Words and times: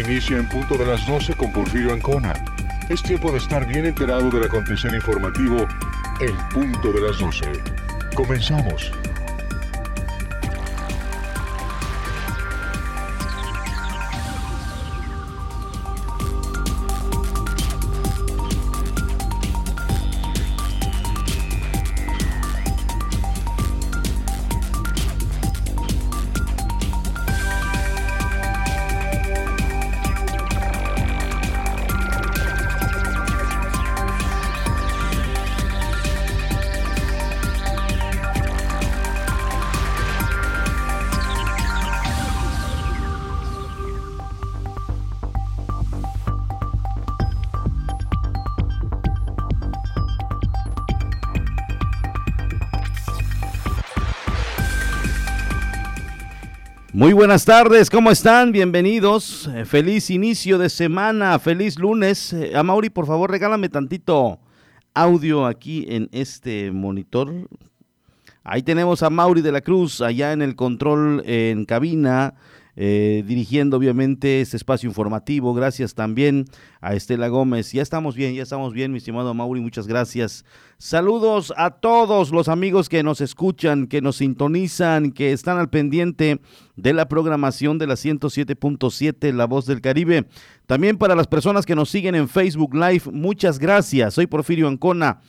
Inicia 0.00 0.36
en 0.36 0.48
punto 0.48 0.76
de 0.76 0.86
las 0.86 1.06
12 1.06 1.34
con 1.34 1.52
Porfirio 1.52 1.92
Ancona. 1.92 2.34
Es 2.88 3.02
tiempo 3.02 3.32
de 3.32 3.38
estar 3.38 3.66
bien 3.66 3.86
enterado 3.86 4.30
del 4.30 4.44
acontecer 4.44 4.94
informativo 4.94 5.66
en 6.20 6.36
punto 6.48 6.92
de 6.92 7.00
las 7.00 7.18
12. 7.18 7.52
Comenzamos. 8.14 8.92
Muy 57.08 57.14
buenas 57.14 57.46
tardes, 57.46 57.88
¿cómo 57.88 58.10
están? 58.10 58.52
Bienvenidos. 58.52 59.48
Eh, 59.54 59.64
feliz 59.64 60.10
inicio 60.10 60.58
de 60.58 60.68
semana, 60.68 61.38
feliz 61.38 61.78
lunes. 61.78 62.34
Eh, 62.34 62.54
a 62.54 62.62
Mauri, 62.62 62.90
por 62.90 63.06
favor, 63.06 63.30
regálame 63.30 63.70
tantito 63.70 64.38
audio 64.92 65.46
aquí 65.46 65.86
en 65.88 66.10
este 66.12 66.70
monitor. 66.70 67.48
Ahí 68.44 68.62
tenemos 68.62 69.02
a 69.02 69.08
Mauri 69.08 69.40
de 69.40 69.52
la 69.52 69.62
Cruz, 69.62 70.02
allá 70.02 70.34
en 70.34 70.42
el 70.42 70.54
control 70.54 71.22
en 71.24 71.64
cabina. 71.64 72.34
Eh, 72.80 73.24
dirigiendo 73.26 73.76
obviamente 73.76 74.40
este 74.40 74.56
espacio 74.56 74.88
informativo. 74.88 75.52
Gracias 75.52 75.94
también 75.94 76.44
a 76.80 76.94
Estela 76.94 77.26
Gómez. 77.26 77.72
Ya 77.72 77.82
estamos 77.82 78.14
bien, 78.14 78.36
ya 78.36 78.44
estamos 78.44 78.72
bien, 78.72 78.92
mi 78.92 78.98
estimado 78.98 79.34
Mauri, 79.34 79.60
muchas 79.60 79.88
gracias. 79.88 80.44
Saludos 80.76 81.52
a 81.56 81.72
todos 81.72 82.30
los 82.30 82.46
amigos 82.48 82.88
que 82.88 83.02
nos 83.02 83.20
escuchan, 83.20 83.88
que 83.88 84.00
nos 84.00 84.18
sintonizan, 84.18 85.10
que 85.10 85.32
están 85.32 85.58
al 85.58 85.70
pendiente 85.70 86.40
de 86.76 86.92
la 86.92 87.08
programación 87.08 87.78
de 87.78 87.88
la 87.88 87.94
107.7 87.94 89.32
La 89.32 89.46
Voz 89.46 89.66
del 89.66 89.80
Caribe. 89.80 90.28
También 90.66 90.98
para 90.98 91.16
las 91.16 91.26
personas 91.26 91.66
que 91.66 91.74
nos 91.74 91.90
siguen 91.90 92.14
en 92.14 92.28
Facebook 92.28 92.76
Live, 92.76 93.10
muchas 93.10 93.58
gracias. 93.58 94.14
Soy 94.14 94.28
Porfirio 94.28 94.68
Ancona. 94.68 95.20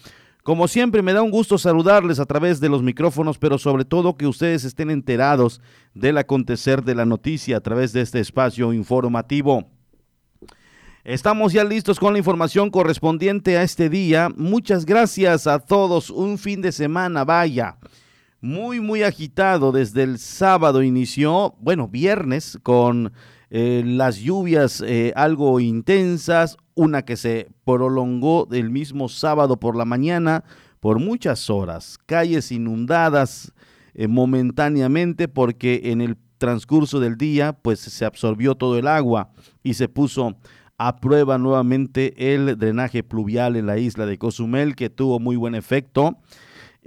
Como 0.44 0.68
siempre, 0.68 1.02
me 1.02 1.14
da 1.14 1.22
un 1.22 1.32
gusto 1.32 1.58
saludarles 1.58 2.20
a 2.20 2.26
través 2.26 2.60
de 2.60 2.70
los 2.70 2.82
micrófonos, 2.82 3.38
pero 3.38 3.58
sobre 3.58 3.86
todo 3.86 4.16
que 4.16 4.26
ustedes 4.26 4.64
estén 4.64 4.90
enterados 4.90 5.62
del 5.94 6.18
acontecer 6.18 6.84
de 6.84 6.96
la 6.96 7.06
noticia 7.06 7.58
a 7.58 7.62
través 7.62 7.92
de 7.92 8.02
este 8.02 8.20
espacio 8.20 8.72
informativo. 8.74 9.68
Estamos 11.04 11.54
ya 11.54 11.64
listos 11.64 12.00
con 12.00 12.14
la 12.14 12.20
información 12.20 12.70
correspondiente 12.70 13.58
a 13.58 13.64
este 13.64 13.90
día. 13.90 14.30
Muchas 14.36 14.86
gracias 14.86 15.48
a 15.48 15.60
todos. 15.60 16.10
Un 16.10 16.38
fin 16.38 16.62
de 16.62 16.72
semana, 16.72 17.26
vaya. 17.26 17.78
Muy, 18.42 18.80
muy 18.80 19.04
agitado. 19.04 19.72
Desde 19.72 20.04
el 20.04 20.20
sábado 20.20 20.84
inició, 20.84 21.56
bueno, 21.60 21.88
viernes, 21.88 22.60
con 22.64 23.12
eh, 23.50 23.82
las 23.86 24.18
lluvias 24.18 24.84
eh, 24.86 25.12
algo 25.16 25.60
intensas, 25.60 26.58
una 26.80 27.04
que 27.04 27.18
se 27.18 27.50
prolongó 27.66 28.48
del 28.50 28.70
mismo 28.70 29.10
sábado 29.10 29.60
por 29.60 29.76
la 29.76 29.84
mañana 29.84 30.46
por 30.80 30.98
muchas 30.98 31.50
horas, 31.50 31.98
calles 32.06 32.54
inundadas 32.54 33.52
eh, 33.94 34.08
momentáneamente 34.08 35.28
porque 35.28 35.82
en 35.86 36.00
el 36.00 36.16
transcurso 36.38 37.02
del 37.02 37.18
día 37.18 37.52
pues 37.52 37.82
se 37.82 38.06
absorbió 38.06 38.56
todo 38.56 38.78
el 38.78 38.88
agua 38.88 39.32
y 39.62 39.74
se 39.74 39.90
puso 39.90 40.38
a 40.78 40.96
prueba 41.02 41.38
nuevamente 41.38 42.34
el 42.34 42.58
drenaje 42.58 43.04
pluvial 43.04 43.58
en 43.58 43.66
la 43.66 43.78
isla 43.78 44.06
de 44.06 44.18
Cozumel 44.18 44.78
que 44.78 44.90
tuvo 44.90 45.20
muy 45.20 45.36
buen 45.36 45.56
efecto 45.56 46.18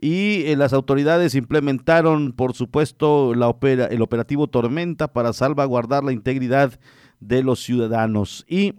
y 0.00 0.44
eh, 0.46 0.56
las 0.56 0.72
autoridades 0.72 1.34
implementaron, 1.34 2.32
por 2.32 2.54
supuesto, 2.54 3.34
la 3.34 3.54
el 3.90 4.00
operativo 4.00 4.48
Tormenta 4.48 5.12
para 5.12 5.34
salvaguardar 5.34 6.02
la 6.02 6.12
integridad 6.12 6.80
de 7.20 7.42
los 7.42 7.62
ciudadanos. 7.62 8.44
Y 8.48 8.74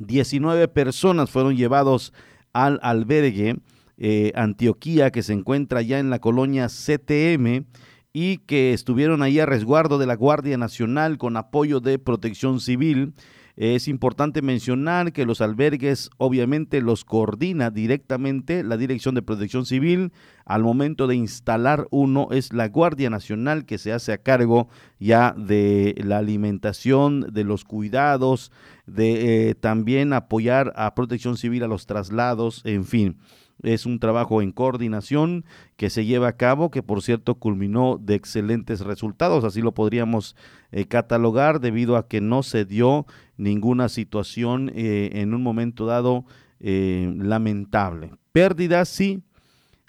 19 0.00 0.68
personas 0.68 1.30
fueron 1.30 1.56
llevados 1.56 2.12
al 2.52 2.80
albergue 2.82 3.58
eh, 3.98 4.32
Antioquía, 4.34 5.10
que 5.10 5.22
se 5.22 5.34
encuentra 5.34 5.82
ya 5.82 5.98
en 5.98 6.10
la 6.10 6.18
colonia 6.18 6.68
CTM 6.68 7.66
y 8.12 8.38
que 8.38 8.72
estuvieron 8.72 9.22
ahí 9.22 9.38
a 9.38 9.46
resguardo 9.46 9.98
de 9.98 10.06
la 10.06 10.16
Guardia 10.16 10.56
Nacional 10.56 11.18
con 11.18 11.36
apoyo 11.36 11.80
de 11.80 11.98
Protección 11.98 12.60
Civil. 12.60 13.12
Es 13.60 13.88
importante 13.88 14.40
mencionar 14.40 15.12
que 15.12 15.26
los 15.26 15.42
albergues 15.42 16.08
obviamente 16.16 16.80
los 16.80 17.04
coordina 17.04 17.70
directamente 17.70 18.64
la 18.64 18.78
Dirección 18.78 19.14
de 19.14 19.20
Protección 19.20 19.66
Civil. 19.66 20.12
Al 20.46 20.62
momento 20.62 21.06
de 21.06 21.16
instalar 21.16 21.86
uno 21.90 22.28
es 22.30 22.54
la 22.54 22.68
Guardia 22.68 23.10
Nacional 23.10 23.66
que 23.66 23.76
se 23.76 23.92
hace 23.92 24.14
a 24.14 24.22
cargo 24.22 24.70
ya 24.98 25.34
de 25.36 25.94
la 26.02 26.16
alimentación, 26.16 27.34
de 27.34 27.44
los 27.44 27.64
cuidados, 27.64 28.50
de 28.86 29.50
eh, 29.50 29.54
también 29.54 30.14
apoyar 30.14 30.72
a 30.74 30.94
Protección 30.94 31.36
Civil 31.36 31.62
a 31.62 31.68
los 31.68 31.84
traslados, 31.84 32.62
en 32.64 32.86
fin. 32.86 33.18
Es 33.62 33.84
un 33.84 33.98
trabajo 33.98 34.40
en 34.40 34.52
coordinación 34.52 35.44
que 35.76 35.90
se 35.90 36.06
lleva 36.06 36.28
a 36.28 36.36
cabo, 36.36 36.70
que 36.70 36.82
por 36.82 37.02
cierto 37.02 37.34
culminó 37.34 37.98
de 38.00 38.14
excelentes 38.14 38.80
resultados, 38.80 39.44
así 39.44 39.60
lo 39.60 39.72
podríamos 39.72 40.34
eh, 40.72 40.86
catalogar 40.86 41.60
debido 41.60 41.96
a 41.96 42.08
que 42.08 42.20
no 42.20 42.42
se 42.42 42.64
dio 42.64 43.06
ninguna 43.36 43.88
situación 43.88 44.70
eh, 44.74 45.10
en 45.14 45.34
un 45.34 45.42
momento 45.42 45.84
dado 45.84 46.24
eh, 46.60 47.12
lamentable. 47.18 48.12
Pérdidas, 48.32 48.88
sí, 48.88 49.22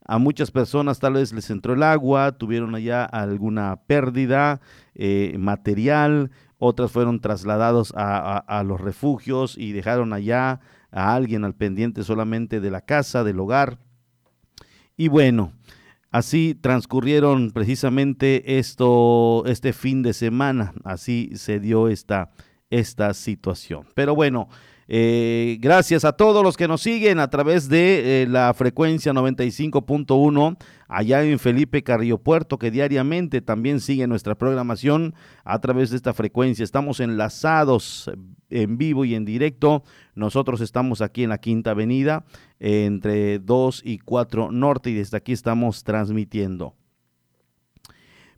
a 0.05 0.17
muchas 0.17 0.51
personas 0.51 0.99
tal 0.99 1.13
vez 1.13 1.31
les 1.31 1.49
entró 1.49 1.73
el 1.73 1.83
agua, 1.83 2.33
tuvieron 2.33 2.75
allá 2.75 3.05
alguna 3.05 3.81
pérdida 3.87 4.59
material, 5.37 6.31
otras 6.57 6.91
fueron 6.91 7.21
trasladados 7.21 7.93
a 7.95 8.63
los 8.65 8.81
refugios 8.81 9.57
y 9.57 9.71
dejaron 9.71 10.11
allá 10.11 10.59
a 10.91 11.15
alguien 11.15 11.43
al 11.43 11.55
pendiente 11.55 12.03
solamente 12.03 12.59
de 12.59 12.71
la 12.71 12.81
casa, 12.81 13.23
del 13.23 13.39
hogar. 13.39 13.79
Y 14.97 15.07
bueno, 15.07 15.53
así 16.11 16.55
transcurrieron 16.59 17.51
precisamente 17.51 18.59
esto, 18.59 19.43
este 19.45 19.73
fin 19.73 20.03
de 20.03 20.13
semana, 20.13 20.73
así 20.83 21.31
se 21.35 21.59
dio 21.59 21.87
esta, 21.87 22.31
esta 22.69 23.13
situación. 23.13 23.87
Pero 23.95 24.15
bueno, 24.15 24.49
eh, 24.93 25.57
gracias 25.61 26.03
a 26.03 26.11
todos 26.11 26.43
los 26.43 26.57
que 26.57 26.67
nos 26.67 26.81
siguen 26.81 27.19
a 27.19 27.29
través 27.29 27.69
de 27.69 28.23
eh, 28.23 28.27
la 28.27 28.53
frecuencia 28.53 29.13
95.1 29.13 30.57
allá 30.89 31.23
en 31.23 31.39
Felipe 31.39 31.81
Carrillo 31.81 32.17
Puerto, 32.17 32.59
que 32.59 32.71
diariamente 32.71 33.39
también 33.39 33.79
sigue 33.79 34.05
nuestra 34.05 34.35
programación 34.35 35.15
a 35.45 35.59
través 35.59 35.91
de 35.91 35.95
esta 35.95 36.13
frecuencia. 36.13 36.65
Estamos 36.65 36.99
enlazados 36.99 38.11
en 38.49 38.77
vivo 38.77 39.05
y 39.05 39.15
en 39.15 39.23
directo. 39.23 39.83
Nosotros 40.13 40.59
estamos 40.59 40.99
aquí 40.99 41.23
en 41.23 41.29
la 41.29 41.37
Quinta 41.37 41.71
Avenida, 41.71 42.25
entre 42.59 43.39
2 43.39 43.83
y 43.85 43.99
4 43.99 44.51
Norte, 44.51 44.89
y 44.89 44.95
desde 44.95 45.15
aquí 45.15 45.31
estamos 45.31 45.85
transmitiendo. 45.85 46.75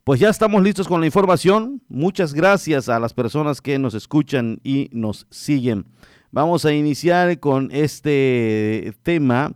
Pues 0.04 0.20
ya 0.20 0.30
estamos 0.30 0.62
listos 0.62 0.88
con 0.88 1.00
la 1.00 1.08
información. 1.08 1.82
Muchas 1.88 2.36
gracias 2.36 2.90
a 2.90 3.00
las 3.00 3.16
personas 3.16 3.60
que 3.60 3.80
nos 3.80 3.96
escuchan 3.96 4.60
y 4.64 4.90
nos 4.92 5.26
siguen. 5.32 5.88
Vamos 6.34 6.66
a 6.66 6.74
iniciar 6.74 7.40
con 7.40 7.70
este 7.72 8.94
tema 9.04 9.56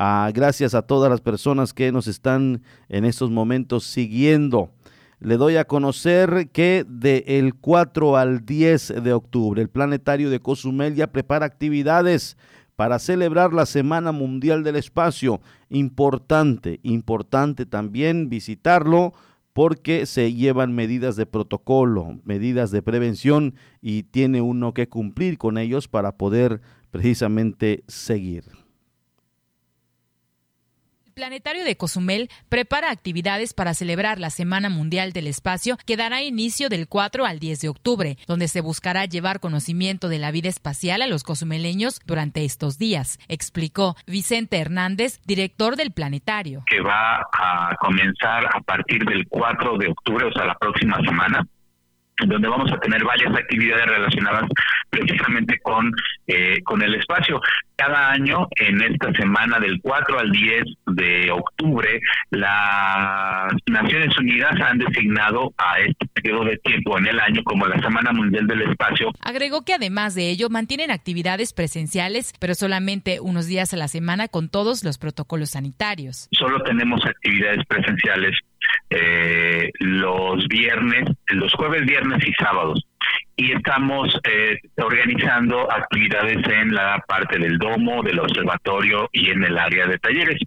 Ah, 0.00 0.30
gracias 0.32 0.76
a 0.76 0.82
todas 0.82 1.10
las 1.10 1.20
personas 1.20 1.74
que 1.74 1.90
nos 1.90 2.06
están 2.06 2.62
en 2.88 3.04
estos 3.04 3.32
momentos 3.32 3.82
siguiendo. 3.82 4.70
Le 5.18 5.36
doy 5.36 5.56
a 5.56 5.64
conocer 5.64 6.50
que 6.52 6.86
del 6.86 7.56
4 7.56 8.16
al 8.16 8.46
10 8.46 9.02
de 9.02 9.12
octubre 9.12 9.60
el 9.60 9.68
Planetario 9.68 10.30
de 10.30 10.38
Cozumel 10.38 10.94
ya 10.94 11.08
prepara 11.08 11.46
actividades 11.46 12.36
para 12.76 13.00
celebrar 13.00 13.52
la 13.52 13.66
Semana 13.66 14.12
Mundial 14.12 14.62
del 14.62 14.76
Espacio. 14.76 15.40
Importante, 15.68 16.78
importante 16.84 17.66
también 17.66 18.28
visitarlo 18.28 19.14
porque 19.58 20.06
se 20.06 20.32
llevan 20.34 20.72
medidas 20.72 21.16
de 21.16 21.26
protocolo, 21.26 22.20
medidas 22.22 22.70
de 22.70 22.80
prevención 22.80 23.56
y 23.82 24.04
tiene 24.04 24.40
uno 24.40 24.72
que 24.72 24.88
cumplir 24.88 25.36
con 25.36 25.58
ellos 25.58 25.88
para 25.88 26.16
poder 26.16 26.60
precisamente 26.92 27.82
seguir. 27.88 28.44
Planetario 31.18 31.64
de 31.64 31.76
Cozumel 31.76 32.30
prepara 32.48 32.92
actividades 32.92 33.52
para 33.52 33.74
celebrar 33.74 34.20
la 34.20 34.30
Semana 34.30 34.68
Mundial 34.68 35.12
del 35.12 35.26
Espacio 35.26 35.76
que 35.84 35.96
dará 35.96 36.22
inicio 36.22 36.68
del 36.68 36.86
4 36.86 37.26
al 37.26 37.40
10 37.40 37.60
de 37.60 37.68
octubre, 37.68 38.16
donde 38.28 38.46
se 38.46 38.60
buscará 38.60 39.04
llevar 39.04 39.40
conocimiento 39.40 40.08
de 40.08 40.20
la 40.20 40.30
vida 40.30 40.48
espacial 40.48 41.02
a 41.02 41.08
los 41.08 41.24
cozumeleños 41.24 42.00
durante 42.06 42.44
estos 42.44 42.78
días, 42.78 43.18
explicó 43.26 43.96
Vicente 44.06 44.58
Hernández, 44.58 45.20
director 45.26 45.74
del 45.74 45.90
planetario. 45.90 46.62
Que 46.70 46.80
va 46.80 47.26
a 47.36 47.74
comenzar 47.80 48.46
a 48.54 48.60
partir 48.60 49.04
del 49.04 49.26
4 49.26 49.76
de 49.76 49.88
octubre, 49.88 50.24
o 50.24 50.32
sea, 50.32 50.44
la 50.44 50.54
próxima 50.56 51.00
semana 51.00 51.44
donde 52.26 52.48
vamos 52.48 52.70
a 52.72 52.78
tener 52.78 53.04
varias 53.04 53.34
actividades 53.34 53.86
relacionadas 53.86 54.44
precisamente 54.90 55.58
con, 55.60 55.92
eh, 56.26 56.60
con 56.64 56.82
el 56.82 56.94
espacio. 56.94 57.40
Cada 57.76 58.10
año, 58.10 58.48
en 58.56 58.82
esta 58.82 59.12
semana 59.12 59.60
del 59.60 59.80
4 59.80 60.18
al 60.18 60.32
10 60.32 60.64
de 60.86 61.30
octubre, 61.30 62.00
las 62.30 63.52
Naciones 63.66 64.18
Unidas 64.18 64.54
han 64.60 64.78
designado 64.78 65.52
a 65.58 65.78
este 65.78 66.06
periodo 66.12 66.44
de 66.46 66.56
tiempo 66.58 66.98
en 66.98 67.06
el 67.06 67.20
año 67.20 67.42
como 67.44 67.66
la 67.66 67.80
Semana 67.80 68.12
Mundial 68.12 68.46
del 68.48 68.62
Espacio. 68.62 69.12
Agregó 69.20 69.64
que 69.64 69.74
además 69.74 70.16
de 70.16 70.28
ello 70.30 70.48
mantienen 70.50 70.90
actividades 70.90 71.52
presenciales, 71.52 72.32
pero 72.40 72.54
solamente 72.54 73.20
unos 73.20 73.46
días 73.46 73.72
a 73.72 73.76
la 73.76 73.86
semana 73.86 74.26
con 74.26 74.48
todos 74.48 74.82
los 74.82 74.98
protocolos 74.98 75.50
sanitarios. 75.50 76.28
Solo 76.32 76.60
tenemos 76.62 77.04
actividades 77.04 77.64
presenciales 77.66 78.34
eh, 78.90 79.70
los 79.80 80.46
viernes, 80.48 81.10
los 81.28 81.52
jueves, 81.54 81.84
viernes 81.86 82.26
y 82.26 82.32
sábados. 82.42 82.84
Y 83.36 83.52
estamos 83.52 84.18
eh, 84.24 84.58
organizando 84.76 85.70
actividades 85.70 86.38
en 86.48 86.74
la 86.74 87.02
parte 87.06 87.38
del 87.38 87.58
domo, 87.58 88.02
del 88.02 88.18
observatorio 88.18 89.08
y 89.12 89.30
en 89.30 89.44
el 89.44 89.56
área 89.56 89.86
de 89.86 89.98
talleres. 89.98 90.40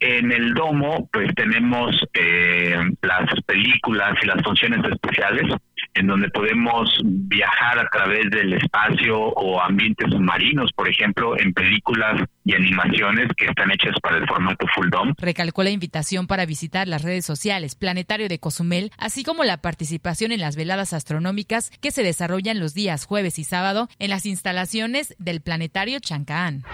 En 0.00 0.30
el 0.30 0.54
domo, 0.54 1.08
pues 1.12 1.34
tenemos 1.34 1.96
eh, 2.14 2.78
las 3.02 3.28
películas 3.46 4.14
y 4.22 4.26
las 4.26 4.42
funciones 4.42 4.80
especiales, 4.92 5.52
en 5.94 6.06
donde 6.06 6.30
podemos 6.30 6.90
viajar 7.02 7.78
a 7.78 7.88
través 7.88 8.30
del 8.30 8.52
espacio 8.52 9.18
o 9.18 9.60
ambientes 9.60 10.10
submarinos, 10.10 10.72
por 10.72 10.88
ejemplo, 10.88 11.38
en 11.38 11.52
películas 11.52 12.22
y 12.44 12.54
animaciones 12.54 13.28
que 13.36 13.46
están 13.46 13.70
hechas 13.70 13.94
para 14.02 14.18
el 14.18 14.26
formato 14.26 14.66
full 14.74 14.88
dome. 14.90 15.14
Recalcó 15.18 15.62
la 15.62 15.70
invitación 15.70 16.26
para 16.26 16.46
visitar 16.46 16.88
las 16.88 17.02
redes 17.02 17.24
sociales 17.24 17.74
Planetario 17.74 18.28
de 18.28 18.38
Cozumel, 18.38 18.92
así 18.96 19.24
como 19.24 19.44
la 19.44 19.58
participación 19.58 20.32
en 20.32 20.40
las 20.40 20.56
veladas 20.56 20.92
astronómicas 20.92 21.70
que 21.80 21.90
se 21.90 22.02
desarrollan 22.02 22.60
los 22.60 22.74
días 22.74 23.04
jueves 23.04 23.38
y 23.38 23.44
sábado 23.44 23.88
en 23.98 24.10
las 24.10 24.26
instalaciones 24.26 25.14
del 25.18 25.40
Planetario 25.40 26.00
Chancaán. 26.00 26.64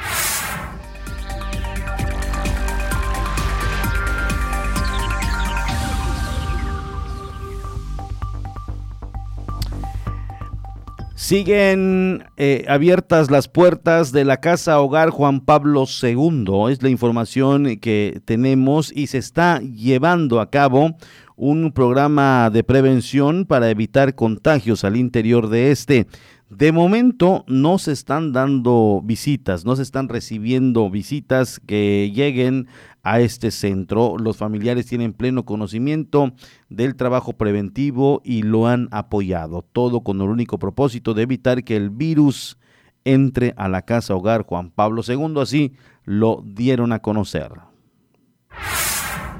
Siguen 11.16 12.24
eh, 12.36 12.64
abiertas 12.66 13.30
las 13.30 13.46
puertas 13.46 14.10
de 14.10 14.24
la 14.24 14.38
Casa 14.38 14.80
Hogar 14.80 15.10
Juan 15.10 15.40
Pablo 15.40 15.84
II. 16.02 16.44
Es 16.70 16.82
la 16.82 16.88
información 16.88 17.76
que 17.76 18.20
tenemos 18.24 18.90
y 18.92 19.06
se 19.06 19.18
está 19.18 19.60
llevando 19.60 20.40
a 20.40 20.50
cabo 20.50 20.96
un 21.36 21.72
programa 21.72 22.50
de 22.50 22.64
prevención 22.64 23.44
para 23.44 23.70
evitar 23.70 24.16
contagios 24.16 24.82
al 24.82 24.96
interior 24.96 25.48
de 25.48 25.70
este. 25.70 26.08
De 26.50 26.72
momento 26.72 27.44
no 27.48 27.78
se 27.78 27.92
están 27.92 28.32
dando 28.32 29.00
visitas, 29.02 29.64
no 29.64 29.76
se 29.76 29.82
están 29.82 30.08
recibiendo 30.08 30.90
visitas 30.90 31.58
que 31.58 32.12
lleguen 32.14 32.68
a 33.02 33.20
este 33.20 33.50
centro. 33.50 34.16
Los 34.18 34.36
familiares 34.36 34.86
tienen 34.86 35.14
pleno 35.14 35.44
conocimiento 35.44 36.32
del 36.68 36.96
trabajo 36.96 37.32
preventivo 37.32 38.20
y 38.24 38.42
lo 38.42 38.66
han 38.66 38.88
apoyado, 38.90 39.62
todo 39.72 40.02
con 40.02 40.20
el 40.20 40.28
único 40.28 40.58
propósito 40.58 41.14
de 41.14 41.22
evitar 41.22 41.64
que 41.64 41.76
el 41.76 41.90
virus 41.90 42.58
entre 43.04 43.54
a 43.56 43.68
la 43.68 43.82
casa 43.82 44.14
hogar 44.14 44.42
Juan 44.42 44.70
Pablo 44.70 45.02
II, 45.06 45.40
así 45.40 45.72
lo 46.04 46.42
dieron 46.44 46.92
a 46.92 47.00
conocer 47.00 47.52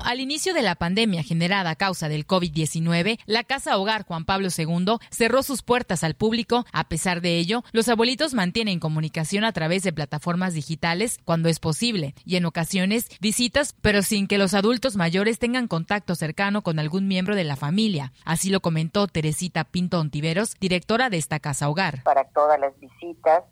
al 0.05 0.21
inicio 0.21 0.55
de 0.55 0.63
la 0.63 0.75
pandemia 0.75 1.23
generada 1.23 1.71
a 1.71 1.77
causa 1.77 2.09
del 2.09 2.27
COVID-19, 2.27 3.19
la 3.27 3.43
Casa 3.43 3.79
Hogar 3.79 4.05
Juan 4.05 4.25
Pablo 4.25 4.49
II 4.57 4.99
cerró 5.11 5.43
sus 5.43 5.63
puertas 5.63 6.05
al 6.05 6.15
público. 6.15 6.67
A 6.73 6.89
pesar 6.89 7.21
de 7.21 7.39
ello, 7.39 7.65
los 7.73 7.89
abuelitos 7.89 8.35
mantienen 8.35 8.81
comunicación 8.81 9.45
a 9.45 9.53
través 9.53 9.83
de 9.83 9.93
plataformas 9.93 10.55
digitales 10.55 11.19
cuando 11.25 11.49
es 11.49 11.59
posible 11.59 12.15
y 12.25 12.37
en 12.37 12.45
ocasiones 12.45 13.09
visitas, 13.21 13.75
pero 13.81 14.03
sin 14.03 14.29
que 14.29 14.39
los 14.39 14.55
adultos 14.55 14.97
mayores 14.97 15.39
tengan 15.39 15.69
contacto 15.69 16.15
cercano 16.15 16.63
con 16.63 16.79
algún 16.79 17.09
miembro 17.09 17.35
de 17.35 17.45
la 17.45 17.57
familia. 17.57 18.13
Así 18.25 18.51
lo 18.51 18.61
comentó 18.61 19.07
Teresita 19.07 19.65
Pinto 19.65 19.99
Ontiveros, 19.99 20.55
directora 20.61 21.09
de 21.09 21.17
esta 21.17 21.41
Casa 21.41 21.69
Hogar. 21.69 22.03
Para 22.03 22.25
todas 22.29 22.61
las 22.61 22.79
visitas, 22.79 23.45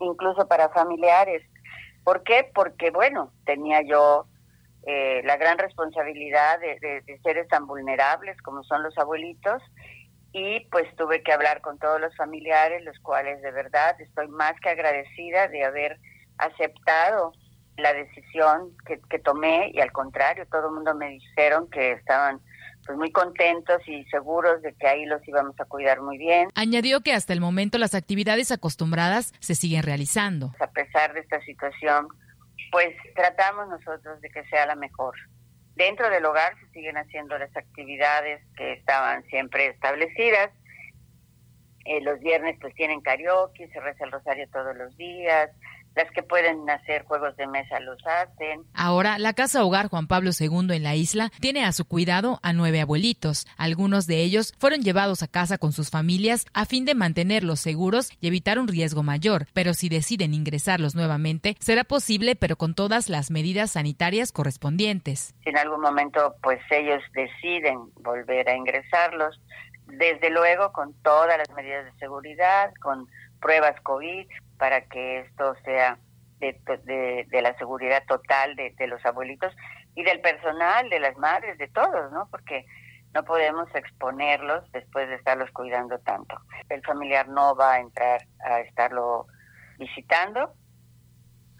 incluso 0.00 0.48
para 0.48 0.70
familiares. 0.70 1.42
¿Por 2.02 2.22
qué? 2.22 2.50
Porque, 2.54 2.90
bueno, 2.90 3.30
tenía 3.44 3.82
yo 3.82 4.26
eh, 4.90 5.20
la 5.22 5.36
gran 5.36 5.58
responsabilidad 5.58 6.58
de, 6.60 7.20
seres 7.22 7.46
tan 7.48 7.66
vulnerables 7.66 8.40
como 8.40 8.64
son 8.64 8.82
los 8.82 8.96
abuelitos 8.96 9.62
y 10.32 10.60
pues 10.70 10.86
tuve 10.96 11.22
que 11.22 11.30
hablar 11.30 11.60
con 11.60 11.78
todos 11.78 12.00
los 12.00 12.16
familiares, 12.16 12.82
los 12.86 12.98
cuales 13.00 13.42
de 13.42 13.50
verdad 13.50 14.00
estoy 14.00 14.28
más 14.28 14.58
que 14.60 14.70
agradecida 14.70 15.48
de 15.48 15.62
haber 15.62 15.98
aceptado 16.38 17.34
la 17.76 17.92
decisión 17.92 18.70
que, 18.86 18.98
que 19.10 19.18
tomé 19.18 19.72
y 19.74 19.80
al 19.80 19.92
contrario, 19.92 20.46
todo 20.50 20.68
el 20.68 20.74
mundo 20.76 20.94
me 20.94 21.10
dijeron 21.10 21.68
que 21.68 21.92
estaban 21.92 22.40
pues 22.86 22.96
muy 22.96 23.12
contentos 23.12 23.86
y 23.86 24.04
seguros 24.04 24.62
de 24.62 24.72
que 24.72 24.88
ahí 24.88 25.04
los 25.04 25.20
íbamos 25.28 25.54
a 25.60 25.66
cuidar 25.66 26.00
muy 26.00 26.16
bien. 26.16 26.48
Añadió 26.54 27.02
que 27.02 27.12
hasta 27.12 27.34
el 27.34 27.42
momento 27.42 27.76
las 27.76 27.94
actividades 27.94 28.50
acostumbradas 28.52 29.34
se 29.40 29.54
siguen 29.54 29.82
realizando. 29.82 30.54
A 30.60 30.70
pesar 30.70 31.12
de 31.12 31.20
esta 31.20 31.42
situación, 31.42 32.08
pues 32.70 32.94
tratamos 33.14 33.68
nosotros 33.68 34.20
de 34.20 34.30
que 34.30 34.44
sea 34.44 34.66
la 34.66 34.74
mejor. 34.74 35.14
Dentro 35.74 36.10
del 36.10 36.24
hogar 36.24 36.58
se 36.58 36.68
siguen 36.70 36.96
haciendo 36.96 37.38
las 37.38 37.56
actividades 37.56 38.42
que 38.56 38.72
estaban 38.72 39.24
siempre 39.26 39.68
establecidas. 39.68 40.50
Eh, 41.84 42.00
los 42.02 42.18
viernes 42.20 42.58
pues 42.60 42.74
tienen 42.74 43.00
karaoke, 43.00 43.68
se 43.68 43.80
reza 43.80 44.04
el 44.04 44.12
rosario 44.12 44.48
todos 44.50 44.76
los 44.76 44.96
días, 44.96 45.50
las 45.98 46.10
que 46.12 46.22
pueden 46.22 46.70
hacer 46.70 47.02
juegos 47.02 47.36
de 47.36 47.48
mesa 47.48 47.80
los 47.80 47.98
hacen. 48.06 48.62
Ahora, 48.72 49.18
la 49.18 49.32
Casa 49.32 49.64
Hogar 49.64 49.88
Juan 49.88 50.06
Pablo 50.06 50.30
II 50.38 50.74
en 50.74 50.84
la 50.84 50.94
isla 50.94 51.30
tiene 51.40 51.64
a 51.64 51.72
su 51.72 51.86
cuidado 51.86 52.38
a 52.44 52.52
nueve 52.52 52.80
abuelitos. 52.80 53.46
Algunos 53.56 54.06
de 54.06 54.22
ellos 54.22 54.54
fueron 54.58 54.82
llevados 54.82 55.24
a 55.24 55.28
casa 55.28 55.58
con 55.58 55.72
sus 55.72 55.90
familias 55.90 56.46
a 56.54 56.66
fin 56.66 56.84
de 56.84 56.94
mantenerlos 56.94 57.58
seguros 57.58 58.12
y 58.20 58.28
evitar 58.28 58.60
un 58.60 58.68
riesgo 58.68 59.02
mayor, 59.02 59.46
pero 59.52 59.74
si 59.74 59.88
deciden 59.88 60.34
ingresarlos 60.34 60.94
nuevamente, 60.94 61.56
será 61.58 61.82
posible, 61.82 62.36
pero 62.36 62.54
con 62.54 62.74
todas 62.74 63.08
las 63.08 63.32
medidas 63.32 63.72
sanitarias 63.72 64.30
correspondientes. 64.30 65.34
Si 65.42 65.50
en 65.50 65.58
algún 65.58 65.80
momento 65.80 66.36
pues 66.44 66.60
ellos 66.70 67.02
deciden 67.12 67.90
volver 67.96 68.48
a 68.48 68.54
ingresarlos, 68.54 69.40
desde 69.86 70.30
luego 70.30 70.70
con 70.72 70.94
todas 71.02 71.38
las 71.38 71.50
medidas 71.56 71.86
de 71.86 71.98
seguridad, 71.98 72.72
con 72.80 73.08
pruebas 73.40 73.80
COVID, 73.82 74.28
para 74.58 74.82
que 74.82 75.20
esto 75.20 75.54
sea 75.64 75.98
de, 76.38 77.26
de, 77.28 77.42
la 77.42 77.56
seguridad 77.58 78.02
total 78.06 78.54
de, 78.56 78.74
de, 78.78 78.86
los 78.86 79.04
abuelitos 79.04 79.54
y 79.94 80.04
del 80.04 80.20
personal, 80.20 80.88
de 80.88 81.00
las 81.00 81.16
madres, 81.16 81.58
de 81.58 81.68
todos, 81.68 82.12
¿no? 82.12 82.28
Porque 82.30 82.64
no 83.14 83.24
podemos 83.24 83.68
exponerlos 83.74 84.70
después 84.72 85.08
de 85.08 85.16
estarlos 85.16 85.50
cuidando 85.52 85.98
tanto. 86.00 86.36
El 86.68 86.82
familiar 86.82 87.28
no 87.28 87.56
va 87.56 87.74
a 87.74 87.80
entrar 87.80 88.20
a 88.44 88.60
estarlo 88.60 89.26
visitando, 89.78 90.54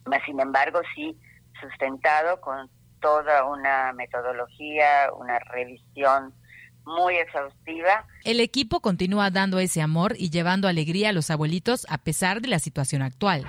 mas 0.06 0.22
sin 0.24 0.40
embargo 0.40 0.80
sí 0.94 1.18
sustentado 1.60 2.40
con 2.40 2.70
toda 3.00 3.44
una 3.44 3.92
metodología, 3.92 5.10
una 5.16 5.38
revisión 5.38 6.34
muy 6.88 7.16
exhaustiva. 7.16 8.06
El 8.24 8.40
equipo 8.40 8.80
continúa 8.80 9.30
dando 9.30 9.58
ese 9.58 9.82
amor 9.82 10.14
y 10.18 10.30
llevando 10.30 10.68
alegría 10.68 11.10
a 11.10 11.12
los 11.12 11.30
abuelitos 11.30 11.86
a 11.88 11.98
pesar 11.98 12.40
de 12.40 12.48
la 12.48 12.58
situación 12.58 13.02
actual. 13.02 13.46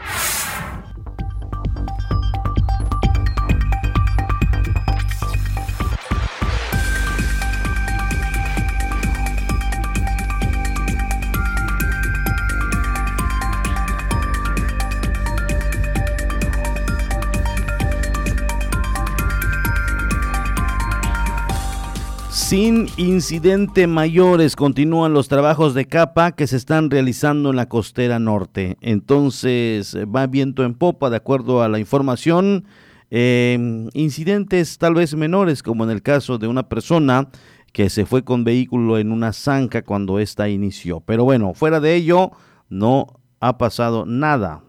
Sin 22.49 22.87
incidente 22.97 23.85
mayores, 23.85 24.55
continúan 24.55 25.13
los 25.13 25.27
trabajos 25.27 25.75
de 25.75 25.85
capa 25.85 26.31
que 26.31 26.47
se 26.47 26.57
están 26.57 26.89
realizando 26.89 27.51
en 27.51 27.57
la 27.57 27.69
costera 27.69 28.17
norte. 28.17 28.75
Entonces, 28.81 29.95
va 29.95 30.25
viento 30.25 30.63
en 30.63 30.73
popa, 30.73 31.11
de 31.11 31.17
acuerdo 31.17 31.61
a 31.61 31.69
la 31.69 31.77
información. 31.77 32.65
Em, 33.11 33.89
incidentes 33.93 34.79
tal 34.79 34.95
vez 34.95 35.13
menores, 35.13 35.61
como 35.61 35.83
en 35.83 35.91
el 35.91 36.01
caso 36.01 36.39
de 36.39 36.47
una 36.47 36.67
persona 36.67 37.29
que 37.71 37.91
se 37.91 38.07
fue 38.07 38.23
con 38.23 38.43
vehículo 38.43 38.97
en 38.97 39.11
una 39.11 39.31
zanja 39.31 39.83
cuando 39.83 40.17
ésta 40.17 40.49
inició. 40.49 41.01
Pero 41.01 41.25
bueno, 41.25 41.53
fuera 41.53 41.79
de 41.79 41.93
ello, 41.93 42.31
no 42.67 43.19
ha 43.39 43.59
pasado 43.59 44.07
nada, 44.07 44.63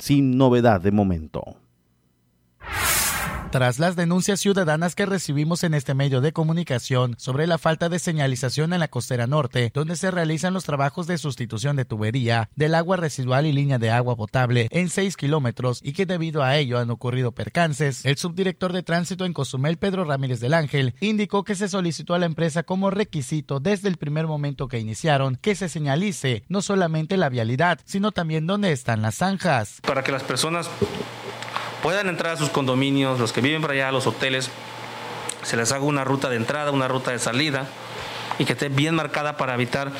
sin 0.00 0.36
novedad 0.36 0.80
de 0.80 0.90
momento. 0.90 1.44
Tras 3.52 3.78
las 3.78 3.96
denuncias 3.96 4.40
ciudadanas 4.40 4.94
que 4.94 5.04
recibimos 5.04 5.62
en 5.62 5.74
este 5.74 5.92
medio 5.92 6.22
de 6.22 6.32
comunicación 6.32 7.16
sobre 7.18 7.46
la 7.46 7.58
falta 7.58 7.90
de 7.90 7.98
señalización 7.98 8.72
en 8.72 8.80
la 8.80 8.88
costera 8.88 9.26
norte, 9.26 9.70
donde 9.74 9.96
se 9.96 10.10
realizan 10.10 10.54
los 10.54 10.64
trabajos 10.64 11.06
de 11.06 11.18
sustitución 11.18 11.76
de 11.76 11.84
tubería 11.84 12.48
del 12.56 12.74
agua 12.74 12.96
residual 12.96 13.44
y 13.44 13.52
línea 13.52 13.78
de 13.78 13.90
agua 13.90 14.16
potable 14.16 14.68
en 14.70 14.88
6 14.88 15.18
kilómetros 15.18 15.80
y 15.84 15.92
que 15.92 16.06
debido 16.06 16.42
a 16.42 16.56
ello 16.56 16.78
han 16.78 16.88
ocurrido 16.88 17.32
percances, 17.32 18.06
el 18.06 18.16
subdirector 18.16 18.72
de 18.72 18.82
tránsito 18.82 19.26
en 19.26 19.34
Cozumel, 19.34 19.76
Pedro 19.76 20.04
Ramírez 20.04 20.40
del 20.40 20.54
Ángel, 20.54 20.94
indicó 21.00 21.44
que 21.44 21.54
se 21.54 21.68
solicitó 21.68 22.14
a 22.14 22.18
la 22.18 22.24
empresa 22.24 22.62
como 22.62 22.88
requisito 22.90 23.60
desde 23.60 23.90
el 23.90 23.98
primer 23.98 24.26
momento 24.26 24.66
que 24.66 24.78
iniciaron 24.78 25.36
que 25.36 25.56
se 25.56 25.68
señalice 25.68 26.42
no 26.48 26.62
solamente 26.62 27.18
la 27.18 27.28
vialidad, 27.28 27.80
sino 27.84 28.12
también 28.12 28.46
dónde 28.46 28.72
están 28.72 29.02
las 29.02 29.16
zanjas. 29.16 29.82
Para 29.82 30.02
que 30.02 30.10
las 30.10 30.22
personas 30.22 30.70
puedan 31.82 32.08
entrar 32.08 32.34
a 32.34 32.36
sus 32.36 32.48
condominios, 32.48 33.18
los 33.18 33.32
que 33.32 33.40
viven 33.40 33.60
por 33.60 33.72
allá, 33.72 33.88
a 33.88 33.92
los 33.92 34.06
hoteles, 34.06 34.50
se 35.42 35.56
les 35.56 35.72
haga 35.72 35.84
una 35.84 36.04
ruta 36.04 36.30
de 36.30 36.36
entrada, 36.36 36.70
una 36.70 36.88
ruta 36.88 37.10
de 37.10 37.18
salida 37.18 37.66
y 38.38 38.44
que 38.44 38.52
esté 38.52 38.68
bien 38.68 38.94
marcada 38.94 39.36
para 39.36 39.54
evitar 39.54 39.92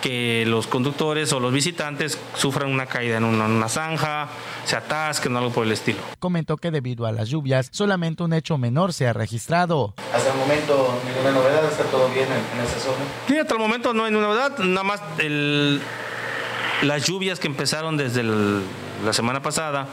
que 0.00 0.44
los 0.46 0.66
conductores 0.66 1.30
o 1.34 1.40
los 1.40 1.52
visitantes 1.52 2.18
sufran 2.34 2.70
una 2.70 2.86
caída 2.86 3.18
en 3.18 3.24
una, 3.24 3.68
zanja, 3.68 4.28
se 4.64 4.74
atasquen 4.74 5.36
o 5.36 5.38
algo 5.38 5.50
por 5.50 5.66
el 5.66 5.72
estilo. 5.72 5.98
Comentó 6.18 6.56
que 6.56 6.70
debido 6.70 7.04
a 7.04 7.12
las 7.12 7.28
lluvias, 7.28 7.68
solamente 7.70 8.22
un 8.22 8.32
hecho 8.32 8.56
menor 8.56 8.94
se 8.94 9.06
ha 9.06 9.12
registrado. 9.12 9.92
Hasta 10.14 10.32
el 10.32 10.38
momento, 10.38 10.98
ninguna 11.06 11.32
novedad, 11.32 11.64
está 11.70 11.84
todo 11.84 12.08
bien 12.08 12.28
en, 12.28 12.60
esa 12.64 12.80
zona. 12.80 13.04
Sí, 13.28 13.38
hasta 13.38 13.52
el 13.52 13.60
momento 13.60 13.92
no 13.92 14.06
hay 14.06 14.12
novedad, 14.12 14.58
nada 14.58 14.84
más 14.84 15.02
las 16.80 17.06
lluvias 17.06 17.38
que 17.38 17.46
empezaron 17.46 17.98
desde 17.98 18.22
la 18.22 19.12
semana 19.12 19.42
pasada 19.42 19.86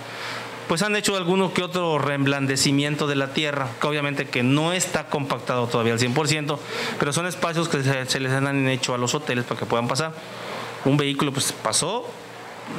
pues 0.68 0.82
han 0.82 0.96
hecho 0.96 1.16
alguno 1.16 1.54
que 1.54 1.64
otro 1.64 1.98
reemblandecimiento 1.98 3.08
de 3.08 3.16
la 3.16 3.34
tierra, 3.34 3.70
que 3.80 3.88
obviamente 3.88 4.28
que 4.28 4.44
no 4.44 4.74
está 4.74 5.08
compactado 5.08 5.68
todavía 5.68 5.94
al 5.94 6.00
100%, 6.00 6.60
pero 7.00 7.14
son 7.14 7.26
espacios 7.26 7.70
que 7.70 7.84
se, 7.84 8.20
les 8.20 8.32
han 8.32 8.68
hecho 8.68 8.94
a 8.94 8.98
los 8.98 9.16
hoteles 9.16 9.46
para 9.46 9.60
que 9.60 9.66
puedan 9.66 9.88
pasar. 9.88 10.14
Un 10.86 10.98
vehículo 10.98 11.32
pues 11.32 11.52
pasó, 11.52 12.10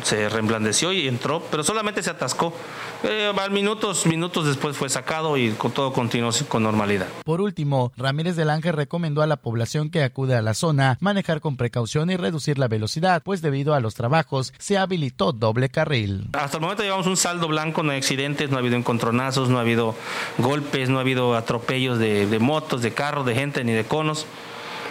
se 0.02 0.28
reemblandeció 0.28 0.92
y 0.92 1.09
entró, 1.09 1.42
pero 1.50 1.62
solamente 1.62 2.02
se 2.02 2.11
atascó. 2.11 2.52
Eh, 3.02 3.33
minutos, 3.50 4.07
minutos 4.07 4.47
después 4.47 4.76
fue 4.76 4.88
sacado 4.88 5.37
y 5.37 5.52
con 5.52 5.71
todo 5.71 5.92
continuó 5.92 6.30
con 6.49 6.62
normalidad. 6.62 7.07
Por 7.25 7.40
último, 7.40 7.92
Ramírez 7.97 8.37
del 8.37 8.50
Ángel 8.50 8.75
recomendó 8.75 9.23
a 9.23 9.26
la 9.26 9.37
población 9.37 9.90
que 9.90 10.02
acude 10.02 10.35
a 10.35 10.42
la 10.42 10.54
zona 10.54 10.99
manejar 11.00 11.40
con 11.40 11.57
precaución 11.57 12.11
y 12.11 12.16
reducir 12.16 12.59
la 12.59 12.68
velocidad, 12.68 13.23
pues 13.23 13.40
debido 13.40 13.75
a 13.75 13.80
los 13.80 13.95
trabajos 13.95 14.52
se 14.59 14.78
habilitó 14.78 15.33
doble 15.33 15.68
carril. 15.68 16.28
Hasta 16.33 16.57
el 16.57 16.62
momento 16.62 16.83
llevamos 16.83 17.07
un 17.07 17.16
saldo 17.16 17.49
blanco, 17.49 17.83
no 17.83 17.92
hay 17.92 17.99
accidentes, 17.99 18.50
no 18.50 18.57
ha 18.57 18.61
habido 18.61 18.76
encontronazos, 18.76 19.49
no 19.49 19.59
ha 19.59 19.62
habido 19.62 19.95
golpes, 20.38 20.88
no 20.88 20.99
ha 20.99 21.02
habido 21.02 21.37
atropellos 21.37 21.99
de, 21.99 22.26
de 22.26 22.38
motos, 22.38 22.83
de 22.83 22.92
carros, 22.92 23.25
de 23.26 23.35
gente 23.35 23.64
ni 23.64 23.73
de 23.73 23.85
conos. 23.85 24.26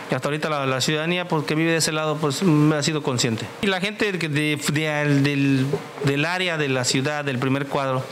Y 0.10 0.16
hasta 0.16 0.30
ahorita 0.30 0.50
la, 0.66 0.82
ciudadanía 0.82 1.28
pues, 1.28 1.44
que 1.44 1.56
vive 1.56 1.72
de 1.72 1.78
ese 1.78 1.92
lado 1.92 2.18
pues 2.18 2.42
ha 2.42 2.84
sido 2.84 3.04
consciente. 3.04 3.46
Y 3.62 3.68
la 3.68 3.82
gente 3.82 4.12
del, 4.12 5.68
del 6.06 6.26
área 6.26 6.58
de 6.58 6.70
la 6.70 6.86
ciudad, 6.86 7.26
del 7.26 7.40
primer 7.40 7.68
cuadro, 7.68 8.04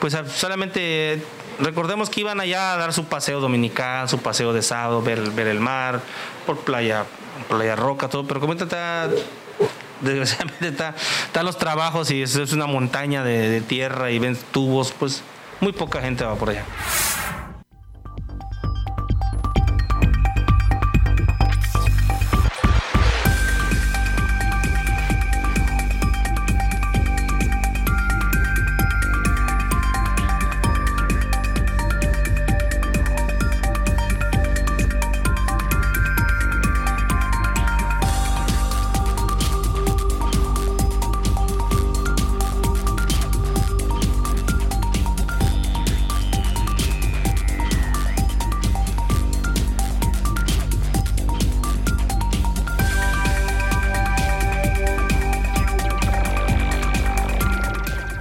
pues 0.00 0.16
solamente 0.34 1.22
recordemos 1.60 2.10
que 2.10 2.20
iban 2.20 2.40
allá 2.40 2.74
a 2.74 2.76
dar 2.76 2.92
su 2.92 3.04
paseo 3.04 3.40
dominical, 3.40 4.08
su 4.08 4.18
paseo 4.18 4.52
de 4.52 4.62
sábado, 4.62 5.02
ver, 5.02 5.30
ver 5.30 5.46
el 5.46 5.60
mar, 5.60 6.00
por 6.46 6.58
playa, 6.58 7.04
playa 7.48 7.76
roca, 7.76 8.08
todo, 8.08 8.26
pero 8.26 8.40
como 8.40 8.54
está, 8.54 9.08
desgraciadamente 10.00 10.68
está, 10.68 10.94
están 11.26 11.44
los 11.44 11.58
trabajos 11.58 12.10
y 12.10 12.22
es, 12.22 12.34
es 12.36 12.52
una 12.52 12.66
montaña 12.66 13.22
de, 13.22 13.48
de 13.48 13.60
tierra 13.60 14.10
y 14.10 14.18
ven 14.18 14.36
tubos, 14.52 14.92
pues 14.92 15.22
muy 15.60 15.72
poca 15.72 16.00
gente 16.00 16.24
va 16.24 16.34
por 16.34 16.50
allá. 16.50 16.64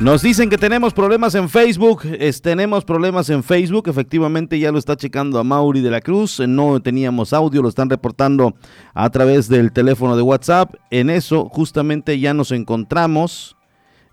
Nos 0.10 0.24
dicen 0.24 0.50
que 0.50 0.58
tenemos 0.58 0.92
problemas 0.92 1.36
en 1.36 1.48
Facebook. 1.48 2.02
tenemos 2.42 2.84
problemas 2.84 3.30
en 3.30 3.44
Facebook. 3.44 3.90
Efectivamente, 3.90 4.58
ya 4.58 4.72
lo 4.72 4.80
está 4.80 4.98
checando 4.98 5.38
a 5.38 5.44
Mauri 5.44 5.82
de 5.82 5.92
la 5.92 6.02
Cruz. 6.02 6.40
No 6.40 6.82
teníamos 6.82 7.32
audio, 7.32 7.62
lo 7.62 7.70
están 7.70 7.92
reportando 7.92 8.56
a 8.96 9.08
través 9.12 9.48
del 9.48 9.72
teléfono 9.72 10.18
de 10.18 10.24
WhatsApp. 10.24 10.74
En 10.90 11.12
eso, 11.12 11.48
justamente 11.48 12.20
ya 12.20 12.34
nos 12.34 12.52
encontramos. 12.52 13.56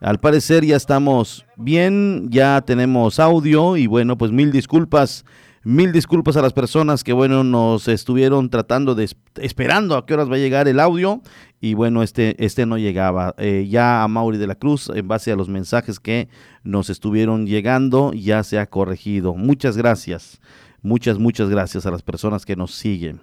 Al 0.03 0.21
parecer 0.21 0.67
ya 0.67 0.77
estamos 0.77 1.47
bien, 1.57 2.29
ya 2.29 2.61
tenemos 2.61 3.19
audio 3.19 3.79
y 3.79 3.87
bueno, 3.87 4.19
pues 4.19 4.33
mil 4.33 4.53
disculpas 4.53 5.25
Mil 5.69 5.91
disculpas 5.91 6.37
a 6.37 6.43
las 6.43 6.53
personas 6.53 7.03
que, 7.03 7.13
bueno, 7.13 7.43
nos 7.43 7.89
estuvieron 7.89 8.51
tratando 8.51 8.95
de, 8.95 9.11
esperando 9.35 9.97
a 9.97 10.07
qué 10.07 10.15
horas 10.15 10.31
va 10.31 10.37
a 10.37 10.39
llegar 10.39 10.69
el 10.69 10.79
audio 10.79 11.23
y 11.61 11.75
bueno, 11.75 12.03
este, 12.03 12.43
este 12.45 12.67
no 12.67 12.79
llegaba. 12.79 13.35
Eh, 13.39 13.67
ya 13.69 14.03
a 14.03 14.09
Mauri 14.09 14.39
de 14.39 14.47
la 14.47 14.55
Cruz, 14.57 14.91
en 14.95 15.09
base 15.09 15.33
a 15.33 15.37
los 15.37 15.49
mensajes 15.49 15.99
que 15.99 16.29
nos 16.65 16.91
estuvieron 16.91 17.47
llegando, 17.47 18.13
ya 18.13 18.43
se 18.43 18.59
ha 18.59 18.67
corregido. 18.67 19.35
Muchas 19.35 19.77
gracias, 19.77 20.41
muchas, 20.83 21.19
muchas 21.19 21.49
gracias 21.49 21.87
a 21.87 21.91
las 21.91 22.03
personas 22.03 22.45
que 22.45 22.57
nos 22.57 22.75
siguen. 22.75 23.21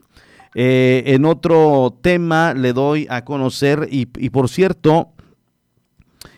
Eh, 0.55 1.03
en 1.07 1.25
otro 1.25 1.97
tema 2.01 2.53
le 2.53 2.73
doy 2.73 3.07
a 3.09 3.25
conocer 3.25 3.87
y, 3.91 4.05
por 4.05 4.49
cierto, 4.49 5.11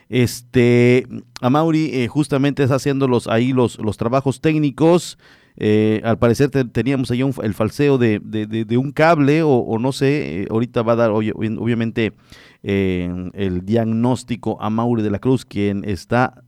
este, 0.08 1.08
a 1.42 1.50
Mauri 1.50 1.90
eh, 1.94 2.08
justamente 2.08 2.64
está 2.64 2.76
haciendo 2.76 3.08
los, 3.08 3.28
ahí 3.28 3.52
los, 3.52 3.78
los 3.80 3.98
trabajos 3.98 4.40
técnicos 4.40 5.18
eh, 5.58 6.02
al 6.04 6.18
parecer 6.20 6.50
teníamos 6.50 7.12
ahí 7.12 7.22
el 7.22 7.54
falseo 7.54 7.98
de, 7.98 8.20
un 8.78 8.92
cable 8.92 9.42
o, 9.44 9.78
no 9.80 9.92
sé, 9.92 10.42
eh, 10.42 10.48
ahorita 10.50 10.82
va 10.82 10.94
a 10.94 10.98
dar 10.98 11.12
obviamente 11.12 12.14
eh, 12.64 13.30
el 13.34 13.66
diagnóstico 13.66 14.62
a 14.62 14.70
Mauri 14.70 15.02
de 15.02 15.12
la 15.12 15.20
Cruz, 15.20 15.46
quien 15.46 15.84
está 15.86 16.42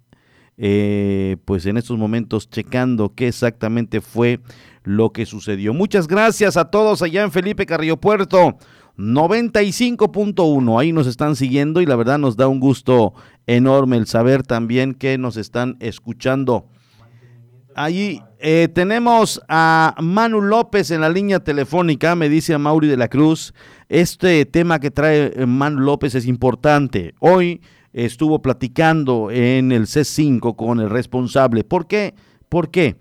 pues 1.46 1.68
en 1.68 1.78
estos 1.78 2.00
momentos 2.00 2.50
checando 2.50 3.14
qué 3.14 3.28
exactamente 3.28 4.02
fue 4.02 4.40
lo 4.84 5.12
que 5.12 5.28
sucedió. 5.28 5.74
Muchas 5.74 6.08
gracias 6.08 6.58
a 6.58 6.72
todos 6.72 7.04
allá 7.04 7.24
en 7.24 7.32
Felipe 7.32 7.68
Carrillo 7.68 7.98
Puerto. 7.98 8.58
95.1, 8.98 10.80
ahí 10.80 10.92
nos 10.92 11.06
están 11.06 11.36
siguiendo 11.36 11.82
y 11.82 11.86
la 11.86 11.96
verdad 11.96 12.18
nos 12.18 12.36
da 12.36 12.48
un 12.48 12.60
gusto 12.60 13.14
enorme 13.46 13.98
el 13.98 14.08
saber 14.08 14.42
también 14.42 14.96
que 14.96 15.20
nos 15.20 15.38
están 15.38 15.78
escuchando. 15.80 16.66
Allí 17.78 18.24
eh, 18.40 18.70
tenemos 18.74 19.40
a 19.48 19.94
Manu 20.02 20.42
López 20.42 20.90
en 20.90 21.02
la 21.02 21.10
línea 21.10 21.42
telefónica, 21.42 22.16
me 22.16 22.28
dice 22.28 22.58
Mauri 22.58 22.88
de 22.88 22.98
la 22.98 23.08
Cruz. 23.08 23.54
Este 23.88 24.48
tema 24.48 24.80
que 24.80 24.90
trae 24.90 25.32
eh, 25.36 25.46
Manu 25.46 25.82
López 25.82 26.16
es 26.16 26.26
importante. 26.26 27.14
Hoy 27.20 27.62
estuvo 27.94 28.42
platicando 28.42 29.30
en 29.30 29.72
el 29.72 29.84
C5 29.84 30.56
con 30.56 30.80
el 30.80 30.90
responsable. 30.90 31.64
¿Por 31.64 31.86
qué? 31.86 32.16
¿Por 32.50 32.72
qué? 32.72 32.98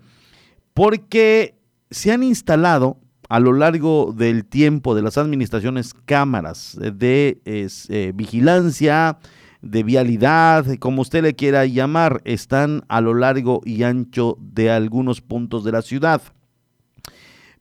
Porque 0.75 1.57
se 1.89 2.11
han 2.11 2.21
instalado 2.21 2.99
a 3.29 3.39
lo 3.39 3.53
largo 3.53 4.13
del 4.15 4.45
tiempo 4.45 4.93
de 4.93 5.01
las 5.01 5.17
administraciones 5.17 5.95
cámaras 6.05 6.77
de 6.79 7.41
eh, 7.45 8.11
vigilancia, 8.13 9.17
de 9.61 9.83
vialidad, 9.83 10.65
como 10.79 11.01
usted 11.01 11.23
le 11.23 11.35
quiera 11.35 11.65
llamar, 11.65 12.21
están 12.25 12.83
a 12.87 13.01
lo 13.01 13.13
largo 13.13 13.61
y 13.65 13.83
ancho 13.83 14.37
de 14.39 14.71
algunos 14.71 15.21
puntos 15.21 15.63
de 15.63 15.71
la 15.71 15.81
ciudad. 15.81 16.21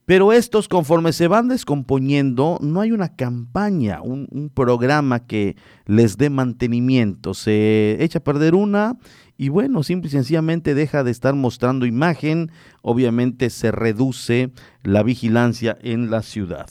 Pero 0.04 0.32
estos, 0.32 0.68
conforme 0.68 1.12
se 1.12 1.26
van 1.26 1.48
descomponiendo, 1.48 2.58
no 2.62 2.80
hay 2.80 2.92
una 2.92 3.16
campaña, 3.16 4.00
un, 4.02 4.28
un 4.30 4.50
programa 4.50 5.26
que 5.26 5.56
les 5.84 6.16
dé 6.16 6.30
mantenimiento. 6.30 7.34
Se 7.34 7.96
echa 7.98 8.20
a 8.20 8.24
perder 8.24 8.54
una 8.54 8.98
y 9.38 9.48
bueno, 9.50 9.82
simple 9.82 10.08
y 10.08 10.12
sencillamente 10.12 10.74
deja 10.74 11.04
de 11.04 11.10
estar 11.10 11.34
mostrando 11.34 11.86
imagen, 11.86 12.50
obviamente 12.82 13.50
se 13.50 13.70
reduce 13.70 14.50
la 14.82 15.02
vigilancia 15.02 15.76
en 15.82 16.10
la 16.10 16.22
ciudad. 16.22 16.68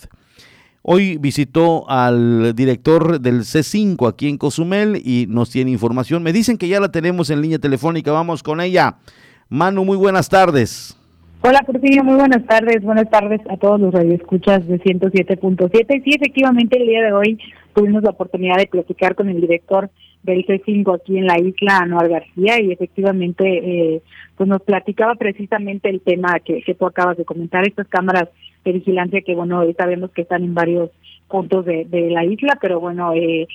Hoy 0.87 1.17
visitó 1.17 1.89
al 1.89 2.53
director 2.53 3.19
del 3.19 3.39
C5 3.39 4.07
aquí 4.07 4.29
en 4.29 4.37
Cozumel 4.37 5.01
y 5.03 5.25
nos 5.27 5.49
tiene 5.49 5.71
información. 5.71 6.21
Me 6.21 6.31
dicen 6.31 6.59
que 6.59 6.67
ya 6.67 6.79
la 6.79 6.91
tenemos 6.91 7.31
en 7.31 7.41
línea 7.41 7.57
telefónica, 7.57 8.11
vamos 8.11 8.43
con 8.43 8.61
ella. 8.61 8.97
Manu, 9.49 9.83
muy 9.83 9.97
buenas 9.97 10.29
tardes. 10.29 10.95
Hola, 11.41 11.63
Porfirio, 11.65 12.03
muy 12.03 12.13
buenas 12.13 12.45
tardes. 12.45 12.83
Buenas 12.83 13.09
tardes 13.09 13.41
a 13.49 13.57
todos 13.57 13.81
los 13.81 13.95
radioescuchas 13.95 14.67
de 14.67 14.79
107.7. 14.79 16.03
Sí, 16.03 16.11
efectivamente, 16.13 16.77
el 16.79 16.87
día 16.87 17.01
de 17.01 17.13
hoy 17.13 17.39
tuvimos 17.73 18.03
la 18.03 18.11
oportunidad 18.11 18.57
de 18.57 18.67
platicar 18.67 19.15
con 19.15 19.27
el 19.29 19.41
director 19.41 19.89
del 20.21 20.45
C5 20.45 20.97
aquí 20.97 21.17
en 21.17 21.25
la 21.25 21.39
isla, 21.39 21.79
Anuar 21.79 22.09
García, 22.09 22.61
y 22.61 22.71
efectivamente 22.71 23.43
eh, 23.43 24.01
pues 24.37 24.47
nos 24.47 24.61
platicaba 24.61 25.15
precisamente 25.15 25.89
el 25.89 26.01
tema 26.01 26.39
que, 26.41 26.61
que 26.61 26.75
tú 26.75 26.85
acabas 26.85 27.17
de 27.17 27.25
comentar, 27.25 27.67
estas 27.67 27.87
cámaras 27.87 28.29
de 28.65 28.73
vigilancia 28.73 29.21
que, 29.21 29.35
bueno, 29.35 29.63
sabemos 29.77 30.11
que 30.11 30.23
están 30.23 30.43
en 30.43 30.53
varios 30.53 30.89
puntos 31.29 31.65
de, 31.65 31.85
de 31.85 32.09
la 32.09 32.25
isla, 32.25 32.57
pero 32.59 32.79
bueno, 32.79 33.13
eh, 33.13 33.47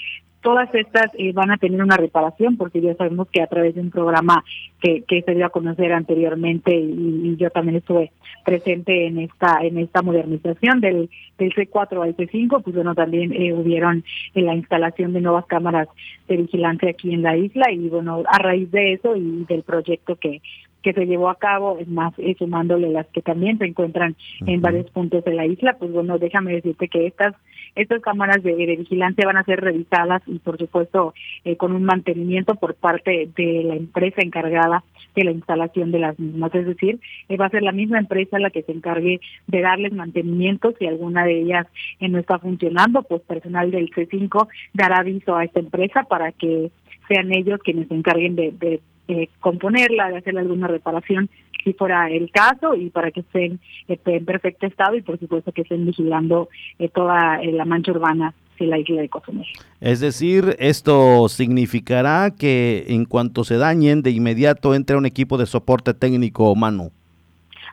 todas 0.43 0.75
estas 0.75 1.11
eh, 1.19 1.33
van 1.33 1.50
a 1.50 1.59
tener 1.59 1.83
una 1.83 1.97
reparación 1.97 2.57
porque 2.57 2.81
ya 2.81 2.95
sabemos 2.95 3.29
que 3.29 3.43
a 3.43 3.47
través 3.47 3.75
de 3.75 3.81
un 3.81 3.90
programa 3.90 4.45
que, 4.81 5.02
que 5.02 5.23
se 5.23 5.35
dio 5.35 5.47
a 5.47 5.50
conocer 5.50 5.93
anteriormente 5.93 6.75
y, 6.75 7.37
yo 7.37 7.50
también 7.50 7.76
estuve 7.76 8.12
presente 8.45 9.07
en 9.07 9.19
esta 9.19 9.59
en 9.62 9.79
esta 9.79 10.02
modernización 10.02 10.81
del, 10.81 11.09
del 11.38 11.55
C4 11.55 12.02
al 12.02 12.17
C5 12.17 12.62
pues 12.62 12.75
bueno 12.75 12.95
también 12.95 13.33
eh, 13.33 13.52
hubieron 13.55 14.05
en 14.35 14.47
la 14.47 14.55
instalación 14.55 15.12
de 15.12 15.21
nuevas 15.21 15.47
cámaras 15.47 15.88
de 16.29 16.37
vigilancia 16.38 16.90
aquí 16.90 17.14
en 17.14 17.23
la 17.23 17.37
isla 17.37 17.71
y 17.71 17.88
bueno 17.88 18.23
a 18.26 18.38
raíz 18.38 18.71
de 18.71 18.95
eso 18.95 19.17
y 19.17 19.45
del 19.45 19.62
proyecto 19.62 20.17
que 20.17 20.43
que 20.82 20.92
se 20.92 21.06
llevó 21.06 21.28
a 21.28 21.37
cabo, 21.37 21.78
más 21.87 22.14
eh, 22.18 22.34
sumándole 22.38 22.90
las 22.90 23.06
que 23.08 23.22
también 23.22 23.58
se 23.58 23.66
encuentran 23.66 24.16
en 24.46 24.60
varios 24.60 24.90
puntos 24.90 25.25
de 25.25 25.34
la 25.34 25.46
isla, 25.46 25.76
pues 25.78 25.92
bueno, 25.92 26.18
déjame 26.18 26.52
decirte 26.52 26.88
que 26.88 27.06
estas 27.06 27.34
estas 27.76 28.02
cámaras 28.02 28.42
de, 28.42 28.54
vigilancia 28.54 29.26
van 29.26 29.37
a 29.37 29.44
ser 29.44 29.60
revisadas 29.60 30.22
y 30.26 30.38
por 30.40 30.58
supuesto 30.58 31.14
eh, 31.44 31.56
con 31.56 31.72
un 31.72 31.84
mantenimiento 31.84 32.56
por 32.56 32.75
parte 32.75 33.28
de 33.37 33.62
la 33.64 33.76
empresa 33.76 34.22
encargada 34.22 34.82
de 35.14 35.25
la 35.25 35.30
instalación 35.30 35.92
de 35.92 36.00
las 36.00 36.18
mismas, 36.18 36.54
es 36.54 36.66
decir, 36.66 37.00
eh, 37.28 37.37
va 37.37 37.46
a 37.46 37.50
ser 37.50 37.62
la 37.62 37.72
misma 37.72 37.99
empresa 37.99 38.38
la 38.38 38.50
que 38.50 38.62
se 38.62 38.72
encargue 38.72 39.20
de 39.46 39.60
darles 39.60 39.92
mantenimiento 39.92 40.72
si 40.78 40.87
alguna 40.87 41.25
de 41.25 41.42
ellas 41.42 41.66
no 42.00 42.18
está 42.18 42.38
funcionando, 42.38 43.02
pues 43.02 43.22
personal 43.22 43.70
del 43.70 43.90
C5 43.90 44.49
dará 44.75 44.99
aviso 44.99 45.37
a 45.37 45.44
esta 45.44 45.60
empresa 45.60 46.04
para 46.04 46.32
que 46.32 46.70
sean 47.08 47.32
ellos 47.32 47.60
quienes 47.62 47.88
se 47.88 47.94
encarguen 47.94 48.37
de 48.37 48.80
eh, 49.10 49.28
componerla, 49.40 50.08
de 50.08 50.18
hacerle 50.18 50.40
alguna 50.40 50.68
reparación 50.68 51.28
si 51.64 51.73
fuera 51.73 52.08
el 52.08 52.30
caso 52.30 52.76
y 52.76 52.90
para 52.90 53.10
que 53.10 53.20
estén 53.20 53.58
este, 53.88 54.16
en 54.16 54.25
perfecto 54.25 54.66
estado 54.66 54.94
y 54.94 55.02
por 55.02 55.18
supuesto 55.18 55.50
que 55.50 55.62
estén 55.62 55.84
vigilando 55.84 56.49
eh, 56.78 56.88
toda 56.88 57.42
eh, 57.42 57.50
la 57.50 57.64
mancha 57.64 57.90
urbana 57.90 58.32
de 58.60 58.66
la 58.66 58.78
isla 58.78 59.00
de 59.00 59.08
Cozumel. 59.08 59.46
Es 59.80 59.99
decir, 59.99 60.54
esto 60.60 61.28
significará 61.28 62.30
que 62.30 62.84
en 62.88 63.04
cuanto 63.04 63.42
se 63.42 63.56
dañen, 63.56 64.02
de 64.02 64.12
inmediato 64.12 64.76
entre 64.76 64.96
un 64.96 65.06
equipo 65.06 65.36
de 65.36 65.46
soporte 65.46 65.92
técnico 65.92 66.52
humano. 66.52 66.90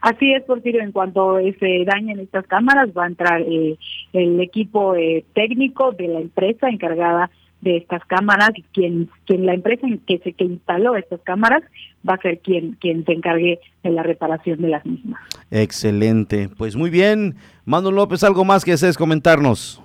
Así 0.02 0.34
es, 0.34 0.44
Porfirio, 0.44 0.82
en 0.82 0.92
cuanto 0.92 1.38
se 1.60 1.86
dañen 1.86 2.20
estas 2.20 2.48
cámaras 2.48 2.90
va 2.98 3.04
a 3.04 3.08
entrar 3.08 3.42
el 3.42 4.40
equipo 4.40 4.96
técnico 5.34 5.92
de 5.92 6.08
la 6.08 6.20
empresa 6.20 6.70
encargada 6.70 7.30
de 7.62 7.78
estas 7.78 8.04
cámaras, 8.06 8.52
quien, 8.72 9.10
quien 9.26 9.46
la 9.46 9.54
empresa 9.54 9.88
que 10.06 10.20
se 10.20 10.34
que 10.34 10.44
instaló 10.44 10.96
estas 10.96 11.22
cámaras 11.22 11.64
va 12.08 12.14
a 12.14 12.22
ser 12.22 12.40
quien, 12.40 12.74
quien 12.74 13.04
se 13.06 13.14
encargue 13.14 13.60
de 13.84 13.90
la 13.90 14.04
reparación 14.04 14.62
de 14.62 14.70
las 14.70 14.86
mismas. 14.86 15.22
Excelente, 15.50 16.50
pues 16.58 16.76
muy 16.76 16.90
bien. 16.90 17.36
Manu 17.66 17.92
López, 17.92 18.24
¿algo 18.24 18.46
más 18.46 18.64
que 18.64 18.72
desees 18.72 18.98
comentarnos? 18.98 19.82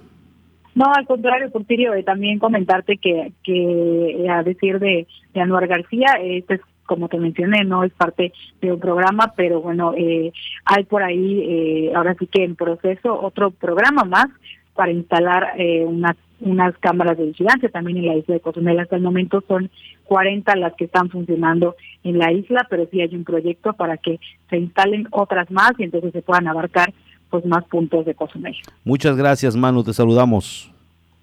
No, 0.74 0.86
al 0.94 1.06
contrario, 1.06 1.50
Porfirio, 1.50 1.94
eh, 1.94 2.02
también 2.02 2.38
comentarte 2.38 2.96
que, 2.96 3.32
que 3.42 4.26
a 4.30 4.42
decir 4.42 4.78
de, 4.78 5.06
de 5.34 5.40
Anuar 5.40 5.66
García, 5.66 6.14
este 6.22 6.54
es 6.54 6.60
como 6.86 7.08
te 7.08 7.18
mencioné, 7.18 7.64
no 7.64 7.84
es 7.84 7.92
parte 7.92 8.32
de 8.60 8.72
un 8.72 8.80
programa, 8.80 9.32
pero 9.36 9.60
bueno, 9.60 9.94
eh, 9.96 10.32
hay 10.64 10.84
por 10.84 11.02
ahí, 11.02 11.40
eh, 11.40 11.92
ahora 11.94 12.14
sí 12.18 12.26
que 12.26 12.44
en 12.44 12.56
proceso, 12.56 13.18
otro 13.18 13.50
programa 13.50 14.04
más 14.04 14.26
para 14.74 14.92
instalar 14.92 15.54
eh, 15.56 15.84
unas 15.86 16.16
unas 16.42 16.76
cámaras 16.78 17.18
de 17.18 17.26
vigilancia 17.26 17.68
también 17.68 17.98
en 17.98 18.06
la 18.06 18.16
isla 18.16 18.34
de 18.34 18.40
Cozumel. 18.40 18.80
Hasta 18.80 18.96
el 18.96 19.02
momento 19.02 19.42
son 19.46 19.70
40 20.04 20.56
las 20.56 20.74
que 20.74 20.84
están 20.84 21.10
funcionando 21.10 21.76
en 22.04 22.18
la 22.18 22.32
isla, 22.32 22.66
pero 22.68 22.86
sí 22.90 23.00
hay 23.00 23.14
un 23.14 23.24
proyecto 23.24 23.72
para 23.74 23.96
que 23.96 24.18
se 24.50 24.56
instalen 24.56 25.08
otras 25.10 25.50
más 25.50 25.72
y 25.78 25.84
entonces 25.84 26.12
se 26.12 26.22
puedan 26.22 26.48
abarcar 26.48 26.92
pues 27.30 27.46
más 27.46 27.64
puntos 27.64 28.04
de 28.04 28.14
Cozumel. 28.14 28.54
Muchas 28.84 29.16
gracias, 29.16 29.56
Manu, 29.56 29.82
te 29.82 29.92
saludamos. 29.92 30.71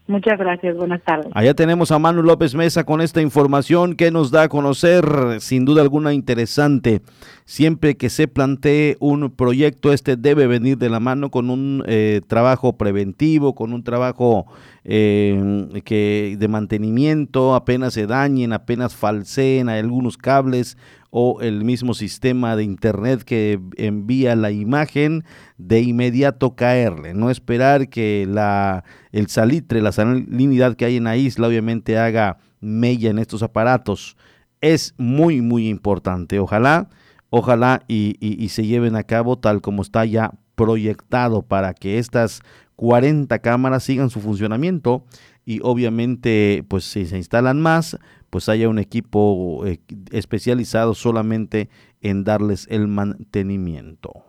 Muchas 0.09 0.39
gracias, 0.39 0.75
buenas 0.75 1.03
tardes. 1.03 1.27
Allá 1.35 1.53
tenemos 1.53 1.91
a 1.91 1.99
Manu 1.99 2.23
López 2.23 2.55
Mesa 2.55 2.83
con 2.83 2.99
esta 2.99 3.21
información 3.21 3.93
que 3.93 4.09
nos 4.09 4.31
da 4.31 4.41
a 4.41 4.49
conocer, 4.49 5.05
sin 5.39 5.65
duda 5.65 5.83
alguna 5.83 6.13
interesante. 6.13 7.03
Siempre 7.45 7.95
que 7.95 8.09
se 8.09 8.27
plantee 8.27 8.97
un 8.99 9.29
proyecto, 9.29 9.93
este 9.93 10.17
debe 10.17 10.47
venir 10.47 10.79
de 10.79 10.89
la 10.89 10.99
mano 10.99 11.29
con 11.29 11.51
un 11.51 11.83
eh, 11.85 12.21
trabajo 12.25 12.73
preventivo, 12.73 13.53
con 13.53 13.71
un 13.71 13.83
trabajo 13.83 14.47
eh, 14.83 15.67
que 15.85 16.35
de 16.39 16.47
mantenimiento, 16.47 17.53
apenas 17.53 17.93
se 17.93 18.07
dañen, 18.07 18.51
apenas 18.51 18.95
falseen 18.95 19.69
algunos 19.69 20.17
cables 20.17 20.75
o 21.11 21.41
el 21.41 21.63
mismo 21.63 21.93
sistema 21.93 22.55
de 22.55 22.63
internet 22.63 23.23
que 23.23 23.59
envía 23.77 24.35
la 24.35 24.51
imagen, 24.51 25.23
de 25.57 25.81
inmediato 25.81 26.55
caerle, 26.55 27.13
no 27.13 27.29
esperar 27.29 27.89
que 27.89 28.27
la, 28.29 28.83
el 29.11 29.27
salitre, 29.27 29.81
la 29.81 29.91
salinidad 29.91 30.75
que 30.75 30.85
hay 30.85 30.97
en 30.97 31.05
la 31.05 31.17
isla 31.17 31.47
obviamente 31.47 31.97
haga 31.97 32.37
mella 32.59 33.09
en 33.09 33.19
estos 33.19 33.41
aparatos. 33.41 34.17
Es 34.61 34.93
muy, 34.97 35.41
muy 35.41 35.67
importante. 35.67 36.39
Ojalá, 36.39 36.89
ojalá 37.29 37.83
y, 37.87 38.17
y 38.19 38.49
se 38.49 38.65
lleven 38.65 38.95
a 38.95 39.03
cabo 39.03 39.37
tal 39.37 39.61
como 39.61 39.81
está 39.81 40.05
ya 40.05 40.33
proyectado 40.55 41.41
para 41.41 41.73
que 41.73 41.97
estas 41.97 42.41
40 42.75 43.39
cámaras 43.39 43.83
sigan 43.83 44.09
su 44.09 44.19
funcionamiento 44.19 45.05
y 45.45 45.61
obviamente 45.63 46.63
pues 46.67 46.83
si 46.83 47.05
se 47.05 47.17
instalan 47.17 47.59
más 47.59 47.97
pues 48.29 48.49
haya 48.49 48.69
un 48.69 48.79
equipo 48.79 49.65
eh, 49.65 49.79
especializado 50.11 50.93
solamente 50.93 51.69
en 52.01 52.23
darles 52.23 52.67
el 52.69 52.87
mantenimiento. 52.87 54.28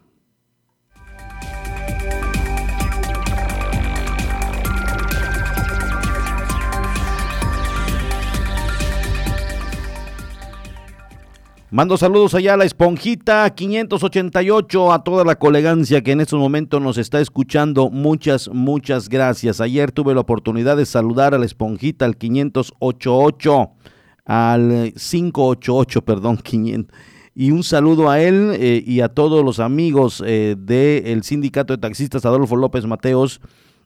Mando 11.72 11.96
saludos 11.96 12.34
allá 12.34 12.54
a 12.54 12.56
la 12.56 12.64
esponjita 12.64 13.48
588, 13.48 14.92
a 14.92 15.04
toda 15.04 15.24
la 15.24 15.36
colegancia 15.36 16.02
que 16.02 16.10
en 16.10 16.20
estos 16.20 16.40
momentos 16.40 16.82
nos 16.82 16.98
está 16.98 17.20
escuchando. 17.20 17.90
Muchas, 17.90 18.50
muchas 18.52 19.08
gracias. 19.08 19.60
Ayer 19.60 19.92
tuve 19.92 20.12
la 20.12 20.20
oportunidad 20.20 20.76
de 20.76 20.84
saludar 20.84 21.32
a 21.32 21.38
la 21.38 21.46
esponjita 21.46 22.06
al 22.06 22.16
588, 22.16 23.70
al 24.24 24.92
588, 24.96 26.02
perdón, 26.04 26.38
500. 26.42 26.98
Y 27.36 27.52
un 27.52 27.62
saludo 27.62 28.10
a 28.10 28.20
él 28.20 28.50
eh, 28.58 28.82
y 28.84 29.00
a 29.00 29.08
todos 29.08 29.44
los 29.44 29.60
amigos 29.60 30.24
eh, 30.26 30.56
del 30.58 31.22
sindicato 31.22 31.72
de 31.72 31.78
taxistas 31.80 32.24
Adolfo 32.24 32.56
López 32.56 32.84
Mateos. 32.84 33.40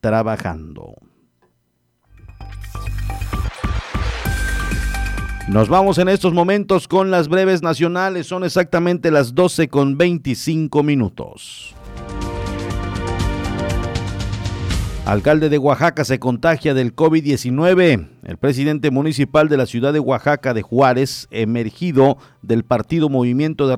trabajando. 0.00 0.96
Nos 5.48 5.68
vamos 5.68 5.98
en 5.98 6.08
estos 6.08 6.32
momentos 6.32 6.88
con 6.88 7.10
las 7.10 7.28
breves 7.28 7.62
nacionales, 7.62 8.26
son 8.26 8.44
exactamente 8.44 9.10
las 9.10 9.34
12 9.34 9.68
con 9.68 9.96
25 9.96 10.82
minutos. 10.82 11.74
Alcalde 15.06 15.50
de 15.50 15.58
Oaxaca 15.58 16.02
se 16.02 16.18
contagia 16.18 16.72
del 16.72 16.96
COVID-19. 16.96 18.08
El 18.22 18.36
presidente 18.38 18.90
municipal 18.90 19.50
de 19.50 19.58
la 19.58 19.66
ciudad 19.66 19.92
de 19.92 20.00
Oaxaca 20.00 20.54
de 20.54 20.62
Juárez, 20.62 21.28
emergido 21.30 22.16
del 22.40 22.64
partido 22.64 23.10
Movimiento 23.10 23.68
de 23.68 23.76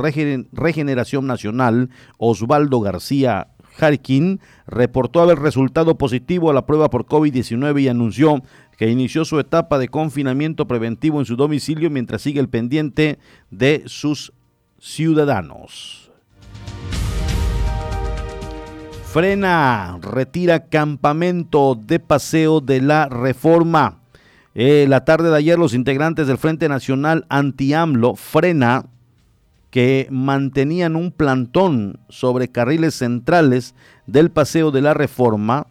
Regeneración 0.53 1.27
Nacional, 1.27 1.91
Osvaldo 2.19 2.81
García 2.81 3.49
Jarquín, 3.75 4.39
reportó 4.69 5.21
haber 5.21 5.41
resultado 5.41 5.99
positivo 5.99 6.49
a 6.49 6.55
la 6.55 6.65
prueba 6.65 6.91
por 6.91 7.07
COVID-19 7.07 7.83
y 7.83 7.89
anunció 7.89 8.41
que 8.79 8.89
inició 8.89 9.25
su 9.25 9.41
etapa 9.41 9.79
de 9.79 9.89
confinamiento 9.89 10.69
preventivo 10.69 11.19
en 11.19 11.27
su 11.27 11.35
domicilio 11.35 11.91
mientras 11.91 12.23
sigue 12.23 12.39
el 12.39 12.49
pendiente 12.49 13.19
de 13.51 13.83
sus 13.87 14.33
ciudadanos. 14.79 16.06
Frena, 19.07 19.99
retira 20.03 20.67
campamento 20.67 21.75
de 21.75 22.01
paseo 22.01 22.61
de 22.61 22.83
la 22.83 23.09
reforma. 23.09 24.01
Eh, 24.55 24.87
la 24.89 25.05
tarde 25.05 25.31
de 25.31 25.37
ayer 25.37 25.59
los 25.59 25.75
integrantes 25.75 26.27
del 26.27 26.39
Frente 26.39 26.69
Nacional 26.69 27.25
Anti-AMLO, 27.29 28.17
Frena, 28.17 28.87
que 29.71 30.09
mantenían 30.11 30.97
un 30.97 31.13
plantón 31.13 32.01
sobre 32.09 32.49
carriles 32.49 32.95
centrales 32.95 33.75
del 34.07 34.31
paseo 34.31 34.71
de 34.71 34.83
la 34.83 34.93
reforma, 34.93 35.67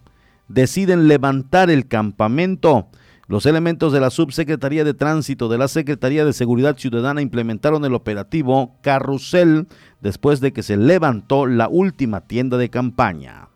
deciden 0.47 1.07
levantar 1.07 1.69
el 1.69 1.87
campamento. 1.87 2.87
Los 3.27 3.47
elementos 3.47 3.91
de 3.91 3.99
la 3.99 4.11
Subsecretaría 4.11 4.83
de 4.83 4.93
Tránsito 4.93 5.49
de 5.49 5.57
la 5.57 5.67
Secretaría 5.67 6.23
de 6.25 6.33
Seguridad 6.33 6.77
Ciudadana 6.77 7.23
implementaron 7.23 7.83
el 7.83 7.95
operativo 7.95 8.75
Carrusel 8.83 9.67
después 9.99 10.41
de 10.41 10.53
que 10.53 10.61
se 10.61 10.77
levantó 10.77 11.47
la 11.47 11.67
última 11.67 12.21
tienda 12.21 12.57
de 12.57 12.69
campaña. 12.69 13.47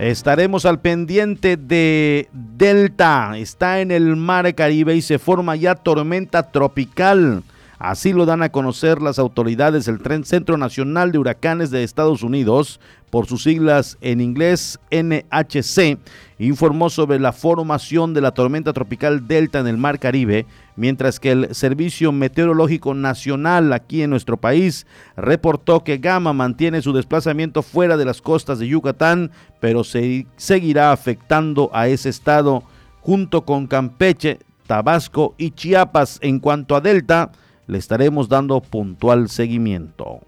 Estaremos 0.00 0.66
al 0.66 0.80
pendiente 0.80 1.56
de 1.56 2.28
Delta. 2.32 3.38
Está 3.38 3.80
en 3.80 3.92
el 3.92 4.16
mar 4.16 4.52
Caribe 4.56 4.96
y 4.96 5.02
se 5.02 5.20
forma 5.20 5.54
ya 5.54 5.76
tormenta 5.76 6.50
tropical. 6.50 7.44
Así 7.78 8.12
lo 8.12 8.24
dan 8.24 8.42
a 8.42 8.48
conocer 8.48 9.02
las 9.02 9.18
autoridades 9.18 9.84
del 9.84 10.00
Tren 10.00 10.24
Centro 10.24 10.56
Nacional 10.56 11.12
de 11.12 11.18
Huracanes 11.18 11.70
de 11.70 11.84
Estados 11.84 12.22
Unidos, 12.22 12.80
por 13.10 13.26
sus 13.26 13.44
siglas 13.44 13.98
en 14.00 14.20
inglés 14.20 14.78
NHC, 14.90 15.98
informó 16.38 16.90
sobre 16.90 17.18
la 17.18 17.32
formación 17.32 18.14
de 18.14 18.20
la 18.20 18.32
tormenta 18.32 18.72
tropical 18.72 19.28
Delta 19.28 19.60
en 19.60 19.66
el 19.66 19.76
Mar 19.76 19.98
Caribe, 19.98 20.46
mientras 20.74 21.20
que 21.20 21.32
el 21.32 21.54
Servicio 21.54 22.12
Meteorológico 22.12 22.94
Nacional 22.94 23.72
aquí 23.72 24.02
en 24.02 24.10
nuestro 24.10 24.36
país 24.36 24.86
reportó 25.16 25.84
que 25.84 25.98
Gama 25.98 26.32
mantiene 26.32 26.82
su 26.82 26.92
desplazamiento 26.92 27.62
fuera 27.62 27.96
de 27.96 28.04
las 28.04 28.20
costas 28.20 28.58
de 28.58 28.68
Yucatán, 28.68 29.30
pero 29.60 29.84
se 29.84 30.26
seguirá 30.36 30.92
afectando 30.92 31.70
a 31.72 31.88
ese 31.88 32.08
estado 32.08 32.64
junto 33.00 33.44
con 33.44 33.66
Campeche, 33.66 34.40
Tabasco 34.66 35.34
y 35.38 35.52
Chiapas. 35.52 36.18
En 36.22 36.40
cuanto 36.40 36.74
a 36.74 36.80
Delta, 36.80 37.30
le 37.66 37.78
estaremos 37.78 38.28
dando 38.28 38.60
puntual 38.60 39.28
seguimiento. 39.28 40.20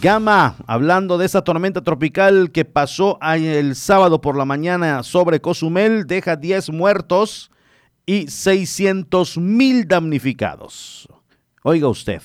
Gama, 0.00 0.56
hablando 0.66 1.16
de 1.16 1.24
esa 1.26 1.42
tormenta 1.42 1.80
tropical 1.80 2.52
que 2.52 2.64
pasó 2.64 3.18
el 3.22 3.74
sábado 3.74 4.20
por 4.20 4.36
la 4.36 4.44
mañana 4.44 5.02
sobre 5.02 5.40
Cozumel, 5.40 6.06
deja 6.06 6.36
10 6.36 6.70
muertos 6.70 7.50
y 8.04 8.28
600 8.28 9.38
mil 9.38 9.88
damnificados. 9.88 11.08
Oiga 11.62 11.88
usted, 11.88 12.22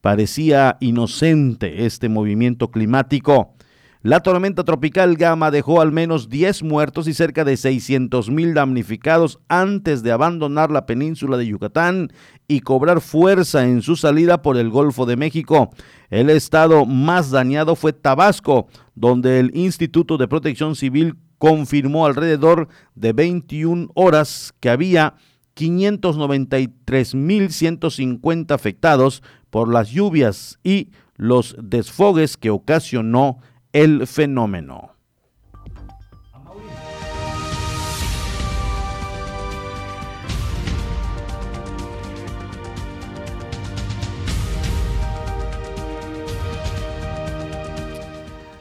parecía 0.00 0.76
inocente 0.80 1.86
este 1.86 2.08
movimiento 2.08 2.70
climático. 2.70 3.54
La 4.02 4.20
tormenta 4.20 4.64
tropical 4.64 5.18
Gama 5.18 5.50
dejó 5.50 5.82
al 5.82 5.92
menos 5.92 6.30
10 6.30 6.62
muertos 6.62 7.06
y 7.06 7.12
cerca 7.12 7.44
de 7.44 7.58
600 7.58 8.30
mil 8.30 8.54
damnificados 8.54 9.40
antes 9.46 10.02
de 10.02 10.10
abandonar 10.10 10.70
la 10.70 10.86
península 10.86 11.36
de 11.36 11.46
Yucatán 11.46 12.10
y 12.48 12.60
cobrar 12.60 13.02
fuerza 13.02 13.66
en 13.66 13.82
su 13.82 13.96
salida 13.96 14.40
por 14.40 14.56
el 14.56 14.70
Golfo 14.70 15.04
de 15.04 15.16
México. 15.16 15.68
El 16.08 16.30
estado 16.30 16.86
más 16.86 17.30
dañado 17.30 17.76
fue 17.76 17.92
Tabasco, 17.92 18.68
donde 18.94 19.38
el 19.38 19.54
Instituto 19.54 20.16
de 20.16 20.28
Protección 20.28 20.76
Civil 20.76 21.16
confirmó 21.36 22.06
alrededor 22.06 22.68
de 22.94 23.12
21 23.12 23.90
horas 23.94 24.54
que 24.60 24.70
había 24.70 25.12
593.150 25.56 28.54
afectados 28.54 29.22
por 29.50 29.70
las 29.70 29.90
lluvias 29.90 30.58
y 30.64 30.88
los 31.16 31.54
desfogues 31.60 32.38
que 32.38 32.48
ocasionó 32.48 33.40
el 33.72 34.06
fenómeno. 34.06 34.94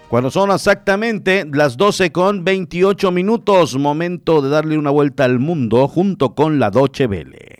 Cuando 0.09 0.31
son 0.31 0.49
exactamente 0.49 1.45
las 1.53 1.77
12 1.77 2.11
con 2.11 2.43
28 2.43 3.11
minutos, 3.11 3.77
momento 3.77 4.41
de 4.41 4.49
darle 4.49 4.75
una 4.75 4.89
vuelta 4.89 5.23
al 5.23 5.37
mundo 5.37 5.87
junto 5.87 6.33
con 6.33 6.57
la 6.57 6.71
Doche 6.71 7.05
Vele. 7.05 7.58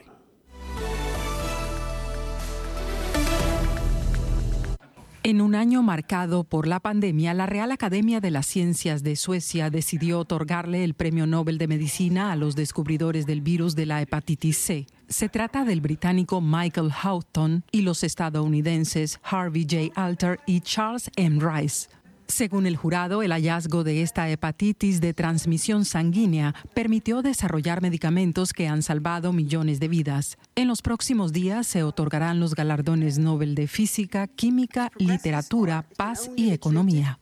En 5.29 5.41
un 5.41 5.53
año 5.53 5.83
marcado 5.83 6.43
por 6.43 6.65
la 6.65 6.79
pandemia, 6.79 7.35
la 7.35 7.45
Real 7.45 7.71
Academia 7.71 8.19
de 8.19 8.31
las 8.31 8.47
Ciencias 8.47 9.03
de 9.03 9.15
Suecia 9.15 9.69
decidió 9.69 10.17
otorgarle 10.17 10.83
el 10.83 10.95
Premio 10.95 11.27
Nobel 11.27 11.59
de 11.59 11.67
Medicina 11.67 12.31
a 12.31 12.35
los 12.35 12.55
descubridores 12.55 13.27
del 13.27 13.41
virus 13.41 13.75
de 13.75 13.85
la 13.85 14.01
hepatitis 14.01 14.57
C. 14.57 14.87
Se 15.07 15.29
trata 15.29 15.65
del 15.65 15.81
británico 15.81 16.41
Michael 16.41 16.91
Houghton 16.91 17.63
y 17.71 17.83
los 17.83 18.03
estadounidenses 18.03 19.19
Harvey 19.21 19.67
J. 19.69 19.93
Alter 19.93 20.39
y 20.47 20.61
Charles 20.61 21.11
M. 21.15 21.39
Rice. 21.39 21.89
Según 22.29 22.67
el 22.67 22.77
jurado, 22.77 23.23
el 23.23 23.31
hallazgo 23.31 23.83
de 23.83 24.03
esta 24.03 24.29
hepatitis 24.29 25.01
de 25.01 25.15
transmisión 25.15 25.83
sanguínea 25.83 26.53
permitió 26.75 27.23
desarrollar 27.23 27.81
medicamentos 27.81 28.53
que 28.53 28.67
han 28.67 28.83
salvado 28.83 29.33
millones 29.33 29.79
de 29.79 29.87
vidas. 29.87 30.37
En 30.55 30.67
los 30.67 30.83
próximos 30.83 31.33
días 31.33 31.65
se 31.65 31.81
otorgarán 31.81 32.39
los 32.39 32.53
galardones 32.53 33.17
Nobel 33.17 33.55
de 33.55 33.67
Física, 33.67 34.27
Química, 34.27 34.91
Literatura, 34.99 35.85
Paz 35.97 36.29
y 36.35 36.51
Economía. 36.51 37.19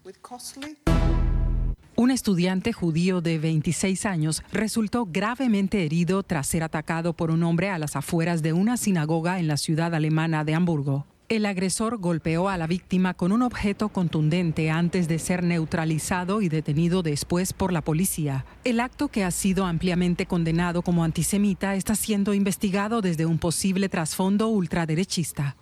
Un 1.96 2.12
estudiante 2.12 2.74
judío 2.74 3.22
de 3.22 3.40
26 3.40 4.06
años 4.06 4.44
resultó 4.52 5.08
gravemente 5.10 5.86
herido 5.86 6.22
tras 6.22 6.48
ser 6.48 6.64
atacado 6.64 7.14
por 7.14 7.32
un 7.32 7.44
hombre 7.44 7.70
a 7.70 7.80
las 7.80 7.96
afueras 7.96 8.44
de 8.44 8.52
una 8.52 8.76
sinagoga 8.76 9.40
en 9.40 9.48
la 9.48 9.56
ciudad 9.56 9.96
alemana 9.96 10.44
de 10.44 10.54
Hamburgo. 10.54 11.06
El 11.30 11.46
agresor 11.46 11.98
golpeó 11.98 12.48
a 12.48 12.56
la 12.56 12.68
víctima 12.68 13.14
con 13.14 13.34
un 13.34 13.42
objeto 13.42 13.90
contundente 13.90 14.70
antes 14.70 15.10
de 15.10 15.20
ser 15.20 15.44
neutralizado 15.44 16.42
y 16.42 16.48
detenido 16.48 17.04
después 17.04 17.52
por 17.52 17.74
la 17.74 17.82
policía. 17.82 18.46
El 18.64 18.80
acto 18.80 19.10
que 19.10 19.26
ha 19.26 19.32
sido 19.32 19.66
ampliamente 19.66 20.26
condenado 20.26 20.84
como 20.84 21.04
antisemita 21.04 21.76
está 21.76 21.96
siendo 21.96 22.34
investigado 22.34 23.02
desde 23.02 23.26
un 23.26 23.40
posible 23.40 23.90
trasfondo 23.90 24.48
ultraderechista. 24.48 25.58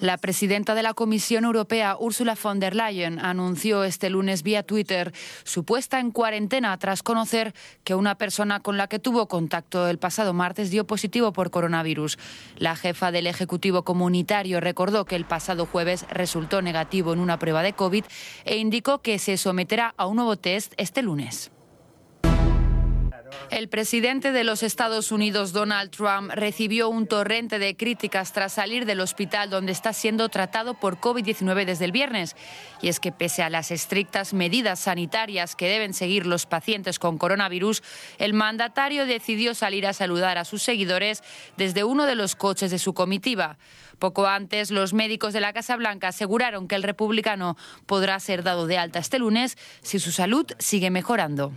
La 0.00 0.16
presidenta 0.16 0.74
de 0.74 0.82
la 0.82 0.94
Comisión 0.94 1.44
Europea, 1.44 1.94
Ursula 2.00 2.34
von 2.42 2.58
der 2.58 2.74
Leyen, 2.74 3.18
anunció 3.18 3.84
este 3.84 4.08
lunes 4.08 4.42
vía 4.42 4.62
Twitter 4.62 5.12
su 5.44 5.64
puesta 5.64 6.00
en 6.00 6.10
cuarentena 6.10 6.74
tras 6.78 7.02
conocer 7.02 7.52
que 7.84 7.94
una 7.94 8.14
persona 8.14 8.60
con 8.60 8.78
la 8.78 8.86
que 8.86 8.98
tuvo 8.98 9.28
contacto 9.28 9.88
el 9.88 9.98
pasado 9.98 10.32
martes 10.32 10.70
dio 10.70 10.86
positivo 10.86 11.34
por 11.34 11.50
coronavirus. 11.50 12.18
La 12.56 12.76
jefa 12.76 13.12
del 13.12 13.26
Ejecutivo 13.26 13.82
Comunitario 13.82 14.58
recordó 14.60 15.04
que 15.04 15.16
el 15.16 15.26
pasado 15.26 15.66
jueves 15.66 16.06
resultó 16.08 16.62
negativo 16.62 17.12
en 17.12 17.20
una 17.20 17.38
prueba 17.38 17.62
de 17.62 17.74
COVID 17.74 18.04
e 18.46 18.56
indicó 18.56 19.02
que 19.02 19.18
se 19.18 19.36
someterá 19.36 19.92
a 19.98 20.06
un 20.06 20.16
nuevo 20.16 20.36
test 20.36 20.72
este 20.78 21.02
lunes. 21.02 21.50
El 23.50 23.68
presidente 23.68 24.32
de 24.32 24.44
los 24.44 24.62
Estados 24.62 25.12
Unidos, 25.12 25.52
Donald 25.52 25.90
Trump, 25.90 26.30
recibió 26.32 26.88
un 26.88 27.06
torrente 27.06 27.58
de 27.58 27.76
críticas 27.76 28.32
tras 28.32 28.54
salir 28.54 28.86
del 28.86 29.00
hospital 29.00 29.50
donde 29.50 29.72
está 29.72 29.92
siendo 29.92 30.28
tratado 30.28 30.74
por 30.74 30.98
COVID-19 30.98 31.64
desde 31.64 31.84
el 31.84 31.92
viernes. 31.92 32.36
Y 32.80 32.88
es 32.88 33.00
que 33.00 33.12
pese 33.12 33.42
a 33.42 33.50
las 33.50 33.70
estrictas 33.70 34.32
medidas 34.34 34.80
sanitarias 34.80 35.56
que 35.56 35.68
deben 35.68 35.94
seguir 35.94 36.26
los 36.26 36.46
pacientes 36.46 36.98
con 36.98 37.18
coronavirus, 37.18 37.82
el 38.18 38.34
mandatario 38.34 39.06
decidió 39.06 39.54
salir 39.54 39.86
a 39.86 39.92
saludar 39.92 40.38
a 40.38 40.44
sus 40.44 40.62
seguidores 40.62 41.22
desde 41.56 41.84
uno 41.84 42.06
de 42.06 42.14
los 42.14 42.36
coches 42.36 42.70
de 42.70 42.78
su 42.78 42.94
comitiva. 42.94 43.58
Poco 43.98 44.26
antes, 44.26 44.70
los 44.70 44.94
médicos 44.94 45.34
de 45.34 45.40
la 45.40 45.52
Casa 45.52 45.76
Blanca 45.76 46.08
aseguraron 46.08 46.68
que 46.68 46.74
el 46.74 46.82
republicano 46.82 47.56
podrá 47.86 48.18
ser 48.18 48.42
dado 48.42 48.66
de 48.66 48.78
alta 48.78 48.98
este 48.98 49.18
lunes 49.18 49.58
si 49.82 49.98
su 49.98 50.10
salud 50.10 50.46
sigue 50.58 50.90
mejorando. 50.90 51.52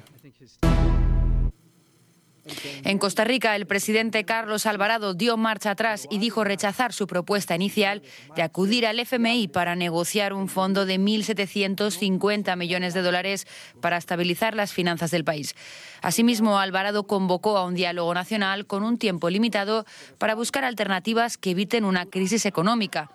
En 2.84 2.98
Costa 2.98 3.24
Rica, 3.24 3.56
el 3.56 3.66
presidente 3.66 4.26
Carlos 4.26 4.66
Alvarado 4.66 5.14
dio 5.14 5.38
marcha 5.38 5.72
atrás 5.72 6.08
y 6.10 6.18
dijo 6.18 6.44
rechazar 6.44 6.92
su 6.92 7.08
propuesta 7.08 7.56
inicial 7.56 8.02
de 8.36 8.42
acudir 8.42 8.86
al 8.86 9.00
FMI 9.00 9.48
para 9.48 9.76
negociar 9.76 10.34
un 10.34 10.50
fondo 10.50 10.86
de 10.86 11.00
1.750 11.00 12.58
millones 12.58 12.94
de 12.94 13.02
dólares 13.02 13.48
para 13.80 13.98
estabilizar 13.98 14.56
las 14.56 14.74
finanzas 14.74 15.12
del 15.12 15.24
país. 15.24 15.56
Asimismo, 16.02 16.60
Alvarado 16.60 17.08
convocó 17.08 17.58
a 17.58 17.66
un 17.66 17.76
diálogo 17.76 18.14
nacional 18.14 18.66
con 18.66 18.84
un 18.84 18.98
tiempo 18.98 19.30
limitado 19.30 19.86
para 20.18 20.36
buscar 20.36 20.66
alternativas 20.66 21.38
que 21.38 21.52
eviten 21.52 21.86
una 21.86 22.08
crisis 22.08 22.46
económica. 22.46 23.10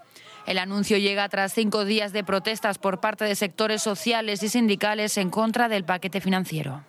El 0.46 0.56
anuncio 0.56 0.96
llega 0.96 1.28
tras 1.28 1.52
cinco 1.52 1.84
días 1.84 2.12
de 2.12 2.24
protestas 2.24 2.78
por 2.78 3.00
parte 3.00 3.26
de 3.26 3.34
sectores 3.34 3.82
sociales 3.82 4.42
y 4.42 4.48
sindicales 4.48 5.18
en 5.18 5.28
contra 5.28 5.68
del 5.68 5.84
paquete 5.84 6.22
financiero. 6.22 6.82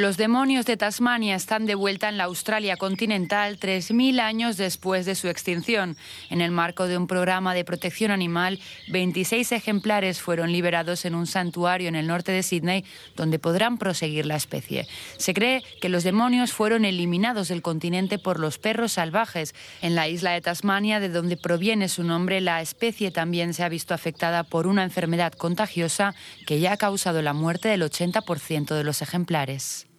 Los 0.00 0.16
demonios 0.16 0.64
de 0.64 0.78
Tasmania 0.78 1.34
están 1.34 1.66
de 1.66 1.74
vuelta 1.74 2.08
en 2.08 2.16
la 2.16 2.24
Australia 2.24 2.78
continental 2.78 3.60
3.000 3.60 4.18
años 4.18 4.56
después 4.56 5.04
de 5.04 5.14
su 5.14 5.28
extinción. 5.28 5.94
En 6.30 6.40
el 6.40 6.52
marco 6.52 6.88
de 6.88 6.96
un 6.96 7.06
programa 7.06 7.52
de 7.52 7.66
protección 7.66 8.10
animal, 8.10 8.60
26 8.88 9.52
ejemplares 9.52 10.22
fueron 10.22 10.52
liberados 10.52 11.04
en 11.04 11.14
un 11.14 11.26
santuario 11.26 11.86
en 11.86 11.96
el 11.96 12.06
norte 12.06 12.32
de 12.32 12.42
Sydney, 12.42 12.86
donde 13.14 13.38
podrán 13.38 13.76
proseguir 13.76 14.24
la 14.24 14.36
especie. 14.36 14.88
Se 15.18 15.34
cree 15.34 15.62
que 15.82 15.90
los 15.90 16.02
demonios 16.02 16.54
fueron 16.54 16.86
eliminados 16.86 17.48
del 17.48 17.60
continente 17.60 18.18
por 18.18 18.40
los 18.40 18.56
perros 18.56 18.92
salvajes. 18.92 19.54
En 19.82 19.94
la 19.94 20.08
isla 20.08 20.30
de 20.30 20.40
Tasmania, 20.40 20.98
de 20.98 21.10
donde 21.10 21.36
proviene 21.36 21.90
su 21.90 22.04
nombre, 22.04 22.40
la 22.40 22.62
especie 22.62 23.10
también 23.10 23.52
se 23.52 23.64
ha 23.64 23.68
visto 23.68 23.92
afectada 23.92 24.44
por 24.44 24.66
una 24.66 24.82
enfermedad 24.82 25.34
contagiosa 25.34 26.14
que 26.46 26.58
ya 26.58 26.72
ha 26.72 26.78
causado 26.78 27.20
la 27.20 27.34
muerte 27.34 27.68
del 27.68 27.82
80% 27.82 28.74
de 28.74 28.84
los 28.84 29.02
ejemplares. 29.02 29.89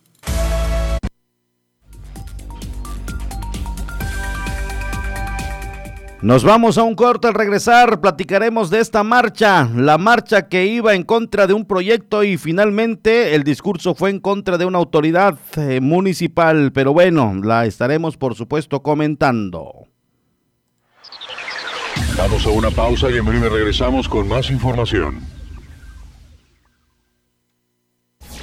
Nos 6.22 6.44
vamos 6.44 6.78
a 6.78 6.84
un 6.84 6.94
corte 6.94 7.28
al 7.28 7.34
regresar, 7.34 8.00
platicaremos 8.00 8.70
de 8.70 8.80
esta 8.80 9.04
marcha, 9.04 9.68
la 9.76 9.98
marcha 9.98 10.48
que 10.50 10.68
iba 10.68 10.94
en 10.94 11.02
contra 11.02 11.48
de 11.48 11.54
un 11.54 11.66
proyecto 11.66 12.24
y 12.24 12.38
finalmente 12.38 13.34
el 13.34 13.44
discurso 13.44 13.96
fue 13.96 14.12
en 14.12 14.20
contra 14.20 14.60
de 14.60 14.66
una 14.66 14.78
autoridad 14.78 15.40
eh, 15.58 15.82
municipal, 15.82 16.72
pero 16.74 16.94
bueno, 16.94 17.34
la 17.44 17.66
estaremos 17.66 18.18
por 18.18 18.36
supuesto 18.36 18.84
comentando. 18.84 19.88
Vamos 22.16 22.46
a 22.46 22.50
una 22.52 22.70
pausa 22.70 23.10
y 23.10 23.18
en 23.18 23.26
breve 23.26 23.50
regresamos 23.50 24.08
con 24.08 24.28
más 24.28 24.52
información. 24.52 25.41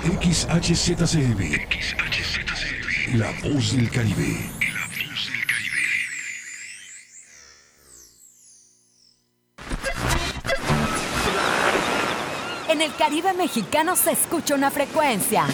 XHZCM. 0.08 1.38
XHZCM. 1.68 3.18
La 3.18 3.30
voz 3.42 3.76
del 3.76 3.90
Caribe. 3.90 4.50
En 12.70 12.80
el 12.80 12.94
Caribe 12.96 13.34
mexicano 13.34 13.96
se 13.96 14.12
escucha 14.12 14.54
una 14.54 14.70
frecuencia. 14.70 15.44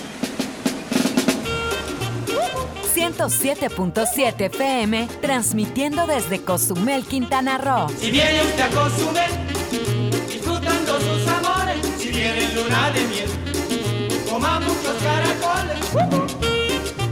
107.7 2.95 4.41
FM, 4.41 5.09
transmitiendo 5.21 6.07
desde 6.07 6.45
Cozumel, 6.45 7.05
Quintana 7.05 7.59
Roo. 7.59 7.89
Si 7.99 8.13
viene 8.13 8.41
usted 8.43 8.61
a 8.61 8.69
Cozumel, 8.69 9.31
disfrutando 10.29 11.01
sus 11.01 11.27
amores, 11.27 11.79
si 11.99 12.11
viene 12.11 12.53
luna 12.55 12.91
de 12.93 13.05
miel, 13.07 13.44
coma 14.35 14.59
muchos 14.61 14.97
caracoles. 15.03 16.37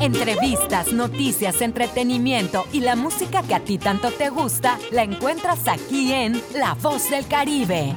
Entrevistas, 0.01 0.93
noticias, 0.93 1.61
entretenimiento 1.61 2.65
y 2.73 2.81
la 2.81 2.97
música 2.97 3.43
que 3.45 3.55
a 3.55 3.61
ti 3.61 3.79
tanto 3.79 4.11
te 4.11 4.29
gusta, 4.29 4.79
la 4.91 5.05
encuentras 5.05 5.69
aquí 5.69 6.13
en 6.13 6.43
La 6.55 6.75
Voz 6.75 7.09
del 7.11 7.27
Caribe. 7.29 7.95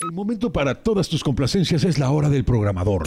El 0.00 0.12
momento 0.12 0.52
para 0.52 0.82
todas 0.82 1.08
tus 1.08 1.22
complacencias 1.22 1.84
es 1.84 1.98
la 1.98 2.10
hora 2.10 2.28
del 2.28 2.44
programador. 2.44 3.04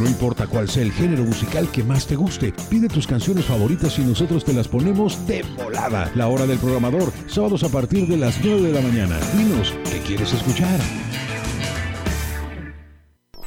No 0.00 0.06
importa 0.06 0.46
cuál 0.46 0.66
sea 0.66 0.82
el 0.82 0.92
género 0.92 1.24
musical 1.24 1.70
que 1.70 1.84
más 1.84 2.06
te 2.06 2.16
guste, 2.16 2.54
pide 2.70 2.88
tus 2.88 3.06
canciones 3.06 3.44
favoritas 3.44 3.98
y 3.98 4.02
nosotros 4.02 4.46
te 4.46 4.54
las 4.54 4.66
ponemos 4.66 5.26
de 5.26 5.42
volada. 5.58 6.10
La 6.14 6.28
hora 6.28 6.46
del 6.46 6.58
programador, 6.58 7.12
sábados 7.26 7.64
a 7.64 7.68
partir 7.68 8.08
de 8.08 8.16
las 8.16 8.42
9 8.42 8.62
de 8.62 8.72
la 8.72 8.80
mañana. 8.80 9.18
Dinos, 9.36 9.74
¿qué 9.90 9.98
quieres 9.98 10.32
escuchar? 10.32 10.80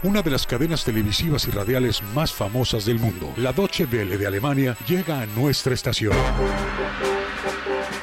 Una 0.03 0.21
de 0.21 0.29
las 0.29 0.45
cadenas 0.45 0.83
televisivas 0.83 1.47
y 1.47 1.51
radiales 1.51 2.03
más 2.13 2.31
famosas 2.31 2.85
del 2.85 2.99
mundo, 2.99 3.33
la 3.37 3.51
Deutsche 3.51 3.85
Welle 3.91 4.19
de 4.19 4.27
Alemania, 4.27 4.77
llega 4.87 5.21
a 5.21 5.25
nuestra 5.25 5.73
estación. 5.73 6.13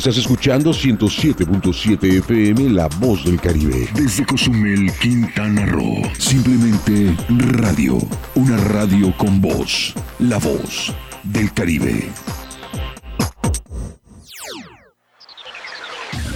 Estás 0.00 0.16
escuchando 0.16 0.70
107.7 0.70 2.20
FM 2.20 2.70
La 2.70 2.88
Voz 3.00 3.22
del 3.22 3.38
Caribe. 3.38 3.86
Desde 3.94 4.24
Cozumel, 4.24 4.90
Quintana 4.98 5.66
Roo. 5.66 6.00
Simplemente 6.18 7.14
radio. 7.28 7.98
Una 8.34 8.56
radio 8.56 9.14
con 9.18 9.42
voz. 9.42 9.92
La 10.18 10.38
Voz 10.38 10.94
del 11.22 11.52
Caribe. 11.52 12.10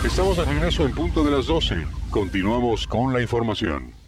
Estamos 0.05 0.37
de 0.37 0.45
regreso 0.45 0.85
en 0.85 0.93
punto 0.93 1.25
de 1.25 1.31
las 1.31 1.47
12. 1.47 1.87
Continuamos 2.11 2.87
con 2.87 3.15
la 3.15 3.23
información. 3.23 4.04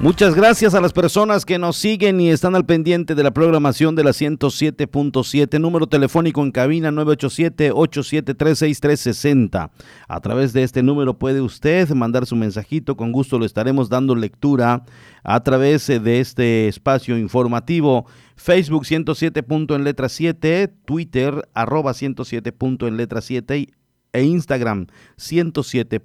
Muchas 0.00 0.36
gracias 0.36 0.74
a 0.74 0.80
las 0.80 0.92
personas 0.92 1.44
que 1.44 1.58
nos 1.58 1.76
siguen 1.76 2.20
y 2.20 2.30
están 2.30 2.54
al 2.54 2.64
pendiente 2.64 3.16
de 3.16 3.24
la 3.24 3.32
programación 3.32 3.96
de 3.96 4.04
la 4.04 4.12
107.7, 4.12 5.60
número 5.60 5.88
telefónico 5.88 6.40
en 6.44 6.52
cabina 6.52 6.92
987-873-6360. 6.92 9.70
A 10.06 10.20
través 10.20 10.52
de 10.52 10.62
este 10.62 10.84
número 10.84 11.18
puede 11.18 11.40
usted 11.40 11.90
mandar 11.90 12.26
su 12.26 12.36
mensajito, 12.36 12.96
con 12.96 13.10
gusto 13.10 13.40
lo 13.40 13.44
estaremos 13.44 13.88
dando 13.88 14.14
lectura 14.14 14.84
a 15.24 15.42
través 15.42 15.88
de 15.88 16.20
este 16.20 16.68
espacio 16.68 17.18
informativo. 17.18 18.06
Facebook 18.36 18.86
107. 18.86 19.44
en 19.70 19.82
letra 19.82 20.08
7, 20.08 20.72
Twitter 20.84 21.48
arroba 21.54 21.92
107. 21.92 22.54
en 22.82 22.96
letra 22.96 23.20
7 23.20 23.66
e 24.12 24.22
Instagram 24.22 24.86
107. 25.16 26.00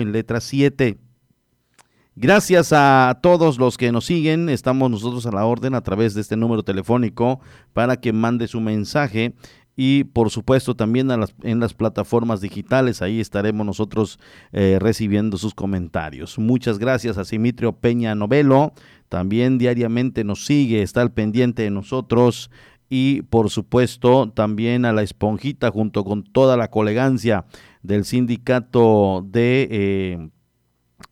en 0.00 0.10
letra 0.10 0.40
7. 0.40 0.98
Gracias 2.18 2.72
a 2.72 3.18
todos 3.22 3.58
los 3.58 3.76
que 3.76 3.92
nos 3.92 4.06
siguen. 4.06 4.48
Estamos 4.48 4.90
nosotros 4.90 5.26
a 5.26 5.32
la 5.32 5.44
orden 5.44 5.74
a 5.74 5.82
través 5.82 6.14
de 6.14 6.22
este 6.22 6.34
número 6.34 6.62
telefónico 6.62 7.40
para 7.74 8.00
que 8.00 8.14
mande 8.14 8.48
su 8.48 8.58
mensaje 8.58 9.34
y 9.76 10.04
por 10.04 10.30
supuesto 10.30 10.74
también 10.74 11.10
en 11.42 11.60
las 11.60 11.74
plataformas 11.74 12.40
digitales. 12.40 13.02
Ahí 13.02 13.20
estaremos 13.20 13.66
nosotros 13.66 14.18
eh, 14.52 14.78
recibiendo 14.80 15.36
sus 15.36 15.54
comentarios. 15.54 16.38
Muchas 16.38 16.78
gracias 16.78 17.18
a 17.18 17.26
Simitrio 17.26 17.72
Peña 17.72 18.14
Novelo. 18.14 18.72
También 19.10 19.58
diariamente 19.58 20.24
nos 20.24 20.46
sigue, 20.46 20.80
está 20.80 21.02
al 21.02 21.12
pendiente 21.12 21.64
de 21.64 21.70
nosotros. 21.70 22.50
Y 22.88 23.22
por 23.22 23.50
supuesto 23.50 24.30
también 24.30 24.86
a 24.86 24.94
la 24.94 25.02
esponjita 25.02 25.70
junto 25.70 26.02
con 26.02 26.24
toda 26.24 26.56
la 26.56 26.70
colegancia 26.70 27.44
del 27.82 28.06
sindicato 28.06 29.22
de... 29.28 29.68
Eh, 29.70 30.28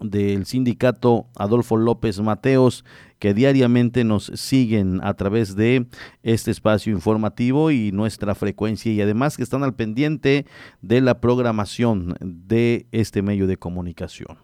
del 0.01 0.47
sindicato 0.47 1.27
Adolfo 1.37 1.77
López 1.77 2.21
Mateos, 2.21 2.85
que 3.19 3.35
diariamente 3.35 4.05
nos 4.05 4.27
siguen 4.35 5.01
a 5.03 5.15
través 5.15 5.57
de 5.57 5.87
este 6.23 6.51
espacio 6.51 6.93
informativo 6.93 7.71
y 7.71 7.93
nuestra 7.93 8.35
frecuencia 8.35 8.93
y 8.93 9.01
además 9.01 9.37
que 9.37 9.43
están 9.43 9.63
al 9.63 9.75
pendiente 9.75 10.47
de 10.83 11.01
la 11.01 11.21
programación 11.21 12.17
de 12.21 12.87
este 12.93 13.23
medio 13.23 13.47
de 13.47 13.57
comunicación. 13.57 14.44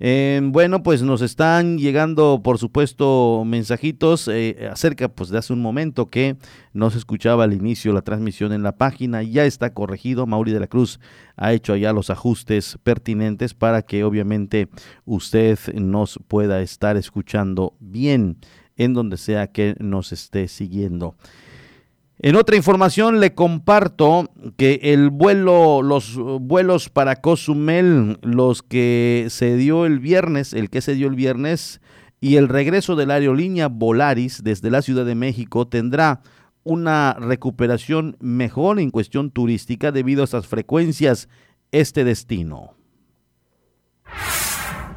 Eh, 0.00 0.40
bueno, 0.44 0.82
pues 0.82 1.02
nos 1.02 1.22
están 1.22 1.78
llegando, 1.78 2.40
por 2.42 2.58
supuesto, 2.58 3.42
mensajitos 3.44 4.28
eh, 4.28 4.68
acerca 4.70 5.08
pues, 5.08 5.30
de 5.30 5.38
hace 5.38 5.52
un 5.52 5.60
momento 5.60 6.08
que 6.08 6.36
no 6.72 6.90
se 6.90 6.98
escuchaba 6.98 7.44
al 7.44 7.52
inicio 7.52 7.92
la 7.92 8.02
transmisión 8.02 8.52
en 8.52 8.62
la 8.62 8.76
página. 8.76 9.22
Ya 9.22 9.44
está 9.44 9.74
corregido. 9.74 10.26
Mauri 10.26 10.52
de 10.52 10.60
la 10.60 10.68
Cruz 10.68 11.00
ha 11.36 11.52
hecho 11.52 11.72
allá 11.72 11.92
los 11.92 12.10
ajustes 12.10 12.78
pertinentes 12.82 13.54
para 13.54 13.82
que 13.82 14.04
obviamente 14.04 14.68
usted 15.04 15.58
nos 15.74 16.20
pueda 16.28 16.62
estar 16.62 16.96
escuchando 16.96 17.74
bien 17.80 18.38
en 18.76 18.94
donde 18.94 19.16
sea 19.16 19.48
que 19.48 19.74
nos 19.80 20.12
esté 20.12 20.46
siguiendo. 20.48 21.16
En 22.20 22.34
otra 22.34 22.56
información 22.56 23.20
le 23.20 23.34
comparto 23.34 24.28
que 24.56 24.80
el 24.82 25.10
vuelo, 25.10 25.82
los 25.82 26.16
vuelos 26.16 26.88
para 26.88 27.16
Cozumel, 27.16 28.18
los 28.22 28.62
que 28.64 29.28
se 29.30 29.56
dio 29.56 29.86
el 29.86 30.00
viernes, 30.00 30.52
el 30.52 30.68
que 30.68 30.80
se 30.80 30.94
dio 30.94 31.06
el 31.06 31.14
viernes, 31.14 31.80
y 32.20 32.34
el 32.34 32.48
regreso 32.48 32.96
de 32.96 33.06
la 33.06 33.14
aerolínea 33.14 33.68
Volaris 33.68 34.42
desde 34.42 34.70
la 34.70 34.82
Ciudad 34.82 35.06
de 35.06 35.14
México 35.14 35.68
tendrá 35.68 36.22
una 36.64 37.14
recuperación 37.14 38.16
mejor 38.18 38.80
en 38.80 38.90
cuestión 38.90 39.30
turística 39.30 39.92
debido 39.92 40.22
a 40.22 40.24
estas 40.24 40.48
frecuencias 40.48 41.28
este 41.70 42.02
destino. 42.02 42.74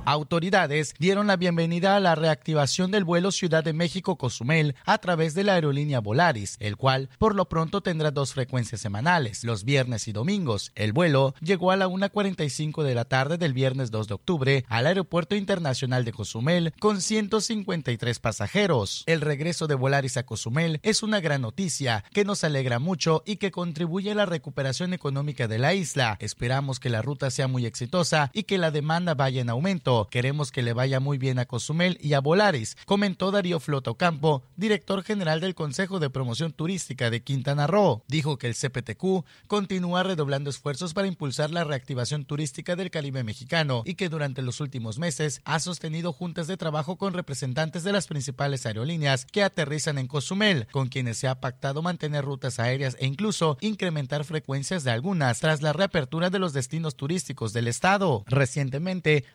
Autoridades 0.05 0.95
dieron 0.97 1.27
la 1.27 1.37
bienvenida 1.37 1.95
a 1.95 1.99
la 1.99 2.15
reactivación 2.15 2.89
del 2.89 3.03
vuelo 3.03 3.31
Ciudad 3.31 3.63
de 3.63 3.73
México-Cozumel 3.73 4.75
a 4.83 4.97
través 4.97 5.35
de 5.35 5.43
la 5.43 5.53
aerolínea 5.53 5.99
Volaris, 5.99 6.57
el 6.59 6.75
cual 6.75 7.09
por 7.19 7.35
lo 7.35 7.47
pronto 7.47 7.81
tendrá 7.81 8.09
dos 8.09 8.33
frecuencias 8.33 8.81
semanales, 8.81 9.43
los 9.43 9.63
viernes 9.63 10.07
y 10.07 10.11
domingos. 10.11 10.71
El 10.73 10.91
vuelo 10.91 11.35
llegó 11.39 11.69
a 11.69 11.75
la 11.75 11.87
1.45 11.87 12.81
de 12.81 12.95
la 12.95 13.05
tarde 13.05 13.37
del 13.37 13.53
viernes 13.53 13.91
2 13.91 14.07
de 14.07 14.13
octubre 14.15 14.65
al 14.69 14.87
Aeropuerto 14.87 15.35
Internacional 15.35 16.03
de 16.03 16.13
Cozumel 16.13 16.73
con 16.79 16.99
153 16.99 18.19
pasajeros. 18.19 19.03
El 19.05 19.21
regreso 19.21 19.67
de 19.67 19.75
Volaris 19.75 20.17
a 20.17 20.25
Cozumel 20.25 20.79
es 20.81 21.03
una 21.03 21.19
gran 21.19 21.43
noticia 21.43 22.03
que 22.11 22.25
nos 22.25 22.43
alegra 22.43 22.79
mucho 22.79 23.21
y 23.23 23.35
que 23.35 23.51
contribuye 23.51 24.11
a 24.11 24.15
la 24.15 24.25
recuperación 24.25 24.95
económica 24.95 25.47
de 25.47 25.59
la 25.59 25.75
isla. 25.75 26.17
Esperamos 26.19 26.79
que 26.79 26.89
la 26.89 27.03
ruta 27.03 27.29
sea 27.29 27.47
muy 27.47 27.67
exitosa 27.67 28.31
y 28.33 28.43
que 28.43 28.57
la 28.57 28.71
demanda 28.71 29.13
vaya 29.13 29.41
en 29.41 29.51
aumento 29.51 29.90
Queremos 30.09 30.51
que 30.51 30.61
le 30.61 30.73
vaya 30.73 30.99
muy 30.99 31.17
bien 31.17 31.39
a 31.39 31.45
Cozumel 31.45 31.97
y 32.01 32.13
a 32.13 32.21
Volaris, 32.21 32.77
comentó 32.85 33.31
Darío 33.31 33.59
Flotocampo, 33.59 34.43
director 34.55 35.03
general 35.03 35.41
del 35.41 35.55
Consejo 35.55 35.99
de 35.99 36.09
Promoción 36.09 36.53
Turística 36.53 37.09
de 37.09 37.21
Quintana 37.23 37.67
Roo. 37.67 38.03
Dijo 38.07 38.37
que 38.37 38.47
el 38.47 38.55
CPTQ 38.55 39.25
continúa 39.47 40.03
redoblando 40.03 40.49
esfuerzos 40.49 40.93
para 40.93 41.07
impulsar 41.07 41.51
la 41.51 41.63
reactivación 41.63 42.25
turística 42.25 42.75
del 42.75 42.91
Caribe 42.91 43.23
mexicano 43.23 43.83
y 43.85 43.95
que 43.95 44.09
durante 44.09 44.41
los 44.41 44.59
últimos 44.61 44.97
meses 44.97 45.41
ha 45.43 45.59
sostenido 45.59 46.13
juntas 46.13 46.47
de 46.47 46.57
trabajo 46.57 46.97
con 46.97 47.13
representantes 47.13 47.83
de 47.83 47.91
las 47.91 48.07
principales 48.07 48.65
aerolíneas 48.65 49.25
que 49.25 49.43
aterrizan 49.43 49.97
en 49.97 50.07
Cozumel, 50.07 50.67
con 50.71 50.87
quienes 50.87 51.17
se 51.17 51.27
ha 51.27 51.39
pactado 51.39 51.81
mantener 51.81 52.23
rutas 52.23 52.59
aéreas 52.59 52.95
e 52.99 53.07
incluso 53.07 53.57
incrementar 53.61 54.23
frecuencias 54.23 54.83
de 54.83 54.91
algunas 54.91 55.39
tras 55.39 55.61
la 55.61 55.73
reapertura 55.73 56.29
de 56.29 56.39
los 56.39 56.53
destinos 56.53 56.95
turísticos 56.95 57.53
del 57.53 57.67
estado. 57.67 58.23
Recientemente, 58.27 59.25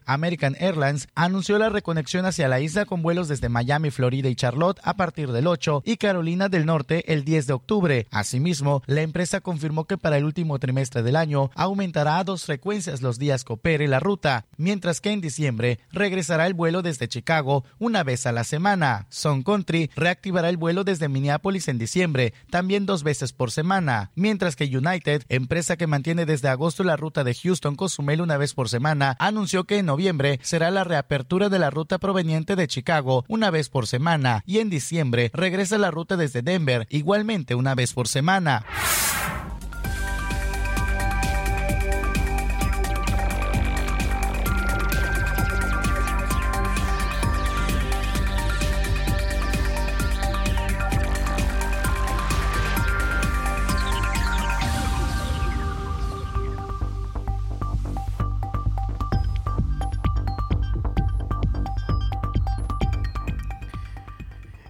Airlines 0.61 1.09
anunció 1.15 1.59
la 1.59 1.71
reconexión 1.71 2.27
hacia 2.27 2.47
la 2.47 2.61
isla 2.61 2.85
con 2.85 3.03
vuelos 3.03 3.27
desde 3.27 3.49
Miami, 3.49 3.91
Florida 3.91 4.29
y 4.29 4.37
Charlotte 4.37 4.79
a 4.85 4.95
partir 4.95 5.33
del 5.33 5.47
8 5.47 5.83
y 5.85 5.97
Carolina 5.97 6.49
del 6.49 6.67
Norte 6.67 7.13
el 7.13 7.25
10 7.25 7.47
de 7.47 7.53
octubre. 7.55 8.07
Asimismo, 8.11 8.83
la 8.87 9.03
empresa 9.03 9.41
confirmó 9.41 9.87
que 9.87 9.99
para 9.99 10.19
el 10.19 10.25
último 10.25 10.59
trimestre 10.59 11.03
del 11.03 11.17
año 11.17 11.51
aumentará 11.55 12.19
a 12.19 12.25
dos 12.25 12.45
frecuencias 12.45 13.03
los 13.03 13.19
días 13.19 13.45
que 13.45 13.55
opere 13.55 13.89
la 13.89 14.01
ruta, 14.01 14.47
mientras 14.57 15.01
que 15.01 15.11
en 15.11 15.21
diciembre 15.21 15.81
regresará 15.91 16.47
el 16.47 16.55
vuelo 16.55 16.83
desde 16.83 17.09
Chicago 17.09 17.65
una 17.79 18.05
vez 18.05 18.27
a 18.27 18.33
la 18.33 18.45
semana. 18.45 19.07
Sun 19.11 19.43
Country 19.43 19.91
reactivará 19.97 20.49
el 20.49 20.57
vuelo 20.57 20.85
desde 20.85 21.09
Minneapolis 21.09 21.69
en 21.69 21.79
diciembre, 21.79 22.35
también 22.51 22.87
dos 22.87 23.03
veces 23.03 23.33
por 23.33 23.51
semana, 23.51 24.11
mientras 24.15 24.57
que 24.57 24.65
United, 24.65 25.23
empresa 25.29 25.77
que 25.77 25.87
mantiene 25.87 26.27
desde 26.27 26.49
agosto 26.49 26.85
la 26.85 26.97
ruta 26.97 27.25
de 27.25 27.35
Houston-Cozumel 27.35 28.21
una 28.21 28.37
vez 28.37 28.55
por 28.55 28.69
semana, 28.69 29.17
anunció 29.19 29.65
que 29.65 29.79
en 29.79 29.87
noviembre 29.87 30.36
será 30.43 30.71
la 30.71 30.85
reapertura 30.85 31.49
de 31.49 31.59
la 31.59 31.71
ruta 31.71 31.99
proveniente 31.99 32.57
de 32.57 32.69
Chicago 32.69 33.25
una 33.29 33.51
vez 33.51 33.69
por 33.69 33.87
semana 33.87 34.43
y 34.47 34.59
en 34.59 34.71
diciembre 34.71 35.31
regresa 35.33 35.79
la 35.79 35.91
ruta 35.91 36.17
desde 36.17 36.43
Denver 36.43 36.87
igualmente 36.91 37.55
una 37.55 37.75
vez 37.75 37.93
por 37.93 38.09
semana. 38.09 38.65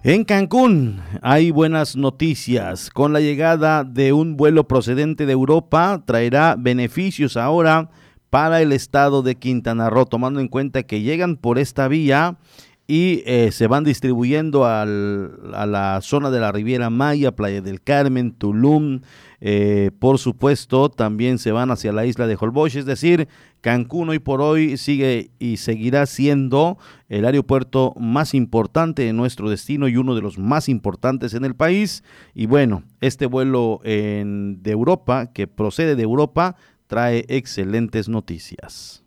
En 0.07 0.23
Cancún 0.23 1.01
hay 1.21 1.51
buenas 1.51 1.97
noticias. 1.97 2.89
Con 2.91 3.11
la 3.11 3.19
llegada 3.19 3.83
de 3.83 4.13
un 4.13 4.37
vuelo 4.37 4.65
procedente 4.65 5.25
de 5.25 5.33
Europa 5.33 6.01
traerá 6.05 6.55
beneficios 6.57 7.35
ahora 7.35 7.89
para 8.29 8.61
el 8.61 8.71
estado 8.71 9.21
de 9.21 9.35
Quintana 9.35 9.89
Roo, 9.89 10.05
tomando 10.05 10.39
en 10.39 10.47
cuenta 10.47 10.83
que 10.83 11.01
llegan 11.01 11.35
por 11.35 11.59
esta 11.59 11.89
vía 11.89 12.37
y 12.87 13.21
eh, 13.25 13.51
se 13.51 13.67
van 13.67 13.83
distribuyendo 13.83 14.65
al, 14.65 15.53
a 15.53 15.65
la 15.65 15.99
zona 16.01 16.31
de 16.31 16.39
la 16.39 16.53
Riviera 16.53 16.89
Maya, 16.89 17.35
Playa 17.35 17.61
del 17.61 17.81
Carmen, 17.81 18.31
Tulum, 18.31 19.01
eh, 19.41 19.91
por 19.99 20.19
supuesto 20.19 20.89
también 20.89 21.37
se 21.37 21.51
van 21.51 21.69
hacia 21.69 21.91
la 21.91 22.05
isla 22.05 22.27
de 22.27 22.37
Holbox, 22.39 22.75
es 22.75 22.85
decir, 22.85 23.27
Cancún 23.59 24.07
hoy 24.07 24.19
por 24.19 24.39
hoy 24.39 24.77
sigue 24.77 25.31
y 25.37 25.57
seguirá 25.57 26.05
siendo 26.05 26.77
el 27.09 27.25
aeropuerto 27.25 27.93
más 27.99 28.33
importante 28.33 29.01
de 29.01 29.11
nuestro 29.11 29.49
destino 29.49 29.89
y 29.89 29.97
uno 29.97 30.15
de 30.15 30.21
los 30.21 30.37
más 30.37 30.69
importantes 30.69 31.33
en 31.33 31.43
el 31.43 31.55
país. 31.55 32.03
Y 32.33 32.45
bueno, 32.45 32.83
este 33.01 33.25
vuelo 33.25 33.81
de 33.83 34.71
Europa, 34.71 35.33
que 35.33 35.47
procede 35.47 35.95
de 35.95 36.03
Europa, 36.03 36.55
trae 36.87 37.25
excelentes 37.27 38.07
noticias. 38.07 39.03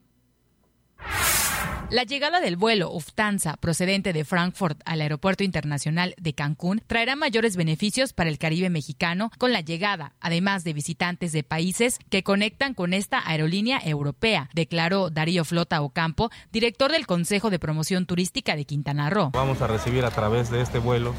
La 1.90 2.04
llegada 2.04 2.38
del 2.38 2.56
vuelo 2.56 2.92
Uftanza 2.92 3.56
procedente 3.56 4.12
de 4.12 4.24
Frankfurt 4.24 4.80
al 4.84 5.00
Aeropuerto 5.00 5.42
Internacional 5.42 6.14
de 6.18 6.34
Cancún 6.34 6.80
traerá 6.86 7.16
mayores 7.16 7.56
beneficios 7.56 8.12
para 8.12 8.30
el 8.30 8.38
Caribe 8.38 8.70
mexicano 8.70 9.32
con 9.38 9.52
la 9.52 9.60
llegada, 9.60 10.12
además 10.20 10.62
de 10.62 10.72
visitantes 10.72 11.32
de 11.32 11.42
países 11.42 11.98
que 12.08 12.22
conectan 12.22 12.74
con 12.74 12.94
esta 12.94 13.28
aerolínea 13.28 13.80
europea, 13.84 14.50
declaró 14.54 15.10
Darío 15.10 15.44
Flota 15.44 15.82
Ocampo, 15.82 16.30
director 16.52 16.92
del 16.92 17.08
Consejo 17.08 17.50
de 17.50 17.58
Promoción 17.58 18.06
Turística 18.06 18.54
de 18.54 18.66
Quintana 18.66 19.10
Roo. 19.10 19.30
Vamos 19.32 19.60
a 19.60 19.66
recibir 19.66 20.04
a 20.04 20.12
través 20.12 20.48
de 20.48 20.60
este 20.60 20.78
vuelo 20.78 21.12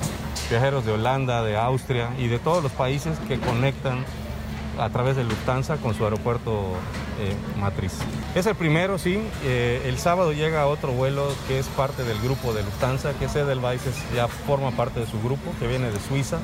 viajeros 0.50 0.86
de 0.86 0.94
Holanda, 0.94 1.44
de 1.44 1.58
Austria 1.58 2.12
y 2.18 2.28
de 2.28 2.40
todos 2.40 2.64
los 2.64 2.72
países 2.72 3.20
que 3.28 3.38
conectan 3.40 4.06
a 4.82 4.90
través 4.90 5.16
de 5.16 5.24
Lufthansa 5.24 5.78
con 5.78 5.94
su 5.94 6.04
aeropuerto 6.04 6.74
eh, 7.20 7.36
matriz. 7.60 8.00
Es 8.34 8.48
el 8.48 8.56
primero, 8.56 8.98
sí. 8.98 9.20
Eh, 9.44 9.84
el 9.86 10.00
sábado 10.00 10.34
llega 10.34 10.66
otro 10.66 10.92
vuelo 10.92 11.32
que 11.48 11.60
es 11.60 11.68
parte 11.68 12.04
del 12.04 12.20
grupo 12.20 12.52
de 12.52 12.64
Lufthansa, 12.64 13.14
que 13.14 13.26
es 13.26 13.36
Edelweiss, 13.36 13.84
ya 14.16 14.28
forma 14.28 14.72
parte 14.72 15.00
de 15.00 15.06
su 15.06 15.22
grupo, 15.22 15.54
que 15.60 15.68
viene 15.68 15.92
de 15.92 16.00
Suiza. 16.00 16.40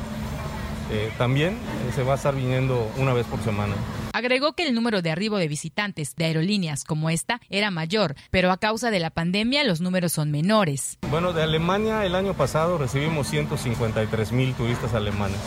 Eh, 0.91 1.11
también 1.17 1.57
se 1.95 2.03
va 2.03 2.13
a 2.13 2.15
estar 2.15 2.35
viniendo 2.35 2.89
una 2.97 3.13
vez 3.13 3.25
por 3.25 3.41
semana. 3.41 3.73
Agregó 4.13 4.53
que 4.53 4.67
el 4.67 4.73
número 4.73 5.01
de 5.01 5.11
arribo 5.11 5.37
de 5.37 5.47
visitantes 5.47 6.15
de 6.15 6.25
aerolíneas 6.25 6.83
como 6.83 7.09
esta 7.09 7.41
era 7.49 7.71
mayor, 7.71 8.15
pero 8.29 8.51
a 8.51 8.57
causa 8.57 8.91
de 8.91 8.99
la 8.99 9.09
pandemia 9.09 9.63
los 9.63 9.81
números 9.81 10.13
son 10.13 10.31
menores. 10.31 10.97
Bueno, 11.09 11.33
de 11.33 11.43
Alemania 11.43 12.05
el 12.05 12.15
año 12.15 12.35
pasado 12.35 12.77
recibimos 12.77 13.27
153 13.27 14.31
mil 14.31 14.53
turistas 14.53 14.93
alemanes. 14.93 15.39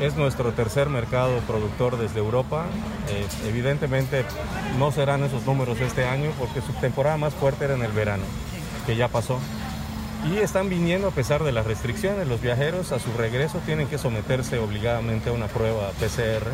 Es 0.00 0.14
nuestro 0.14 0.52
tercer 0.52 0.90
mercado 0.90 1.38
productor 1.46 1.98
desde 1.98 2.18
Europa. 2.18 2.66
Eh, 3.08 3.26
evidentemente 3.48 4.24
no 4.78 4.92
serán 4.92 5.24
esos 5.24 5.46
números 5.46 5.80
este 5.80 6.04
año 6.04 6.32
porque 6.38 6.60
su 6.60 6.72
temporada 6.74 7.16
más 7.16 7.32
fuerte 7.32 7.64
era 7.64 7.74
en 7.74 7.82
el 7.82 7.92
verano, 7.92 8.24
que 8.84 8.96
ya 8.96 9.08
pasó. 9.08 9.38
Y 10.30 10.38
están 10.38 10.68
viniendo 10.68 11.08
a 11.08 11.12
pesar 11.12 11.44
de 11.44 11.52
las 11.52 11.66
restricciones. 11.66 12.28
Los 12.28 12.42
viajeros 12.42 12.92
a 12.92 12.98
su 12.98 13.10
regreso 13.14 13.58
tienen 13.64 13.88
que 13.88 13.96
someterse 13.96 14.58
obligadamente 14.58 15.30
a 15.30 15.32
una 15.32 15.46
prueba 15.46 15.90
PCR 15.92 16.50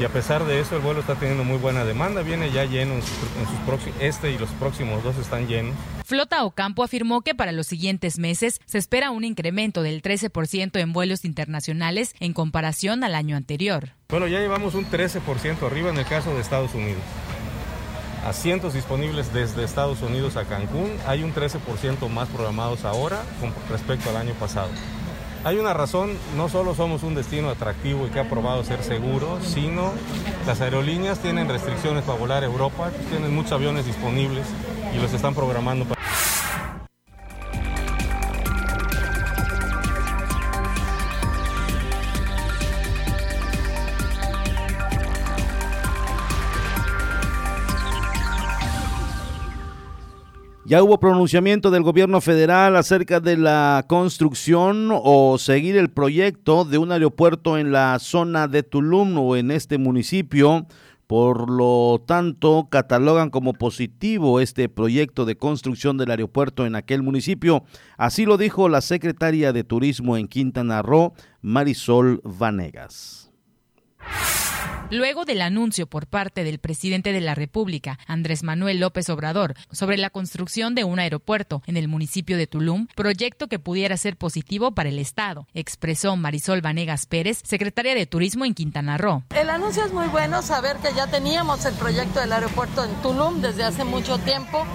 y 0.00 0.04
a 0.04 0.08
pesar 0.08 0.44
de 0.44 0.60
eso 0.60 0.76
el 0.76 0.82
vuelo 0.82 1.00
está 1.00 1.14
teniendo 1.14 1.44
muy 1.44 1.58
buena 1.58 1.84
demanda, 1.84 2.22
viene 2.22 2.50
ya 2.50 2.64
lleno 2.64 2.94
en 2.94 3.02
sus, 3.02 3.58
próximos, 3.66 3.96
este 4.00 4.32
y 4.32 4.38
los 4.38 4.50
próximos 4.50 5.02
dos 5.04 5.16
están 5.16 5.46
llenos. 5.46 5.74
Flota 6.04 6.44
Ocampo 6.44 6.82
afirmó 6.82 7.22
que 7.22 7.34
para 7.34 7.52
los 7.52 7.66
siguientes 7.66 8.18
meses 8.18 8.60
se 8.66 8.78
espera 8.78 9.10
un 9.10 9.24
incremento 9.24 9.82
del 9.82 10.02
13% 10.02 10.78
en 10.80 10.92
vuelos 10.92 11.24
internacionales 11.24 12.14
en 12.20 12.32
comparación 12.32 13.04
al 13.04 13.14
año 13.14 13.36
anterior. 13.36 13.90
Bueno, 14.08 14.26
ya 14.26 14.40
llevamos 14.40 14.74
un 14.74 14.86
13% 14.86 15.62
arriba 15.64 15.90
en 15.90 15.98
el 15.98 16.06
caso 16.06 16.34
de 16.34 16.40
Estados 16.40 16.74
Unidos. 16.74 17.02
Asientos 18.26 18.72
disponibles 18.72 19.32
desde 19.34 19.64
Estados 19.64 20.00
Unidos 20.00 20.36
a 20.36 20.44
Cancún, 20.44 20.90
hay 21.06 21.22
un 21.22 21.34
13% 21.34 22.08
más 22.08 22.28
programados 22.28 22.84
ahora 22.84 23.22
con 23.38 23.52
respecto 23.68 24.08
al 24.08 24.16
año 24.16 24.32
pasado. 24.34 24.70
Hay 25.44 25.58
una 25.58 25.74
razón, 25.74 26.16
no 26.38 26.48
solo 26.48 26.74
somos 26.74 27.02
un 27.02 27.14
destino 27.14 27.50
atractivo 27.50 28.06
y 28.06 28.10
que 28.10 28.18
ha 28.18 28.30
probado 28.30 28.64
ser 28.64 28.82
seguro, 28.82 29.38
sino 29.42 29.92
las 30.46 30.62
aerolíneas 30.62 31.18
tienen 31.18 31.50
restricciones 31.50 32.02
para 32.04 32.18
volar 32.18 32.42
a 32.42 32.46
Europa, 32.46 32.90
tienen 33.10 33.34
muchos 33.34 33.52
aviones 33.52 33.84
disponibles 33.84 34.46
y 34.94 34.98
los 34.98 35.12
están 35.12 35.34
programando 35.34 35.84
para... 35.84 36.00
Ya 50.66 50.82
hubo 50.82 50.98
pronunciamiento 50.98 51.70
del 51.70 51.82
gobierno 51.82 52.22
federal 52.22 52.76
acerca 52.76 53.20
de 53.20 53.36
la 53.36 53.84
construcción 53.86 54.88
o 54.90 55.36
seguir 55.36 55.76
el 55.76 55.90
proyecto 55.90 56.64
de 56.64 56.78
un 56.78 56.90
aeropuerto 56.90 57.58
en 57.58 57.70
la 57.70 57.98
zona 57.98 58.48
de 58.48 58.62
Tulum 58.62 59.18
o 59.18 59.36
en 59.36 59.50
este 59.50 59.76
municipio. 59.76 60.66
Por 61.06 61.50
lo 61.50 62.02
tanto, 62.06 62.68
catalogan 62.70 63.28
como 63.28 63.52
positivo 63.52 64.40
este 64.40 64.70
proyecto 64.70 65.26
de 65.26 65.36
construcción 65.36 65.98
del 65.98 66.10
aeropuerto 66.10 66.64
en 66.64 66.76
aquel 66.76 67.02
municipio. 67.02 67.64
Así 67.98 68.24
lo 68.24 68.38
dijo 68.38 68.70
la 68.70 68.80
secretaria 68.80 69.52
de 69.52 69.64
Turismo 69.64 70.16
en 70.16 70.28
Quintana 70.28 70.80
Roo, 70.80 71.12
Marisol 71.42 72.22
Vanegas. 72.24 73.30
Luego 74.90 75.24
del 75.24 75.40
anuncio 75.40 75.86
por 75.86 76.06
parte 76.06 76.44
del 76.44 76.58
presidente 76.58 77.12
de 77.12 77.20
la 77.20 77.34
República, 77.34 77.98
Andrés 78.06 78.42
Manuel 78.42 78.80
López 78.80 79.08
Obrador, 79.08 79.54
sobre 79.72 79.96
la 79.96 80.10
construcción 80.10 80.74
de 80.74 80.84
un 80.84 80.98
aeropuerto 80.98 81.62
en 81.66 81.78
el 81.78 81.88
municipio 81.88 82.36
de 82.36 82.46
Tulum, 82.46 82.86
proyecto 82.94 83.48
que 83.48 83.58
pudiera 83.58 83.96
ser 83.96 84.16
positivo 84.16 84.72
para 84.72 84.90
el 84.90 84.98
Estado, 84.98 85.48
expresó 85.54 86.16
Marisol 86.16 86.60
Vanegas 86.60 87.06
Pérez, 87.06 87.40
secretaria 87.44 87.94
de 87.94 88.06
Turismo 88.06 88.44
en 88.44 88.54
Quintana 88.54 88.98
Roo. 88.98 89.24
El 89.34 89.48
anuncio 89.48 89.84
es 89.84 89.92
muy 89.92 90.06
bueno, 90.08 90.42
saber 90.42 90.76
que 90.76 90.92
ya 90.94 91.06
teníamos 91.06 91.64
el 91.64 91.74
proyecto 91.74 92.20
del 92.20 92.32
aeropuerto 92.32 92.84
en 92.84 92.94
Tulum 93.02 93.40
desde 93.40 93.64
hace 93.64 93.84
mucho 93.84 94.18
tiempo 94.18 94.66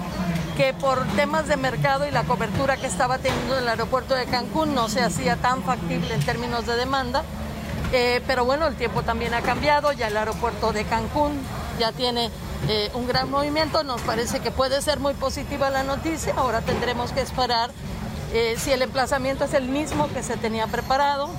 que 0.56 0.74
por 0.74 1.06
temas 1.14 1.46
de 1.46 1.56
mercado 1.56 2.06
y 2.06 2.10
la 2.10 2.24
cobertura 2.24 2.76
que 2.76 2.86
estaba 2.86 3.18
teniendo 3.18 3.58
el 3.58 3.68
aeropuerto 3.68 4.14
de 4.14 4.26
Cancún 4.26 4.74
no 4.74 4.88
se 4.88 5.00
hacía 5.00 5.36
tan 5.36 5.62
factible 5.62 6.12
en 6.12 6.20
términos 6.20 6.66
de 6.66 6.76
demanda 6.76 7.24
eh, 7.92 8.22
pero 8.26 8.44
bueno, 8.44 8.66
el 8.66 8.76
tiempo 8.76 9.02
también 9.02 9.34
ha 9.34 9.42
cambiado, 9.42 9.92
ya 9.92 10.08
el 10.08 10.16
aeropuerto 10.16 10.72
de 10.72 10.84
Cancún 10.84 11.40
ya 11.78 11.92
tiene 11.92 12.30
eh, 12.68 12.90
un 12.94 13.06
gran 13.06 13.30
movimiento, 13.30 13.82
nos 13.84 14.00
parece 14.02 14.40
que 14.40 14.50
puede 14.50 14.82
ser 14.82 15.00
muy 15.00 15.14
positiva 15.14 15.70
la 15.70 15.82
noticia, 15.82 16.34
ahora 16.36 16.60
tendremos 16.60 17.12
que 17.12 17.20
esperar 17.20 17.70
eh, 18.32 18.54
si 18.58 18.70
el 18.70 18.82
emplazamiento 18.82 19.44
es 19.44 19.54
el 19.54 19.68
mismo 19.68 20.08
que 20.12 20.22
se 20.22 20.36
tenía 20.36 20.66
preparado, 20.66 21.30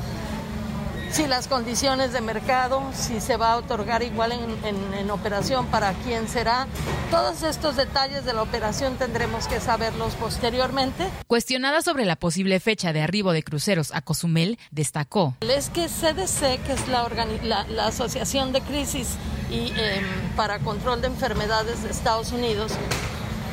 si 1.11 1.27
las 1.27 1.47
condiciones 1.47 2.13
de 2.13 2.21
mercado, 2.21 2.81
si 2.93 3.19
se 3.19 3.35
va 3.35 3.53
a 3.53 3.57
otorgar 3.57 4.01
igual 4.01 4.31
en, 4.31 5.11
operación, 5.11 5.65
para 5.67 5.93
quién 5.93 6.27
será. 6.27 6.67
Todos 7.09 7.43
estos 7.43 7.75
detalles 7.75 8.23
de 8.23 8.33
la 8.33 8.41
operación 8.41 8.95
tendremos 8.95 9.47
que 9.47 9.59
saberlos 9.59 10.13
posteriormente. 10.15 11.09
Cuestionada 11.27 11.81
sobre 11.81 12.05
la 12.05 12.15
posible 12.15 12.59
fecha 12.59 12.93
de 12.93 13.01
arribo 13.01 13.33
de 13.33 13.43
cruceros 13.43 13.93
a 13.93 14.01
Cozumel, 14.01 14.57
destacó. 14.71 15.35
Es 15.41 15.69
que 15.69 15.87
CDC, 15.87 16.63
que 16.63 16.73
es 16.73 16.87
la, 16.87 17.09
la, 17.43 17.87
Asociación 17.87 18.53
de 18.53 18.61
Crisis 18.61 19.15
y 19.51 19.73
em, 19.75 20.05
para 20.37 20.59
Control 20.59 21.01
de 21.01 21.07
Enfermedades 21.07 21.83
de 21.83 21.89
Estados 21.89 22.31
Unidos, 22.31 22.71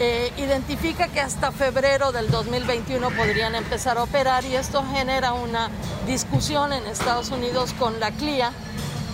eh, 0.01 0.33
identifica 0.37 1.09
que 1.09 1.21
hasta 1.21 1.51
febrero 1.51 2.13
del 2.13 2.31
2021 2.31 3.11
podrían 3.11 3.57
empezar 3.57 3.99
a 3.99 4.05
operar 4.05 4.45
y 4.45 4.55
esto 4.55 4.85
genera 4.93 5.33
una 5.33 5.71
discusión 6.07 6.73
en 6.73 6.87
Estados 6.87 7.31
Unidos 7.31 7.75
con 7.77 7.99
la 7.99 8.13
CLIA, 8.13 8.53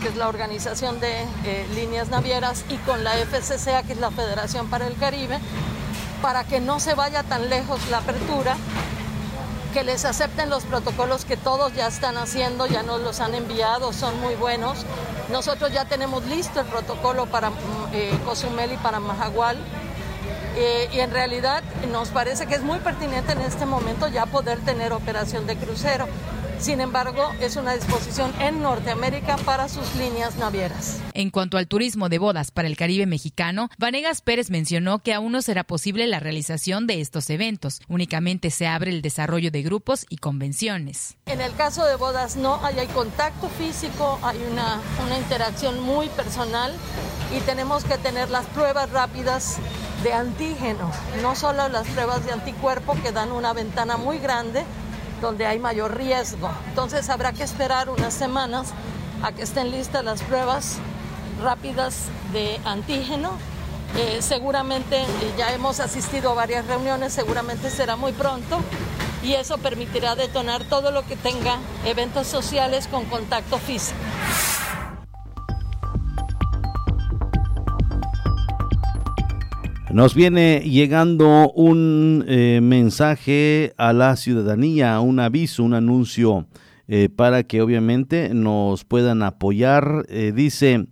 que 0.02 0.08
es 0.08 0.16
la 0.16 0.28
Organización 0.28 1.00
de 1.00 1.22
eh, 1.44 1.66
Líneas 1.74 2.08
Navieras, 2.08 2.66
y 2.68 2.76
con 2.76 3.02
la 3.02 3.12
FCCA, 3.12 3.82
que 3.84 3.94
es 3.94 3.98
la 3.98 4.10
Federación 4.10 4.68
para 4.68 4.86
el 4.86 4.94
Caribe, 4.96 5.38
para 6.20 6.44
que 6.44 6.60
no 6.60 6.78
se 6.80 6.94
vaya 6.94 7.22
tan 7.22 7.48
lejos 7.48 7.80
la 7.88 7.98
apertura, 7.98 8.56
que 9.72 9.84
les 9.84 10.04
acepten 10.04 10.50
los 10.50 10.64
protocolos 10.64 11.24
que 11.24 11.38
todos 11.38 11.74
ya 11.74 11.86
están 11.86 12.18
haciendo, 12.18 12.66
ya 12.66 12.82
nos 12.82 13.00
los 13.00 13.20
han 13.20 13.34
enviado, 13.34 13.94
son 13.94 14.20
muy 14.20 14.34
buenos. 14.34 14.84
Nosotros 15.30 15.72
ya 15.72 15.86
tenemos 15.86 16.26
listo 16.26 16.60
el 16.60 16.66
protocolo 16.66 17.24
para 17.24 17.48
mm, 17.48 17.54
eh, 17.94 18.18
Cozumel 18.26 18.72
y 18.72 18.76
para 18.76 19.00
Mahahual 19.00 19.56
eh, 20.56 20.88
y 20.92 21.00
en 21.00 21.10
realidad 21.10 21.62
nos 21.90 22.08
parece 22.10 22.46
que 22.46 22.54
es 22.54 22.62
muy 22.62 22.78
pertinente 22.78 23.32
en 23.32 23.40
este 23.40 23.66
momento 23.66 24.08
ya 24.08 24.26
poder 24.26 24.58
tener 24.60 24.92
operación 24.92 25.46
de 25.46 25.56
crucero. 25.56 26.06
Sin 26.58 26.80
embargo, 26.80 27.30
es 27.40 27.56
una 27.56 27.74
disposición 27.74 28.32
en 28.40 28.62
Norteamérica 28.62 29.36
para 29.38 29.68
sus 29.68 29.94
líneas 29.96 30.36
navieras. 30.36 31.00
En 31.12 31.30
cuanto 31.30 31.58
al 31.58 31.66
turismo 31.66 32.08
de 32.08 32.18
bodas 32.18 32.50
para 32.52 32.68
el 32.68 32.76
Caribe 32.76 33.06
mexicano, 33.06 33.68
Vanegas 33.76 34.22
Pérez 34.22 34.50
mencionó 34.50 35.00
que 35.00 35.12
aún 35.12 35.32
no 35.32 35.42
será 35.42 35.64
posible 35.64 36.06
la 36.06 36.20
realización 36.20 36.86
de 36.86 37.00
estos 37.00 37.28
eventos. 37.28 37.80
Únicamente 37.88 38.50
se 38.50 38.66
abre 38.66 38.92
el 38.92 39.02
desarrollo 39.02 39.50
de 39.50 39.62
grupos 39.62 40.06
y 40.08 40.16
convenciones. 40.16 41.16
En 41.26 41.40
el 41.40 41.54
caso 41.54 41.84
de 41.84 41.96
bodas 41.96 42.36
no 42.36 42.64
hay, 42.64 42.78
hay 42.78 42.88
contacto 42.88 43.48
físico, 43.48 44.18
hay 44.22 44.38
una, 44.50 44.80
una 45.04 45.18
interacción 45.18 45.80
muy 45.80 46.08
personal 46.08 46.72
y 47.34 47.40
tenemos 47.40 47.84
que 47.84 47.98
tener 47.98 48.30
las 48.30 48.46
pruebas 48.46 48.90
rápidas 48.90 49.56
de 50.04 50.12
antígeno, 50.12 50.90
no 51.20 51.34
solo 51.34 51.68
las 51.68 51.86
pruebas 51.88 52.24
de 52.24 52.32
anticuerpo 52.32 52.94
que 53.02 53.10
dan 53.10 53.32
una 53.32 53.52
ventana 53.52 53.96
muy 53.96 54.18
grande 54.18 54.64
donde 55.20 55.46
hay 55.46 55.58
mayor 55.58 55.96
riesgo. 55.96 56.48
Entonces 56.68 57.08
habrá 57.10 57.32
que 57.32 57.42
esperar 57.42 57.88
unas 57.88 58.14
semanas 58.14 58.68
a 59.22 59.32
que 59.32 59.42
estén 59.42 59.72
listas 59.72 60.04
las 60.04 60.22
pruebas 60.22 60.76
rápidas 61.42 62.04
de 62.32 62.60
antígeno. 62.64 63.32
Eh, 63.96 64.18
seguramente 64.20 65.04
ya 65.36 65.52
hemos 65.52 65.80
asistido 65.80 66.30
a 66.32 66.34
varias 66.34 66.66
reuniones, 66.66 67.12
seguramente 67.12 67.70
será 67.70 67.96
muy 67.96 68.12
pronto 68.12 68.60
y 69.22 69.32
eso 69.32 69.58
permitirá 69.58 70.14
detonar 70.14 70.64
todo 70.64 70.90
lo 70.90 71.04
que 71.06 71.16
tenga 71.16 71.58
eventos 71.84 72.26
sociales 72.26 72.86
con 72.86 73.06
contacto 73.06 73.58
físico. 73.58 73.98
Nos 79.94 80.16
viene 80.16 80.60
llegando 80.64 81.52
un 81.52 82.24
eh, 82.26 82.58
mensaje 82.60 83.74
a 83.76 83.92
la 83.92 84.16
ciudadanía, 84.16 84.98
un 84.98 85.20
aviso, 85.20 85.62
un 85.62 85.72
anuncio 85.72 86.48
eh, 86.88 87.08
para 87.08 87.44
que 87.44 87.62
obviamente 87.62 88.34
nos 88.34 88.84
puedan 88.84 89.22
apoyar. 89.22 90.04
Eh, 90.08 90.32
dice, 90.34 90.88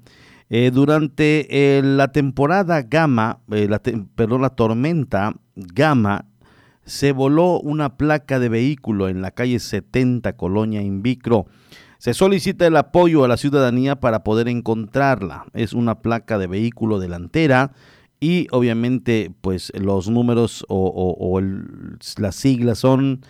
durante 0.72 1.80
la 1.82 2.12
temporada 2.12 2.82
Gama, 2.82 3.40
la 3.48 3.80
perdón, 4.14 4.42
la 4.42 4.50
tormenta 4.50 5.34
Gama, 5.57 6.26
se 6.84 7.11
voló 7.11 7.59
una 7.59 7.96
placa 7.96 8.38
de 8.38 8.50
vehículo 8.50 9.09
en 9.09 9.20
la 9.20 9.32
calle 9.32 9.59
70, 9.59 10.36
Colonia 10.36 10.80
Invicro. 10.80 11.46
Se 11.98 12.14
solicita 12.14 12.68
el 12.68 12.76
apoyo 12.76 13.24
a 13.24 13.28
la 13.28 13.36
ciudadanía 13.36 13.98
para 13.98 14.22
poder 14.22 14.46
encontrarla. 14.46 15.46
Es 15.55 15.72
una 15.72 16.03
placa 16.03 16.38
de 16.38 16.46
vehículo 16.46 17.00
delantera 17.00 17.72
y 18.22 18.46
obviamente 18.52 19.34
pues 19.40 19.72
los 19.74 20.08
números 20.08 20.64
o, 20.68 21.40
las 22.18 22.36
siglas 22.36 22.78
son 22.78 23.22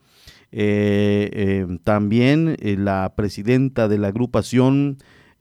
Eh, 0.50 1.30
eh, 1.32 1.78
también 1.82 2.56
eh, 2.60 2.76
la 2.76 3.12
presidenta 3.16 3.88
de 3.88 3.98
la 3.98 4.08
agrupación 4.08 4.98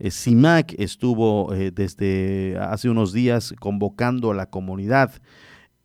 CIMAC 0.09 0.73
eh, 0.73 0.83
estuvo 0.83 1.53
eh, 1.53 1.71
desde 1.71 2.57
hace 2.59 2.89
unos 2.89 3.13
días 3.13 3.53
convocando 3.59 4.31
a 4.31 4.35
la 4.35 4.49
comunidad 4.49 5.13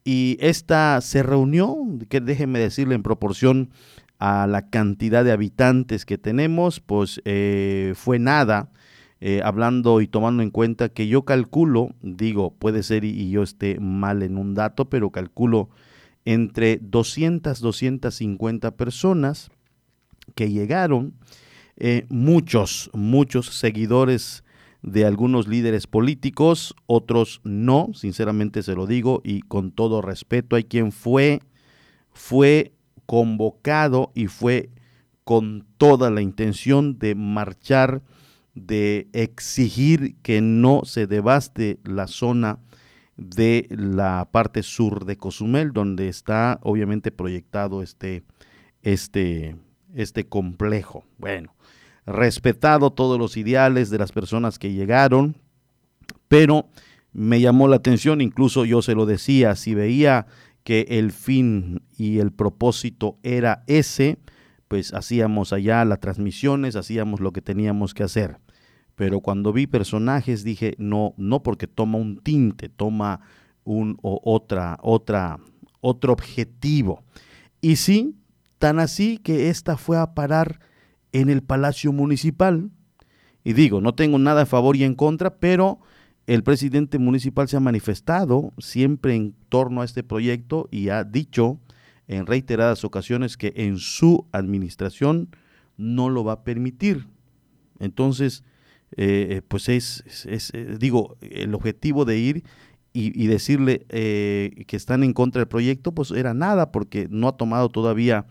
y 0.05 0.39
esta 0.41 1.01
se 1.01 1.23
reunió, 1.23 1.77
que 2.09 2.21
déjenme 2.21 2.61
decirle 2.61 2.95
en 2.95 3.03
proporción 3.03 3.71
a 4.19 4.47
la 4.47 4.71
cantidad 4.71 5.25
de 5.25 5.33
habitantes 5.33 6.07
que 6.07 6.17
tenemos, 6.17 6.81
pues 6.81 7.21
eh, 7.25 7.93
fue 7.97 8.19
nada, 8.19 8.71
hablando 9.43 10.01
y 10.01 10.07
tomando 10.07 10.45
en 10.45 10.51
cuenta 10.51 10.89
que 10.89 11.09
yo 11.09 11.25
calculo, 11.25 11.91
digo, 12.01 12.53
puede 12.53 12.85
ser 12.85 13.05
y, 13.05 13.11
y, 13.11 13.31
yo 13.31 13.43
esté 13.43 13.81
mal 13.81 14.23
en 14.23 14.39
un 14.39 14.55
dato, 14.55 14.89
pero 14.89 15.11
calculo 15.11 15.69
entre 16.25 16.79
200, 16.81 17.61
250 17.61 18.77
personas 18.77 19.51
que 20.35 20.51
llegaron 20.51 21.15
eh, 21.77 22.07
muchos, 22.09 22.91
muchos 22.93 23.47
seguidores 23.47 24.45
de 24.83 25.05
algunos 25.05 25.49
líderes 25.49 25.87
políticos, 25.87 26.75
otros 26.87 27.41
no, 27.45 27.89
sinceramente 27.93 28.63
se 28.63 28.75
lo 28.75 28.87
digo 28.87 29.21
y 29.25 29.43
con 29.43 29.73
todo 29.73 30.01
respeto, 30.01 30.57
hay 30.57 30.65
quien 30.65 30.93
fue, 30.93 31.41
fue 32.13 32.73
convocado 33.05 34.13
y 34.15 34.29
fue 34.29 34.71
con 35.25 35.67
toda 35.77 36.11
la 36.11 36.23
intención 36.23 37.01
de 37.01 37.17
marchar, 37.17 38.01
de 38.55 39.09
exigir 39.13 40.15
que 40.23 40.41
no 40.41 40.83
se 40.85 41.09
devaste 41.09 41.81
la 41.83 42.07
zona 42.07 42.61
de 43.17 43.67
la 43.71 44.29
parte 44.31 44.63
sur 44.63 45.05
de 45.05 45.17
Cozumel, 45.17 45.73
donde 45.73 46.09
está 46.09 46.61
obviamente 46.63 47.11
proyectado 47.11 47.83
este, 47.83 48.23
este, 48.83 49.57
este 49.95 50.29
complejo. 50.29 51.05
Bueno, 51.19 51.56
respetado 52.07 52.93
todos 52.93 53.19
los 53.19 53.37
ideales 53.37 53.91
de 53.91 53.99
las 53.99 54.13
personas 54.13 54.59
que 54.59 54.73
llegaron, 54.73 55.37
pero 56.29 56.69
me 57.13 57.41
llamó 57.41 57.69
la 57.69 57.77
atención, 57.77 58.21
incluso 58.21 58.65
yo 58.65 58.83
se 58.83 58.95
lo 58.95 59.07
decía, 59.07 59.57
si 59.57 59.75
veía 59.75 60.27
que 60.63 60.87
el 60.89 61.13
fin 61.13 61.83
y 61.97 62.19
el 62.19 62.33
propósito 62.33 63.19
era 63.23 63.65
ese, 63.67 64.19
pues 64.69 64.93
hacíamos 64.93 65.53
allá 65.53 65.85
las 65.85 66.01
transmisiones, 66.01 66.77
hacíamos 66.77 67.21
lo 67.21 67.33
que 67.33 67.41
teníamos 67.41 67.95
que 67.95 68.03
hacer. 68.03 68.39
Pero 68.97 69.21
cuando 69.21 69.53
vi 69.53 69.67
personajes 69.67 70.43
dije, 70.43 70.75
no, 70.79 71.15
no 71.17 71.43
porque 71.43 71.67
toma 71.67 71.99
un 71.99 72.19
tinte, 72.19 72.69
toma 72.69 73.21
un 73.63 73.99
o 74.03 74.21
otra, 74.25 74.79
otra, 74.83 75.39
otro 75.81 76.13
objetivo. 76.13 77.05
Y 77.61 77.77
sí, 77.77 78.17
tan 78.59 78.79
así 78.79 79.19
que 79.19 79.51
esta 79.51 79.77
fue 79.77 79.99
a 79.99 80.15
parar 80.15 80.61
en 81.21 81.31
el 81.31 81.43
Palacio 81.43 81.93
Municipal. 81.93 82.71
Y 83.43 83.55
digo, 83.55 83.81
no 83.81 83.95
tengo 83.95 84.19
nada 84.19 84.43
a 84.43 84.47
favor 84.47 84.77
y 84.77 84.85
en 84.85 84.95
contra, 84.95 85.37
pero 85.37 85.81
el 86.27 86.43
presidente 86.43 86.99
municipal 86.99 87.49
se 87.49 87.57
ha 87.57 87.61
manifestado 87.61 88.53
siempre 88.59 89.15
en 89.15 89.35
torno 89.49 89.81
a 89.81 89.85
este 89.85 90.03
proyecto 90.03 90.69
y 90.71 90.91
ha 90.91 91.05
dicho 91.05 91.59
en 92.07 92.27
reiteradas 92.27 92.85
ocasiones 92.85 93.37
que 93.37 93.53
en 93.57 93.79
su 93.79 94.27
administración 94.33 95.29
no 95.79 96.11
lo 96.11 96.23
va 96.23 96.33
a 96.33 96.45
permitir. 96.45 97.07
Entonces, 97.79 98.45
eh, 98.97 99.41
pues 99.49 99.69
es, 99.69 100.05
digo, 100.79 101.17
el 101.23 101.55
objetivo 101.55 102.05
de 102.05 102.19
ir 102.19 102.45
y, 102.93 103.27
decirle 103.27 103.87
que 103.89 104.77
están 104.77 105.03
en 105.03 105.13
contra 105.13 105.41
del 105.41 105.49
proyecto, 105.49 105.93
pues 105.93 106.11
era 106.13 106.33
nada, 106.33 106.73
porque 106.73 107.09
no 107.11 107.29
ha 107.29 107.37
tomado 107.37 107.69
todavía 107.69 108.27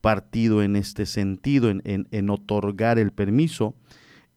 partido 0.00 0.62
en 0.62 0.76
este 0.76 1.06
sentido, 1.06 1.70
en, 1.70 1.82
en 1.84 2.30
otorgar 2.30 2.98
el 2.98 3.12
permiso. 3.12 3.74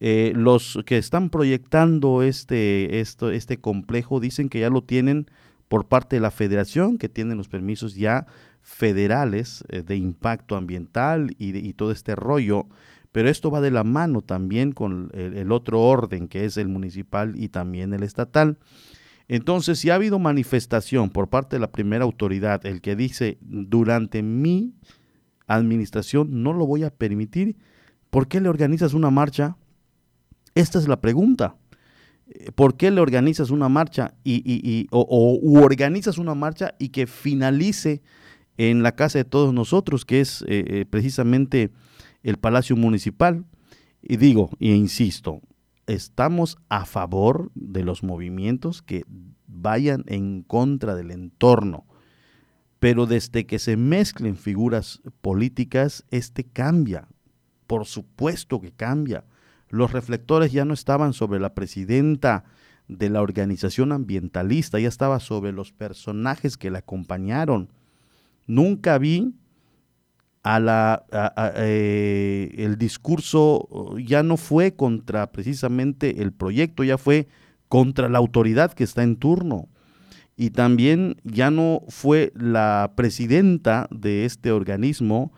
Eh, 0.01 0.31
los 0.33 0.79
que 0.85 0.97
están 0.97 1.29
proyectando 1.29 2.23
este, 2.23 3.01
esto, 3.01 3.31
este 3.31 3.59
complejo 3.59 4.21
dicen 4.21 4.47
que 4.47 4.61
ya 4.61 4.69
lo 4.69 4.81
tienen 4.81 5.27
por 5.67 5.87
parte 5.87 6.15
de 6.15 6.21
la 6.21 6.31
federación, 6.31 6.97
que 6.97 7.09
tienen 7.09 7.37
los 7.37 7.49
permisos 7.49 7.95
ya 7.95 8.25
federales 8.61 9.63
eh, 9.69 9.81
de 9.81 9.97
impacto 9.97 10.55
ambiental 10.55 11.35
y, 11.37 11.73
todo 11.73 11.91
este 11.91 12.15
rollo, 12.15 12.67
pero 13.11 13.29
esto 13.29 13.51
va 13.51 13.59
de 13.59 13.71
la 13.71 13.83
mano 13.83 14.21
también 14.21 14.71
con 14.71 15.11
el, 15.13 15.51
otro 15.51 15.81
orden 15.81 16.27
que 16.27 16.45
es 16.45 16.57
el 16.57 16.69
municipal 16.69 17.33
y 17.35 17.49
también 17.49 17.93
el 17.93 18.03
estatal. 18.03 18.57
Entonces, 19.27 19.79
si 19.79 19.89
ha 19.89 19.95
habido 19.95 20.17
manifestación 20.17 21.09
por 21.09 21.29
parte 21.29 21.57
de 21.57 21.59
la 21.59 21.71
primera 21.71 22.03
autoridad, 22.03 22.65
el 22.65 22.81
que 22.81 22.95
dice 22.95 23.37
durante 23.41 24.23
mi 24.23 24.73
administración 25.55 26.43
no 26.43 26.53
lo 26.53 26.65
voy 26.65 26.83
a 26.83 26.89
permitir, 26.89 27.57
¿por 28.09 28.27
qué 28.27 28.39
le 28.39 28.49
organizas 28.49 28.93
una 28.93 29.09
marcha? 29.09 29.57
Esta 30.55 30.79
es 30.79 30.87
la 30.87 31.01
pregunta. 31.01 31.55
¿Por 32.55 32.77
qué 32.77 32.91
le 32.91 33.01
organizas 33.01 33.49
una 33.49 33.69
marcha 33.69 34.13
y, 34.23 34.87
o, 34.91 35.39
organizas 35.61 36.19
una 36.19 36.35
marcha 36.35 36.75
y 36.77 36.89
que 36.89 37.07
finalice 37.07 38.03
en 38.57 38.83
la 38.83 38.95
casa 38.95 39.17
de 39.17 39.25
todos 39.25 39.53
nosotros, 39.53 40.05
que 40.05 40.21
es 40.21 40.43
eh, 40.43 40.63
eh, 40.67 40.85
precisamente 40.87 41.71
el 42.21 42.37
Palacio 42.37 42.75
Municipal? 42.75 43.45
Y 44.01 44.17
digo, 44.17 44.51
e 44.59 44.67
insisto, 44.67 45.41
estamos 45.87 46.57
a 46.69 46.85
favor 46.85 47.51
de 47.55 47.83
los 47.83 48.03
movimientos 48.03 48.83
que 48.83 49.05
vayan 49.47 50.03
en 50.07 50.43
contra 50.43 50.95
del 50.95 51.11
entorno, 51.11 51.85
pero 52.79 53.05
desde 53.05 53.45
que 53.45 53.59
se 53.59 53.77
mezclen 53.77 54.37
figuras 54.37 55.01
políticas, 55.21 56.05
este 56.11 56.43
cambia. 56.43 57.07
Por 57.67 57.85
supuesto 57.85 58.59
que 58.61 58.71
cambia 58.71 59.25
los 59.69 59.91
reflectores 59.91 60.51
ya 60.51 60.65
no 60.65 60.73
estaban 60.73 61.13
sobre 61.13 61.39
la 61.39 61.53
presidenta 61.53 62.43
de 62.87 63.09
la 63.09 63.21
organización 63.21 63.91
ambientalista, 63.91 64.79
ya 64.79 64.87
estaba 64.87 65.19
sobre 65.19 65.51
los 65.51 65.71
personajes 65.71 66.57
que 66.57 66.71
la 66.71 66.79
acompañaron. 66.79 67.69
Nunca 68.47 68.97
vi 68.97 69.35
a 70.41 70.59
la 70.59 71.05
eh, 71.57 72.55
el 72.57 72.77
discurso 72.77 73.95
ya 73.97 74.23
no 74.23 74.37
fue 74.37 74.75
contra 74.75 75.31
precisamente 75.31 76.21
el 76.21 76.31
proyecto, 76.31 76.83
ya 76.83 76.97
fue 76.97 77.27
contra 77.67 78.09
la 78.09 78.17
autoridad 78.17 78.73
que 78.73 78.83
está 78.83 79.03
en 79.03 79.17
turno. 79.17 79.69
Y 80.41 80.51
también 80.51 81.17
ya 81.25 81.51
no 81.51 81.81
fue 81.89 82.31
la 82.33 82.93
presidenta 82.95 83.89
de 83.91 84.23
este 84.23 84.53
organismo 84.53 85.33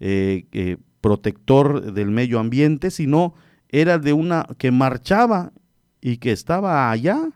eh, 0.00 0.46
eh, 0.52 0.78
protector 1.02 1.92
del 1.92 2.10
medio 2.10 2.38
ambiente, 2.38 2.90
sino 2.90 3.34
era 3.68 3.98
de 3.98 4.14
una 4.14 4.46
que 4.56 4.70
marchaba 4.70 5.52
y 6.00 6.16
que 6.16 6.32
estaba 6.32 6.90
allá 6.90 7.32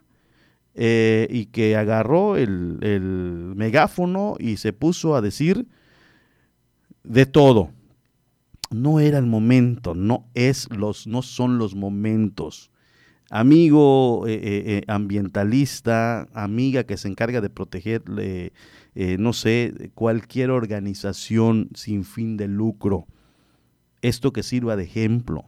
eh, 0.73 1.27
y 1.29 1.45
que 1.45 1.75
agarró 1.75 2.37
el, 2.37 2.79
el, 2.81 3.53
megáfono 3.55 4.35
y 4.39 4.57
se 4.57 4.73
puso 4.73 5.15
a 5.15 5.21
decir 5.21 5.67
de 7.03 7.27
todo. 7.27 7.69
No 8.71 8.99
era 8.99 9.19
el 9.19 9.27
momento, 9.27 9.93
no 9.93 10.25
es 10.33 10.67
los, 10.75 11.05
no 11.05 11.21
son 11.21 11.59
los 11.59 11.75
momentos. 11.75 12.71
Amigo 13.33 14.27
eh, 14.27 14.39
eh, 14.43 14.83
ambientalista, 14.87 16.27
amiga 16.33 16.83
que 16.83 16.97
se 16.97 17.07
encarga 17.07 17.41
de 17.41 17.49
proteger, 17.49 18.03
no 19.17 19.33
sé, 19.33 19.91
cualquier 19.95 20.51
organización 20.51 21.69
sin 21.73 22.03
fin 22.03 22.37
de 22.37 22.47
lucro, 22.47 23.07
esto 24.01 24.33
que 24.33 24.43
sirva 24.43 24.75
de 24.75 24.83
ejemplo 24.83 25.45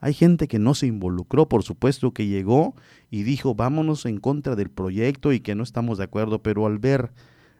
hay 0.00 0.14
gente 0.14 0.48
que 0.48 0.58
no 0.58 0.74
se 0.74 0.86
involucró, 0.86 1.48
por 1.48 1.62
supuesto, 1.62 2.12
que 2.12 2.26
llegó 2.26 2.74
y 3.10 3.22
dijo, 3.22 3.54
vámonos 3.54 4.06
en 4.06 4.18
contra 4.18 4.56
del 4.56 4.70
proyecto 4.70 5.32
y 5.32 5.40
que 5.40 5.54
no 5.54 5.62
estamos 5.62 5.98
de 5.98 6.04
acuerdo, 6.04 6.42
pero 6.42 6.66
al 6.66 6.78
ver 6.78 7.12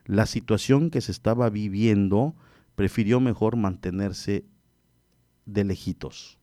la 0.06 0.24
situación 0.24 0.90
que 0.90 1.02
se 1.02 1.12
estaba 1.12 1.50
viviendo, 1.50 2.34
prefirió 2.76 3.20
mejor 3.20 3.56
mantenerse 3.56 4.46
de 5.44 5.64
lejitos. 5.64 6.39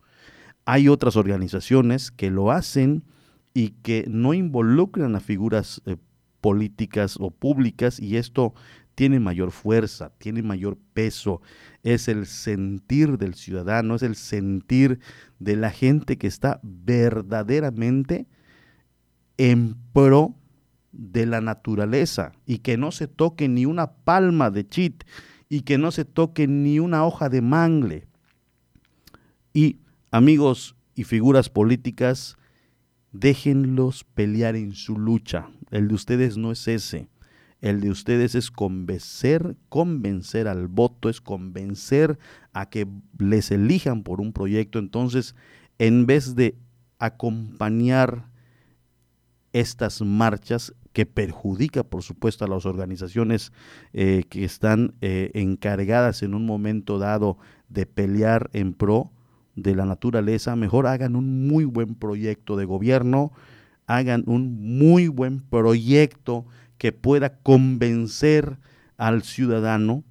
Hay 0.69 0.89
otras 0.89 1.15
organizaciones 1.15 2.11
que 2.11 2.29
lo 2.29 2.51
hacen 2.51 3.05
y 3.53 3.69
que 3.69 4.03
no 4.09 4.33
involucran 4.33 5.15
a 5.15 5.21
figuras 5.21 5.81
eh, 5.85 5.95
políticas 6.41 7.15
o 7.21 7.31
públicas 7.31 8.01
y 8.01 8.17
esto 8.17 8.53
tiene 8.93 9.21
mayor 9.21 9.51
fuerza, 9.51 10.11
tiene 10.17 10.43
mayor 10.43 10.77
peso, 10.93 11.41
es 11.83 12.09
el 12.09 12.25
sentir 12.25 13.17
del 13.17 13.35
ciudadano, 13.35 13.95
es 13.95 14.03
el 14.03 14.17
sentir 14.17 14.99
de 15.39 15.55
la 15.55 15.71
gente 15.71 16.17
que 16.17 16.27
está 16.27 16.59
verdaderamente 16.63 18.27
en 19.37 19.77
pro 19.93 20.35
de 20.91 21.27
la 21.27 21.39
naturaleza 21.39 22.33
y 22.45 22.57
que 22.57 22.75
no 22.75 22.91
se 22.91 23.07
toque 23.07 23.47
ni 23.47 23.65
una 23.65 23.93
palma 23.93 24.51
de 24.51 24.67
chit 24.67 25.05
y 25.47 25.61
que 25.61 25.77
no 25.77 25.91
se 25.91 26.03
toque 26.03 26.45
ni 26.45 26.79
una 26.79 27.05
hoja 27.05 27.29
de 27.29 27.41
mangle. 27.41 28.05
Y 29.53 29.77
amigos 30.11 30.75
y 30.95 31.03
figuras 31.03 31.49
políticas, 31.49 32.37
déjenlos 33.11 34.03
pelear 34.03 34.55
en 34.55 34.73
su 34.73 34.97
lucha. 34.97 35.49
El 35.71 35.87
de 35.87 35.95
ustedes 35.95 36.37
no 36.37 36.51
es 36.51 36.67
ese. 36.67 37.09
El 37.59 37.81
de 37.81 37.89
ustedes 37.89 38.35
es 38.35 38.51
convencer, 38.51 39.57
convencer 39.69 40.47
al 40.47 40.67
voto, 40.67 41.09
es 41.09 41.21
convencer 41.21 42.19
a 42.53 42.69
que 42.69 42.87
les 43.17 43.51
elijan 43.51 44.03
por 44.03 44.21
un 44.21 44.31
proyecto. 44.31 44.77
Entonces, 44.77 45.35
en 45.79 46.05
vez 46.05 46.35
de 46.35 46.55
acompañar 46.99 48.29
estas 49.53 50.01
marchas 50.01 50.73
que 50.93 51.05
perjudica, 51.05 51.83
por 51.83 52.03
supuesto, 52.03 52.45
a 52.45 52.47
las 52.47 52.65
organizaciones 52.65 53.51
eh, 53.93 54.23
que 54.29 54.43
están 54.43 54.95
eh, 55.01 55.31
encargadas 55.33 56.21
en 56.21 56.33
un 56.33 56.45
momento 56.45 56.99
dado 56.99 57.37
de 57.69 57.85
pelear 57.85 58.49
en 58.53 58.73
pro 58.73 59.11
de 59.57 59.75
la 59.75 59.85
naturaleza, 59.85 60.55
mejor 60.55 60.87
hagan 60.87 61.15
un 61.15 61.47
muy 61.47 61.65
buen 61.65 61.95
proyecto 61.95 62.55
de 62.55 62.65
gobierno, 62.65 63.33
hagan 63.87 64.23
un 64.27 64.77
muy 64.77 65.07
buen 65.07 65.41
proyecto 65.41 66.45
que 66.77 66.91
pueda 66.91 67.39
convencer 67.39 68.59
al 68.97 69.23
ciudadano 69.23 70.03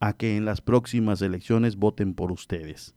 a 0.00 0.14
que 0.14 0.36
en 0.36 0.46
las 0.46 0.62
próximas 0.62 1.20
elecciones 1.20 1.76
voten 1.76 2.14
por 2.14 2.32
ustedes. 2.32 2.94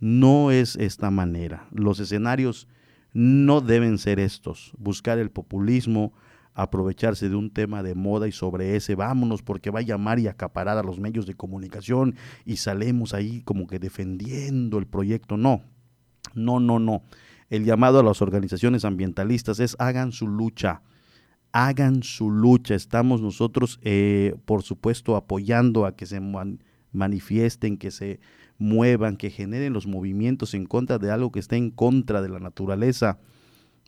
No 0.00 0.50
es 0.50 0.74
esta 0.76 1.10
manera. 1.12 1.68
Los 1.70 2.00
escenarios 2.00 2.66
no 3.12 3.60
deben 3.60 3.98
ser 3.98 4.18
estos. 4.18 4.72
Buscar 4.78 5.20
el 5.20 5.30
populismo, 5.30 6.12
aprovecharse 6.54 7.28
de 7.28 7.36
un 7.36 7.50
tema 7.50 7.82
de 7.82 7.94
moda 7.94 8.28
y 8.28 8.32
sobre 8.32 8.76
ese 8.76 8.94
vámonos 8.94 9.42
porque 9.42 9.70
va 9.70 9.80
a 9.80 9.82
llamar 9.82 10.18
y 10.20 10.28
acaparar 10.28 10.78
a 10.78 10.82
los 10.82 10.98
medios 10.98 11.26
de 11.26 11.34
comunicación 11.34 12.14
y 12.44 12.56
salemos 12.56 13.12
ahí 13.12 13.42
como 13.42 13.66
que 13.66 13.78
defendiendo 13.78 14.78
el 14.78 14.86
proyecto. 14.86 15.36
No, 15.36 15.62
no, 16.34 16.60
no, 16.60 16.78
no. 16.78 17.02
El 17.50 17.64
llamado 17.64 18.00
a 18.00 18.02
las 18.02 18.22
organizaciones 18.22 18.84
ambientalistas 18.84 19.60
es 19.60 19.76
hagan 19.78 20.12
su 20.12 20.28
lucha, 20.28 20.82
hagan 21.52 22.02
su 22.02 22.30
lucha. 22.30 22.74
Estamos 22.74 23.20
nosotros, 23.20 23.80
eh, 23.82 24.34
por 24.44 24.62
supuesto, 24.62 25.16
apoyando 25.16 25.86
a 25.86 25.94
que 25.94 26.06
se 26.06 26.20
manifiesten, 26.92 27.76
que 27.76 27.90
se 27.90 28.20
muevan, 28.58 29.16
que 29.16 29.30
generen 29.30 29.72
los 29.72 29.86
movimientos 29.86 30.54
en 30.54 30.66
contra 30.66 30.98
de 30.98 31.10
algo 31.10 31.32
que 31.32 31.40
está 31.40 31.56
en 31.56 31.70
contra 31.70 32.22
de 32.22 32.28
la 32.28 32.38
naturaleza, 32.38 33.18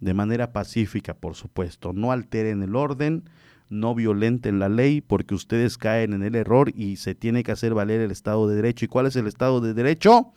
de 0.01 0.15
manera 0.15 0.53
pacífica, 0.53 1.15
por 1.15 1.35
supuesto. 1.35 1.93
No 1.93 2.13
alteren 2.13 2.63
el 2.63 2.77
orden, 2.77 3.29
no 3.69 3.95
violenten 3.95 4.59
la 4.59 4.69
ley, 4.69 5.01
porque 5.01 5.35
ustedes 5.35 5.79
caen 5.79 6.13
en 6.13 6.23
el 6.23 6.35
error 6.35 6.71
y 6.75 6.97
se 6.97 7.15
tiene 7.15 7.43
que 7.43 7.53
hacer 7.53 7.75
valer 7.75 8.01
el 8.01 8.11
Estado 8.11 8.49
de 8.49 8.57
Derecho. 8.57 8.85
¿Y 8.85 8.89
cuál 8.89 9.07
es 9.07 9.17
el 9.17 9.27
Estado 9.27 9.61
de 9.61 9.75
Derecho? 9.75 10.33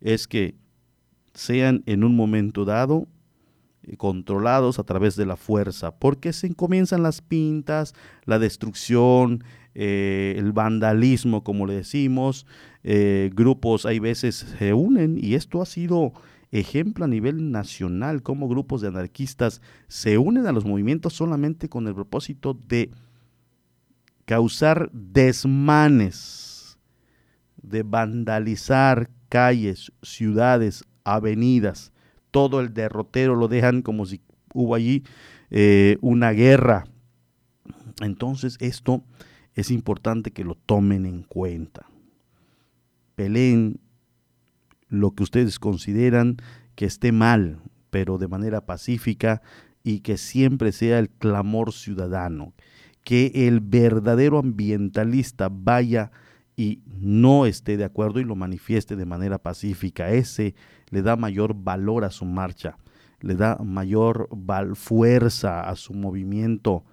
Es 0.00 0.26
que 0.26 0.54
sean 1.34 1.82
en 1.86 2.04
un 2.04 2.16
momento 2.16 2.64
dado 2.64 3.08
eh, 3.84 3.96
controlados 3.96 4.78
a 4.78 4.84
través 4.84 5.16
de 5.16 5.26
la 5.26 5.36
fuerza, 5.36 5.90
porque 5.90 6.32
se 6.32 6.54
comienzan 6.54 7.02
las 7.02 7.20
pintas, 7.20 7.94
la 8.24 8.38
destrucción, 8.38 9.42
eh, 9.74 10.34
el 10.36 10.52
vandalismo, 10.52 11.42
como 11.42 11.66
le 11.66 11.74
decimos, 11.74 12.46
eh, 12.84 13.30
grupos 13.34 13.86
hay 13.86 13.98
veces 13.98 14.46
se 14.58 14.74
unen 14.74 15.18
y 15.20 15.34
esto 15.34 15.62
ha 15.62 15.66
sido 15.66 16.12
ejemplo 16.52 17.06
a 17.06 17.08
nivel 17.08 17.50
nacional, 17.50 18.22
como 18.22 18.48
grupos 18.48 18.82
de 18.82 18.88
anarquistas 18.88 19.60
se 19.88 20.18
unen 20.18 20.46
a 20.46 20.52
los 20.52 20.64
movimientos 20.64 21.14
solamente 21.14 21.68
con 21.68 21.88
el 21.88 21.94
propósito 21.94 22.54
de 22.68 22.90
causar 24.26 24.90
desmanes, 24.92 26.78
de 27.62 27.82
vandalizar 27.82 29.10
calles, 29.28 29.92
ciudades, 30.02 30.84
avenidas, 31.04 31.92
todo 32.30 32.60
el 32.60 32.72
derrotero 32.74 33.34
lo 33.34 33.48
dejan 33.48 33.82
como 33.82 34.06
si 34.06 34.20
hubo 34.52 34.74
allí 34.74 35.04
eh, 35.50 35.96
una 36.00 36.32
guerra. 36.32 36.84
Entonces 38.00 38.56
esto 38.60 39.02
es 39.54 39.70
importante 39.70 40.32
que 40.32 40.44
lo 40.44 40.54
tomen 40.54 41.06
en 41.06 41.22
cuenta. 41.22 41.86
Peleen 43.14 43.78
lo 44.92 45.12
que 45.12 45.22
ustedes 45.22 45.58
consideran 45.58 46.36
que 46.74 46.84
esté 46.84 47.12
mal, 47.12 47.60
pero 47.88 48.18
de 48.18 48.28
manera 48.28 48.66
pacífica 48.66 49.40
y 49.82 50.00
que 50.00 50.18
siempre 50.18 50.70
sea 50.70 50.98
el 50.98 51.08
clamor 51.08 51.72
ciudadano, 51.72 52.52
que 53.02 53.32
el 53.34 53.60
verdadero 53.60 54.38
ambientalista 54.38 55.48
vaya 55.50 56.12
y 56.56 56.82
no 56.86 57.46
esté 57.46 57.78
de 57.78 57.84
acuerdo 57.84 58.20
y 58.20 58.24
lo 58.24 58.36
manifieste 58.36 58.94
de 58.94 59.06
manera 59.06 59.38
pacífica. 59.38 60.10
Ese 60.10 60.54
le 60.90 61.00
da 61.00 61.16
mayor 61.16 61.54
valor 61.54 62.04
a 62.04 62.10
su 62.10 62.26
marcha, 62.26 62.76
le 63.22 63.34
da 63.34 63.56
mayor 63.64 64.28
fuerza 64.74 65.62
a 65.62 65.74
su 65.74 65.94
movimiento, 65.94 66.84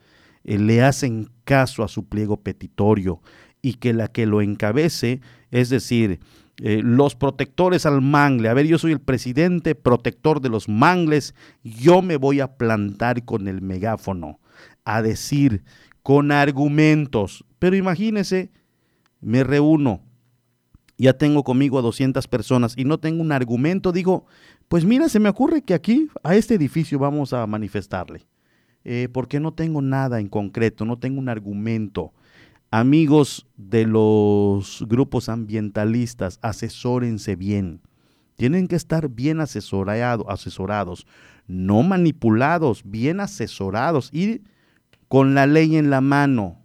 eh, 0.45 0.58
le 0.58 0.84
hacen 0.84 1.30
caso 1.43 1.84
a 1.84 1.89
su 1.89 2.08
pliego 2.08 2.38
petitorio 2.38 3.22
y 3.62 3.74
que 3.74 3.91
la 3.91 4.08
que 4.08 4.26
lo 4.26 4.41
encabece, 4.41 5.20
es 5.52 5.70
decir, 5.70 6.22
eh, 6.62 6.82
los 6.84 7.16
protectores 7.16 7.86
al 7.86 8.01
mangle. 8.01 8.49
A 8.49 8.53
ver, 8.53 8.66
yo 8.68 8.78
soy 8.78 8.91
el 8.91 8.99
presidente 8.99 9.76
protector 9.76 10.41
de 10.41 10.49
los 10.49 10.68
mangles. 10.68 11.34
Yo 11.64 12.01
me 12.01 12.18
voy 12.18 12.41
a 12.41 12.57
plantar 12.57 13.24
con 13.24 13.47
el 13.47 13.62
megáfono 13.62 14.39
a 14.84 15.01
decir 15.01 15.64
con 16.03 16.32
argumentos. 16.32 17.45
Pero 17.60 17.76
imagínese, 17.76 18.51
me 19.22 19.43
reúno, 19.43 20.01
ya 20.97 21.14
tengo 21.14 21.43
conmigo 21.43 21.80
a 21.80 21.82
200 21.82 22.28
personas 22.28 22.74
y 22.78 22.84
no 22.84 22.99
tengo 22.99 23.22
un 23.22 23.32
argumento. 23.32 23.93
Digo, 23.93 24.26
pues 24.68 24.84
mira, 24.84 25.07
se 25.07 25.20
me 25.20 25.30
ocurre 25.30 25.62
que 25.62 25.74
aquí, 25.74 26.10
a 26.24 26.36
este 26.36 26.55
edificio, 26.55 26.99
vamos 26.99 27.32
a 27.32 27.47
manifestarle. 27.47 28.28
Eh, 28.84 29.07
porque 29.12 29.39
no 29.39 29.53
tengo 29.53 29.82
nada 29.82 30.20
en 30.20 30.30
concreto, 30.30 30.86
no 30.86 30.97
tengo 30.97 31.20
un 31.20 31.30
argumento 31.30 32.14
Amigos 32.72 33.47
de 33.57 33.88
los 33.88 34.86
grupos 34.88 35.28
ambientalistas, 35.28 36.38
asesórense 36.43 37.36
bien. 37.36 37.82
Tienen 38.36 38.67
que 38.67 38.76
estar 38.76 39.09
bien 39.09 39.39
asesorados, 39.41 41.07
no 41.47 41.82
manipulados, 41.82 42.84
bien 42.86 43.22
asesorados, 43.22 44.09
ir 44.13 44.43
con 45.07 45.34
la 45.34 45.47
ley 45.47 45.78
en 45.78 45.89
la 45.89 45.99
mano, 45.99 46.61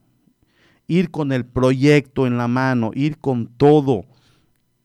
ir 0.87 1.11
con 1.11 1.33
el 1.33 1.47
proyecto 1.47 2.27
en 2.27 2.37
la 2.37 2.49
mano, 2.49 2.91
ir 2.95 3.17
con 3.17 3.47
todo. 3.47 4.05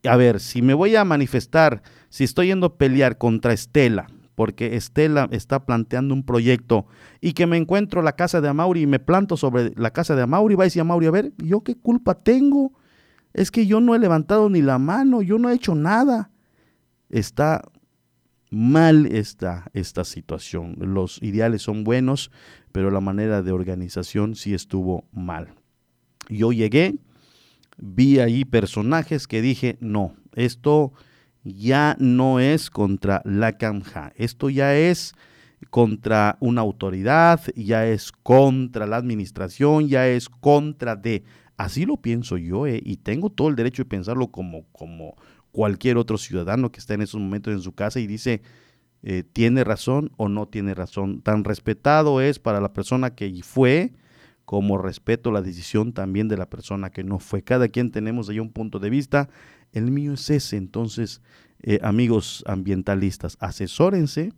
A 0.06 0.16
ver, 0.16 0.40
si 0.40 0.62
me 0.62 0.74
voy 0.74 0.96
a 0.96 1.04
manifestar, 1.04 1.84
si 2.08 2.24
estoy 2.24 2.48
yendo 2.48 2.68
a 2.68 2.78
pelear 2.78 3.18
contra 3.18 3.52
Estela, 3.52 4.08
porque 4.40 4.78
Estela 4.78 5.28
está 5.32 5.66
planteando 5.66 6.14
un 6.14 6.24
proyecto 6.24 6.86
y 7.20 7.34
que 7.34 7.46
me 7.46 7.58
encuentro 7.58 8.02
la 8.02 8.14
casa 8.14 8.40
de 8.40 8.48
Amauri 8.48 8.84
y 8.84 8.88
me 8.88 8.98
planto 8.98 9.36
sobre 9.36 9.74
la 9.76 9.92
casa 9.92 10.16
de 10.16 10.22
Amauri, 10.22 10.56
va 10.56 10.64
a 10.64 10.68
decir 10.68 10.80
Amauri, 10.80 11.08
a 11.08 11.12
ver, 11.12 11.34
¿yo 11.40 11.60
qué 11.60 11.76
culpa 11.76 12.16
tengo? 12.16 12.72
Es 13.34 13.52
que 13.52 13.68
yo 13.68 13.82
no 13.82 13.96
he 13.96 14.00
levantado 14.00 14.50
ni 14.50 14.62
la 14.62 14.80
mano, 14.80 15.22
yo 15.22 15.40
no 15.40 15.50
he 15.50 15.56
hecho 15.56 15.76
nada. 15.76 16.32
Está 17.10 17.64
mal 18.50 19.08
esta, 19.08 19.70
esta 19.74 20.06
situación. 20.06 20.78
Los 20.80 21.22
ideales 21.22 21.62
son 21.62 21.84
buenos, 21.84 22.32
pero 22.72 22.92
la 22.92 23.02
manera 23.02 23.42
de 23.42 23.52
organización 23.52 24.36
sí 24.36 24.54
estuvo 24.54 25.04
mal. 25.12 25.50
Yo 26.30 26.54
llegué, 26.54 26.96
vi 27.78 28.20
ahí 28.20 28.46
personajes 28.46 29.28
que 29.28 29.42
dije, 29.42 29.78
no, 29.82 30.16
esto 30.34 30.94
ya 31.56 31.96
no 32.00 32.40
es 32.40 32.70
contra 32.70 33.22
la 33.26 33.58
CAMJA, 33.58 34.14
esto 34.16 34.50
ya 34.50 34.76
es 34.76 35.14
contra 35.70 36.38
una 36.40 36.62
autoridad, 36.62 37.42
ya 37.56 37.86
es 37.86 38.12
contra 38.12 38.88
la 38.88 38.98
administración, 38.98 39.88
ya 39.88 40.08
es 40.08 40.30
contra 40.30 40.96
de... 40.96 41.24
Así 41.58 41.86
lo 41.86 41.98
pienso 41.98 42.38
yo, 42.38 42.68
eh, 42.68 42.82
y 42.84 42.98
tengo 42.98 43.30
todo 43.30 43.50
el 43.50 43.56
derecho 43.56 43.84
de 43.84 43.90
pensarlo 43.90 44.28
como, 44.28 44.64
como 44.72 45.16
cualquier 45.52 45.98
otro 45.98 46.18
ciudadano 46.18 46.72
que 46.72 46.80
está 46.80 46.94
en 46.94 47.02
esos 47.02 47.20
momentos 47.20 47.54
en 47.54 47.62
su 47.62 47.74
casa 47.74 48.00
y 48.00 48.08
dice, 48.08 48.42
eh, 49.04 49.24
¿tiene 49.24 49.64
razón 49.64 50.12
o 50.18 50.30
no 50.30 50.48
tiene 50.48 50.74
razón? 50.74 51.22
Tan 51.22 51.44
respetado 51.44 52.22
es 52.22 52.40
para 52.40 52.62
la 52.62 52.74
persona 52.74 53.16
que 53.16 53.42
fue, 53.44 53.94
como 54.46 54.78
respeto 54.78 55.32
la 55.32 55.42
decisión 55.42 55.94
también 55.94 56.28
de 56.28 56.38
la 56.38 56.50
persona 56.50 56.90
que 56.90 57.04
no 57.04 57.20
fue. 57.20 57.44
Cada 57.44 57.68
quien 57.68 57.92
tenemos 57.92 58.30
ahí 58.30 58.40
un 58.40 58.52
punto 58.52 58.80
de 58.80 58.90
vista 58.90 59.30
el 59.72 59.92
mío 59.92 60.14
es 60.14 60.30
ese. 60.30 60.58
Entonces, 60.58 61.22
eh, 61.62 61.80
amigos 61.82 62.44
ambientalistas, 62.48 63.38
asesórense, 63.40 64.34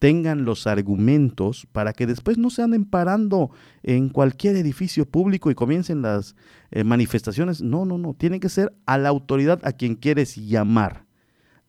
tengan 0.00 0.44
los 0.44 0.66
argumentos 0.66 1.66
para 1.72 1.92
que 1.92 2.06
después 2.06 2.38
no 2.38 2.50
se 2.50 2.62
anden 2.62 2.86
parando 2.86 3.50
en 3.82 4.08
cualquier 4.08 4.56
edificio 4.56 5.04
público 5.06 5.50
y 5.50 5.54
comiencen 5.54 6.02
las 6.02 6.34
eh, 6.70 6.84
manifestaciones. 6.84 7.60
No, 7.60 7.84
no, 7.84 7.98
no. 7.98 8.14
Tiene 8.14 8.40
que 8.40 8.48
ser 8.48 8.72
a 8.86 8.96
la 8.98 9.10
autoridad 9.10 9.60
a 9.62 9.72
quien 9.72 9.94
quieres 9.94 10.36
llamar. 10.36 11.04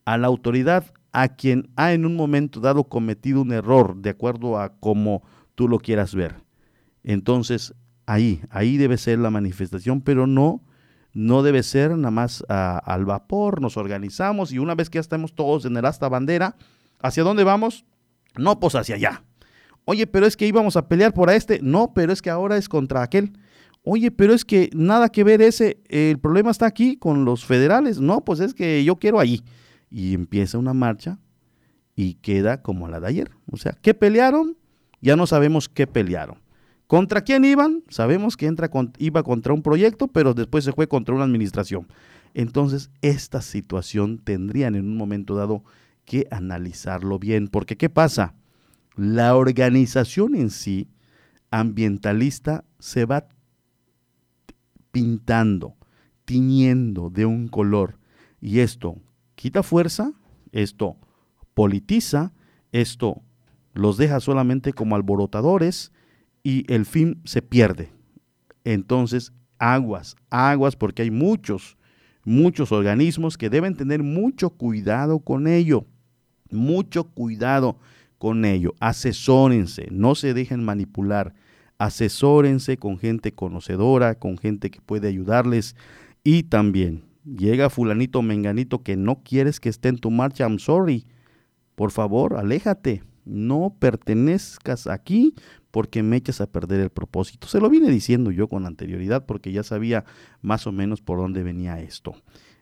A 0.05 0.17
la 0.17 0.27
autoridad 0.27 0.93
a 1.11 1.27
quien 1.35 1.69
ha 1.75 1.93
en 1.93 2.05
un 2.05 2.15
momento 2.15 2.61
dado 2.61 2.85
cometido 2.85 3.41
un 3.41 3.51
error 3.51 3.97
de 3.97 4.11
acuerdo 4.11 4.59
a 4.59 4.77
cómo 4.79 5.23
tú 5.55 5.67
lo 5.67 5.79
quieras 5.79 6.15
ver. 6.15 6.35
Entonces, 7.03 7.73
ahí, 8.05 8.41
ahí 8.49 8.77
debe 8.77 8.97
ser 8.97 9.19
la 9.19 9.29
manifestación, 9.29 10.01
pero 10.01 10.25
no 10.25 10.63
no 11.13 11.43
debe 11.43 11.63
ser 11.63 11.91
nada 11.97 12.11
más 12.11 12.43
ah, 12.49 12.81
al 12.85 13.05
vapor, 13.05 13.61
nos 13.61 13.77
organizamos 13.77 14.51
y 14.51 14.59
una 14.59 14.75
vez 14.75 14.89
que 14.89 14.97
ya 14.97 15.01
estamos 15.01 15.33
todos 15.33 15.65
en 15.65 15.75
el 15.77 15.85
asta 15.85 16.07
bandera, 16.09 16.55
¿hacia 16.99 17.23
dónde 17.23 17.43
vamos? 17.43 17.85
No, 18.37 18.59
pues 18.59 18.75
hacia 18.75 18.95
allá. 18.95 19.23
Oye, 19.85 20.07
pero 20.07 20.25
es 20.25 20.37
que 20.37 20.47
íbamos 20.47 20.77
a 20.77 20.87
pelear 20.87 21.13
por 21.13 21.29
este. 21.29 21.59
No, 21.61 21.93
pero 21.93 22.13
es 22.13 22.21
que 22.21 22.29
ahora 22.29 22.57
es 22.57 22.69
contra 22.69 23.01
aquel. 23.01 23.33
Oye, 23.83 24.11
pero 24.11 24.33
es 24.33 24.45
que 24.45 24.69
nada 24.73 25.09
que 25.09 25.23
ver 25.23 25.41
ese, 25.41 25.81
el 25.89 26.19
problema 26.19 26.51
está 26.51 26.67
aquí 26.67 26.97
con 26.97 27.25
los 27.25 27.45
federales. 27.45 27.99
No, 27.99 28.23
pues 28.23 28.39
es 28.39 28.53
que 28.53 28.83
yo 28.83 28.97
quiero 28.97 29.19
allí. 29.19 29.43
Y 29.89 30.13
empieza 30.13 30.57
una 30.57 30.73
marcha 30.73 31.19
y 31.95 32.13
queda 32.15 32.61
como 32.61 32.87
la 32.87 32.99
de 32.99 33.07
ayer. 33.07 33.31
O 33.51 33.57
sea, 33.57 33.75
¿qué 33.81 33.93
pelearon? 33.93 34.55
Ya 35.01 35.15
no 35.15 35.25
sabemos 35.25 35.67
qué 35.67 35.87
pelearon. 35.87 36.37
¿Contra 36.91 37.21
quién 37.21 37.45
iban? 37.45 37.85
Sabemos 37.87 38.35
que 38.35 38.47
entra 38.47 38.69
iba 38.97 39.23
contra 39.23 39.53
un 39.53 39.61
proyecto, 39.61 40.09
pero 40.09 40.33
después 40.33 40.65
se 40.65 40.73
fue 40.73 40.89
contra 40.89 41.15
una 41.15 41.23
administración. 41.23 41.87
Entonces, 42.33 42.91
esta 43.01 43.41
situación 43.41 44.17
tendrían 44.17 44.75
en 44.75 44.83
un 44.83 44.97
momento 44.97 45.35
dado 45.35 45.63
que 46.03 46.27
analizarlo 46.31 47.17
bien, 47.17 47.47
porque 47.47 47.77
¿qué 47.77 47.89
pasa? 47.89 48.35
La 48.97 49.37
organización 49.37 50.35
en 50.35 50.49
sí, 50.49 50.89
ambientalista, 51.49 52.65
se 52.77 53.05
va 53.05 53.29
pintando, 54.91 55.77
tiñendo 56.25 57.09
de 57.09 57.25
un 57.25 57.47
color. 57.47 57.99
Y 58.41 58.59
esto 58.59 58.97
quita 59.35 59.63
fuerza, 59.63 60.11
esto 60.51 60.97
politiza, 61.53 62.33
esto 62.73 63.21
los 63.71 63.95
deja 63.95 64.19
solamente 64.19 64.73
como 64.73 64.97
alborotadores, 64.97 65.93
y 66.43 66.71
el 66.71 66.85
fin 66.85 67.21
se 67.25 67.41
pierde. 67.41 67.91
Entonces, 68.63 69.33
aguas, 69.57 70.15
aguas, 70.29 70.75
porque 70.75 71.03
hay 71.03 71.11
muchos, 71.11 71.77
muchos 72.23 72.71
organismos 72.71 73.37
que 73.37 73.49
deben 73.49 73.75
tener 73.75 74.03
mucho 74.03 74.51
cuidado 74.51 75.19
con 75.19 75.47
ello, 75.47 75.85
mucho 76.49 77.05
cuidado 77.05 77.77
con 78.17 78.45
ello. 78.45 78.73
Asesórense, 78.79 79.87
no 79.91 80.15
se 80.15 80.33
dejen 80.33 80.63
manipular, 80.63 81.33
asesórense 81.77 82.77
con 82.77 82.97
gente 82.99 83.31
conocedora, 83.31 84.15
con 84.15 84.37
gente 84.37 84.69
que 84.69 84.81
puede 84.81 85.07
ayudarles 85.07 85.75
y 86.23 86.43
también 86.43 87.03
llega 87.25 87.69
fulanito 87.69 88.21
menganito 88.21 88.83
que 88.83 88.95
no 88.95 89.23
quieres 89.23 89.59
que 89.59 89.69
esté 89.69 89.89
en 89.89 89.97
tu 89.97 90.11
marcha, 90.11 90.43
I'm 90.43 90.59
sorry. 90.59 91.05
Por 91.75 91.91
favor, 91.91 92.35
aléjate, 92.35 93.03
no 93.25 93.75
pertenezcas 93.79 94.87
aquí 94.87 95.33
porque 95.71 96.03
me 96.03 96.17
echas 96.17 96.41
a 96.41 96.51
perder 96.51 96.81
el 96.81 96.89
propósito. 96.89 97.47
Se 97.47 97.59
lo 97.59 97.69
vine 97.69 97.89
diciendo 97.89 98.31
yo 98.31 98.47
con 98.47 98.65
anterioridad 98.65 99.25
porque 99.25 99.51
ya 99.51 99.63
sabía 99.63 100.05
más 100.41 100.67
o 100.67 100.71
menos 100.71 101.01
por 101.01 101.17
dónde 101.17 101.43
venía 101.43 101.81
esto. 101.81 102.15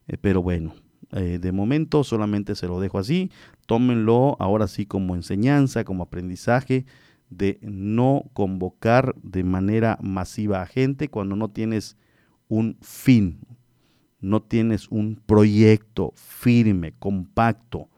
Eh, 0.07 0.17
pero 0.21 0.41
bueno, 0.41 0.73
eh, 1.11 1.39
de 1.41 1.51
momento 1.51 2.03
solamente 2.03 2.55
se 2.55 2.67
lo 2.67 2.79
dejo 2.79 2.99
así. 2.99 3.31
Tómenlo 3.65 4.37
ahora 4.39 4.67
sí 4.67 4.85
como 4.85 5.15
enseñanza, 5.15 5.83
como 5.83 6.03
aprendizaje 6.03 6.85
de 7.29 7.59
no 7.61 8.25
convocar 8.33 9.15
de 9.21 9.43
manera 9.43 9.97
masiva 10.01 10.61
a 10.61 10.65
gente 10.65 11.09
cuando 11.09 11.35
no 11.35 11.49
tienes 11.49 11.97
un 12.47 12.77
fin, 12.81 13.39
no 14.19 14.41
tienes 14.41 14.87
un 14.89 15.21
proyecto 15.25 16.11
firme, 16.15 16.93
compacto, 16.97 17.89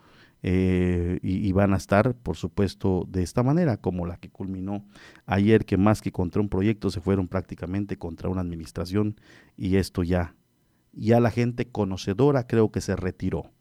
eh, 0.44 1.20
y, 1.22 1.52
van 1.52 1.74
a 1.74 1.78
estar, 1.78 2.16
por 2.16 2.36
supuesto, 2.36 3.06
de 3.08 3.22
esta 3.22 3.44
manera, 3.44 3.78
como 3.78 4.08
la 4.08 4.18
que 4.18 4.30
culminó 4.30 4.84
ayer, 5.28 5.66
que 5.66 5.78
más 5.78 6.02
que 6.02 6.12
contra 6.12 6.42
un 6.42 6.50
proyecto 6.50 6.90
se 6.90 7.00
fueron 7.00 7.28
prácticamente 7.28 7.98
contra 7.98 8.28
una 8.30 8.42
administración 8.42 9.20
y 9.56 9.76
esto 9.76 10.02
ya, 10.02 10.36
ya 10.94 11.20
la 11.20 11.30
gente 11.30 11.68
conocedora 11.68 12.48
creo 12.48 12.72
que 12.72 12.82
se 12.82 12.96
retiró. 12.96 13.52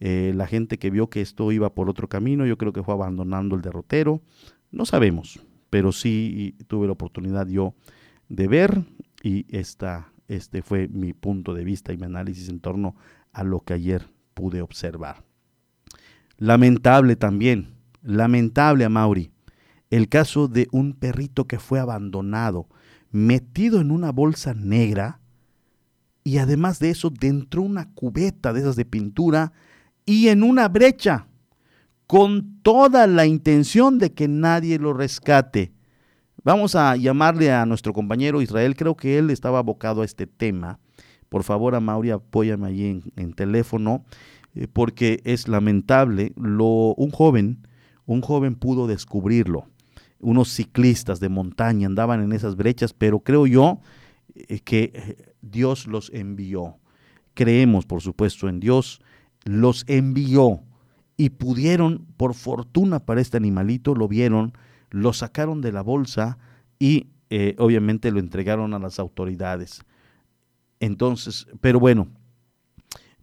eh, 0.00 0.32
la 0.34 0.46
gente 0.46 0.78
que 0.78 0.90
vio 0.90 1.10
que 1.10 1.20
esto 1.20 1.52
iba 1.52 1.74
por 1.74 1.88
otro 1.88 2.08
camino, 2.08 2.46
yo 2.46 2.58
creo 2.58 2.72
que 2.72 2.82
fue 2.82 2.94
abandonando 2.94 3.54
el 3.54 3.62
derrotero, 3.62 4.22
no 4.70 4.84
sabemos, 4.86 5.40
pero 5.70 5.92
sí 5.92 6.56
tuve 6.66 6.86
la 6.86 6.94
oportunidad 6.94 7.46
yo 7.46 7.74
de 8.28 8.48
ver 8.48 8.84
y 9.22 9.46
esta, 9.56 10.12
este 10.28 10.62
fue 10.62 10.88
mi 10.88 11.12
punto 11.12 11.54
de 11.54 11.64
vista 11.64 11.92
y 11.92 11.98
mi 11.98 12.06
análisis 12.06 12.48
en 12.48 12.60
torno 12.60 12.96
a 13.32 13.44
lo 13.44 13.60
que 13.60 13.74
ayer 13.74 14.08
pude 14.34 14.62
observar. 14.62 15.24
Lamentable 16.42 17.14
también, 17.14 17.76
lamentable 18.02 18.84
a 18.84 18.88
Mauri, 18.88 19.30
el 19.90 20.08
caso 20.08 20.48
de 20.48 20.66
un 20.72 20.92
perrito 20.92 21.46
que 21.46 21.60
fue 21.60 21.78
abandonado, 21.78 22.66
metido 23.12 23.80
en 23.80 23.92
una 23.92 24.10
bolsa 24.10 24.52
negra 24.52 25.20
y 26.24 26.38
además 26.38 26.80
de 26.80 26.90
eso 26.90 27.10
dentro 27.10 27.62
de 27.62 27.68
una 27.68 27.94
cubeta 27.94 28.52
de 28.52 28.58
esas 28.58 28.74
de 28.74 28.84
pintura 28.84 29.52
y 30.04 30.30
en 30.30 30.42
una 30.42 30.66
brecha, 30.66 31.28
con 32.08 32.58
toda 32.64 33.06
la 33.06 33.24
intención 33.24 34.00
de 34.00 34.12
que 34.12 34.26
nadie 34.26 34.80
lo 34.80 34.94
rescate. 34.94 35.72
Vamos 36.42 36.74
a 36.74 36.96
llamarle 36.96 37.52
a 37.52 37.64
nuestro 37.66 37.92
compañero 37.92 38.42
Israel, 38.42 38.74
creo 38.74 38.96
que 38.96 39.16
él 39.16 39.30
estaba 39.30 39.60
abocado 39.60 40.02
a 40.02 40.04
este 40.04 40.26
tema. 40.26 40.80
Por 41.28 41.44
favor, 41.44 41.76
a 41.76 41.80
Mauri, 41.80 42.10
apóyame 42.10 42.66
allí 42.66 43.00
en, 43.14 43.32
teléfono, 43.32 44.04
porque 44.72 45.20
es 45.24 45.48
lamentable. 45.48 46.32
Lo, 46.36 46.94
un 46.94 47.10
joven, 47.10 47.66
un 48.06 48.20
joven 48.20 48.54
pudo 48.54 48.86
descubrirlo. 48.86 49.66
Unos 50.20 50.50
ciclistas 50.50 51.20
de 51.20 51.28
montaña 51.28 51.86
andaban 51.86 52.22
en 52.22 52.32
esas 52.32 52.56
brechas, 52.56 52.92
pero 52.92 53.20
creo 53.20 53.46
yo 53.46 53.80
eh, 54.34 54.60
que 54.60 54.92
eh, 54.94 55.34
Dios 55.40 55.86
los 55.86 56.10
envió. 56.12 56.76
Creemos, 57.34 57.86
por 57.86 58.02
supuesto, 58.02 58.48
en 58.48 58.60
Dios 58.60 59.00
los 59.44 59.84
envió 59.88 60.60
y 61.16 61.30
pudieron, 61.30 62.06
por 62.16 62.34
fortuna 62.34 63.00
para 63.00 63.20
este 63.20 63.36
animalito, 63.36 63.94
lo 63.94 64.08
vieron, 64.08 64.52
lo 64.90 65.12
sacaron 65.12 65.60
de 65.60 65.72
la 65.72 65.82
bolsa 65.82 66.38
y 66.78 67.08
eh, 67.30 67.54
obviamente 67.58 68.10
lo 68.10 68.20
entregaron 68.20 68.74
a 68.74 68.78
las 68.78 68.98
autoridades. 68.98 69.82
Entonces, 70.80 71.46
pero 71.60 71.80
bueno, 71.80 72.08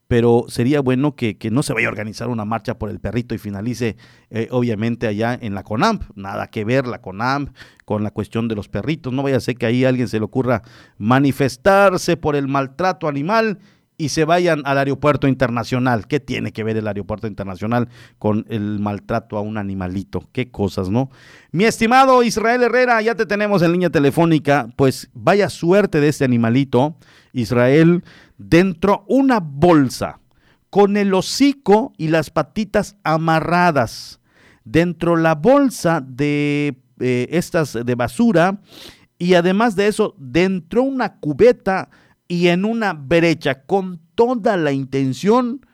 pero 0.09 0.45
sería 0.47 0.81
bueno 0.81 1.15
que, 1.15 1.37
no 1.51 1.61
se 1.61 1.71
vaya 1.71 1.87
a 1.87 1.91
organizar 1.91 2.29
una 2.29 2.43
marcha 2.43 2.79
por 2.79 2.89
el 2.89 2.99
perrito 2.99 3.35
y 3.35 3.37
finalice 3.37 3.95
eh, 4.31 4.47
obviamente 4.49 5.05
allá 5.05 5.37
en 5.39 5.53
la 5.53 5.61
CONAMP. 5.61 6.01
Nada 6.15 6.47
que 6.47 6.65
ver 6.65 6.87
la 6.87 6.99
CONAMP 6.99 7.55
con 7.85 8.03
la 8.03 8.09
cuestión 8.09 8.47
de 8.47 8.55
los 8.55 8.69
perritos. 8.69 9.13
No 9.13 9.21
vaya 9.21 9.37
a 9.37 9.39
ser 9.39 9.55
que 9.55 9.67
ahí 9.67 9.85
a 9.85 9.89
alguien 9.89 10.07
se 10.07 10.17
le 10.17 10.25
ocurra 10.25 10.63
manifestarse 10.97 12.17
por 12.17 12.35
el 12.35 12.47
maltrato 12.47 13.07
animal 13.07 13.59
y 13.99 14.09
se 14.09 14.25
vayan 14.25 14.63
al 14.65 14.79
aeropuerto 14.79 15.27
internacional. 15.27 16.07
¿Qué 16.07 16.19
tiene 16.19 16.53
que 16.53 16.63
ver 16.63 16.77
el 16.77 16.87
aeropuerto 16.87 17.27
internacional 17.27 17.89
con 18.17 18.47
el 18.49 18.79
maltrato 18.79 19.37
a 19.37 19.41
un 19.41 19.57
animalito? 19.57 20.27
Qué 20.31 20.49
cosas, 20.49 20.89
¿no? 20.89 21.11
Mi 21.51 21.65
estimado 21.65 22.23
Israel 22.23 22.63
Herrera, 22.63 22.99
ya 23.03 23.13
te 23.13 23.27
tenemos 23.27 23.61
en 23.61 23.73
línea 23.73 23.91
telefónica. 23.91 24.69
Pues 24.75 25.11
vaya 25.13 25.49
suerte 25.49 25.99
de 25.99 26.07
este 26.07 26.25
animalito, 26.25 26.95
Israel, 27.31 28.03
dentro 28.39 29.05
una 29.07 29.39
bolsa, 29.39 30.19
con 30.71 30.97
el 30.97 31.13
hocico 31.13 31.93
y 31.97 32.07
las 32.07 32.31
patitas 32.31 32.95
amarradas. 33.03 34.19
Dentro 34.63 35.15
la 35.15 35.35
bolsa 35.35 36.01
de 36.01 36.77
eh, 36.99 37.27
estas 37.31 37.73
de 37.73 37.95
basura 37.95 38.61
y 39.17 39.33
además 39.33 39.75
de 39.75 39.87
eso, 39.87 40.15
dentro 40.17 40.81
una 40.81 41.19
cubeta 41.19 41.89
y 42.27 42.47
en 42.47 42.65
una 42.65 42.93
brecha 42.93 43.63
con 43.63 43.99
toda 44.15 44.57
la 44.57 44.71
intención 44.71 45.65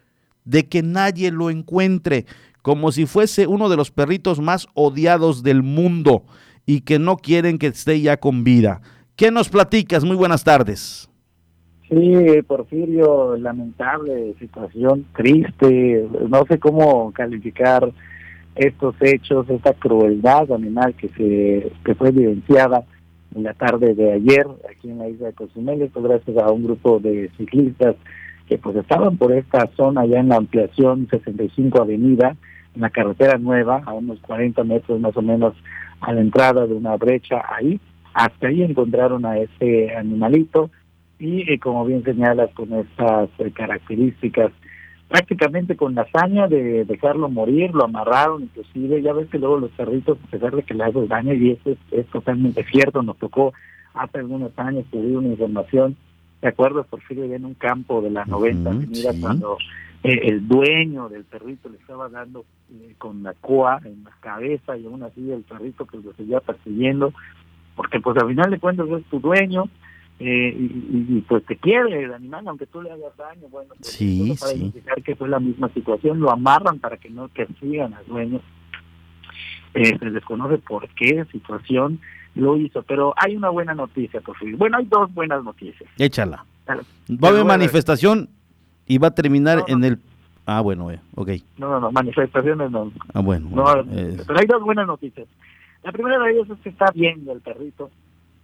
de 0.45 0.67
que 0.67 0.81
nadie 0.81 1.31
lo 1.31 1.49
encuentre, 1.49 2.25
como 2.61 2.91
si 2.91 3.05
fuese 3.05 3.47
uno 3.47 3.69
de 3.69 3.75
los 3.75 3.91
perritos 3.91 4.39
más 4.39 4.67
odiados 4.73 5.43
del 5.43 5.61
mundo 5.61 6.25
y 6.65 6.81
que 6.81 6.97
no 6.97 7.17
quieren 7.17 7.59
que 7.59 7.67
esté 7.67 8.01
ya 8.01 8.17
con 8.17 8.43
vida. 8.43 8.81
¿Qué 9.15 9.29
nos 9.29 9.49
platicas? 9.49 10.03
Muy 10.03 10.15
buenas 10.15 10.43
tardes. 10.43 11.09
Sí, 11.89 12.41
Porfirio, 12.47 13.37
lamentable 13.37 14.33
situación, 14.39 15.05
triste, 15.15 16.07
no 16.29 16.43
sé 16.47 16.57
cómo 16.57 17.11
calificar 17.11 17.91
estos 18.55 18.95
hechos, 19.01 19.47
esta 19.49 19.73
crueldad 19.73 20.51
animal 20.51 20.95
que 20.95 21.09
se 21.09 21.71
que 21.83 21.95
fue 21.95 22.09
evidenciada 22.09 22.85
en 23.35 23.43
la 23.43 23.53
tarde 23.53 23.93
de 23.93 24.13
ayer 24.13 24.47
aquí 24.69 24.89
en 24.89 24.97
la 24.97 25.09
isla 25.09 25.27
de 25.27 25.33
Cozumel, 25.33 25.81
esto 25.81 26.01
gracias 26.01 26.37
a 26.37 26.51
un 26.51 26.63
grupo 26.63 26.99
de 26.99 27.29
ciclistas 27.37 27.95
que 28.47 28.57
pues 28.57 28.75
estaban 28.75 29.17
por 29.17 29.31
esta 29.31 29.67
zona 29.75 30.05
ya 30.05 30.19
en 30.19 30.29
la 30.29 30.37
ampliación 30.37 31.07
65 31.09 31.81
Avenida, 31.81 32.35
en 32.75 32.81
la 32.81 32.89
carretera 32.89 33.37
nueva, 33.37 33.81
a 33.85 33.93
unos 33.93 34.19
40 34.21 34.63
metros 34.63 34.99
más 34.99 35.15
o 35.17 35.21
menos 35.21 35.53
a 36.01 36.13
la 36.13 36.21
entrada 36.21 36.67
de 36.67 36.73
una 36.73 36.95
brecha. 36.97 37.41
Ahí. 37.55 37.79
Hasta 38.13 38.47
ahí 38.47 38.63
encontraron 38.63 39.25
a 39.25 39.37
ese 39.37 39.93
animalito 39.95 40.69
y 41.25 41.41
eh, 41.51 41.59
como 41.59 41.85
bien 41.85 42.03
señalas 42.03 42.51
con 42.53 42.71
estas 42.73 43.29
eh, 43.39 43.51
características 43.51 44.51
prácticamente 45.07 45.75
con 45.75 45.95
la 45.95 46.01
hazaña 46.01 46.47
de 46.47 46.83
dejarlo 46.85 47.29
morir, 47.29 47.71
lo 47.73 47.85
amarraron 47.85 48.43
inclusive, 48.43 49.01
ya 49.01 49.13
ves 49.13 49.29
que 49.29 49.37
luego 49.37 49.59
los 49.59 49.71
perritos, 49.71 50.17
a 50.23 50.31
pesar 50.31 50.55
de 50.55 50.63
que 50.63 50.73
le 50.73 50.83
hacen 50.83 51.07
daño, 51.07 51.33
y 51.33 51.51
eso 51.51 51.77
es, 51.91 52.05
totalmente 52.07 52.63
cierto, 52.65 53.03
nos 53.03 53.17
tocó 53.17 53.53
hace 53.93 54.17
algunos 54.17 54.57
años 54.57 54.85
subir 54.91 55.17
una 55.17 55.29
información, 55.29 55.95
¿te 56.41 56.47
acuerdas, 56.47 56.87
Porfirio, 56.87 57.25
en 57.25 57.45
un 57.45 57.53
campo 57.53 58.01
de 58.01 58.09
la 58.09 58.25
90 58.25 58.69
avenida 58.69 59.11
cuando 59.21 59.57
eh, 60.03 60.19
el 60.23 60.47
dueño 60.47 61.07
del 61.07 61.23
perrito 61.23 61.69
le 61.69 61.77
estaba 61.77 62.09
dando 62.09 62.43
eh, 62.71 62.95
con 62.97 63.23
la 63.23 63.33
coa 63.33 63.79
en 63.85 64.03
la 64.03 64.11
cabeza 64.19 64.75
y 64.75 64.85
aún 64.85 65.03
así 65.03 65.31
el 65.31 65.43
perrito 65.43 65.85
pues 65.85 66.03
lo 66.03 66.13
seguía 66.13 66.39
persiguiendo, 66.39 67.13
porque 67.75 67.99
pues 67.99 68.17
al 68.17 68.27
final 68.27 68.49
de 68.49 68.59
cuentas 68.59 68.87
es 68.89 69.05
tu 69.05 69.19
dueño, 69.19 69.65
eh, 70.19 70.55
y, 70.57 71.21
pues 71.27 71.45
te 71.45 71.57
quiere 71.57 72.03
el 72.03 72.13
animal, 72.13 72.47
aunque 72.47 72.65
tú 72.67 72.81
le 72.81 72.89
hagas 72.89 73.15
daño, 73.17 73.47
bueno, 73.49 73.73
pues 73.77 73.91
sí, 73.91 74.33
para 74.39 74.53
identificar 74.53 75.03
que 75.03 75.15
fue 75.15 75.27
la 75.27 75.39
misma 75.39 75.69
situación, 75.69 76.19
lo 76.19 76.31
amarran 76.31 76.79
para 76.79 76.97
que 76.97 77.09
no 77.09 77.27
persigan 77.27 77.93
al 77.93 78.05
dueño. 78.05 78.39
Eh, 79.73 79.97
se 79.99 80.09
desconoce 80.09 80.57
por 80.59 80.87
qué 80.89 81.25
situación 81.33 81.99
lo 82.33 82.55
hizo, 82.55 82.81
pero 82.83 83.13
hay 83.17 83.35
una 83.35 83.49
buena 83.49 83.73
noticia, 83.73 84.21
por 84.21 84.37
Bueno, 84.57 84.77
hay 84.77 84.85
dos 84.85 85.13
buenas 85.13 85.43
noticias. 85.43 85.89
Échala. 85.97 86.45
Va 86.69 87.27
a 87.27 87.31
haber 87.31 87.43
manifestación 87.43 88.29
y 88.87 88.97
va 88.97 89.09
a 89.09 89.11
terminar 89.11 89.65
en 89.67 89.83
el... 89.83 89.99
Ah, 90.45 90.61
bueno, 90.61 90.91
eh, 90.91 90.99
ok. 91.15 91.29
No, 91.57 91.69
no, 91.71 91.79
no, 91.79 91.91
manifestaciones 91.91 92.71
no. 92.71 92.91
Ah, 93.13 93.19
bueno. 93.19 93.49
Pero 93.85 94.39
hay 94.39 94.45
dos 94.45 94.63
buenas 94.63 94.87
noticias. 94.87 95.27
La 95.83 95.91
primera 95.91 96.17
de 96.19 96.31
ellas 96.31 96.49
es 96.49 96.59
que 96.59 96.69
está 96.69 96.91
bien 96.91 97.27
el 97.29 97.41
perrito, 97.41 97.91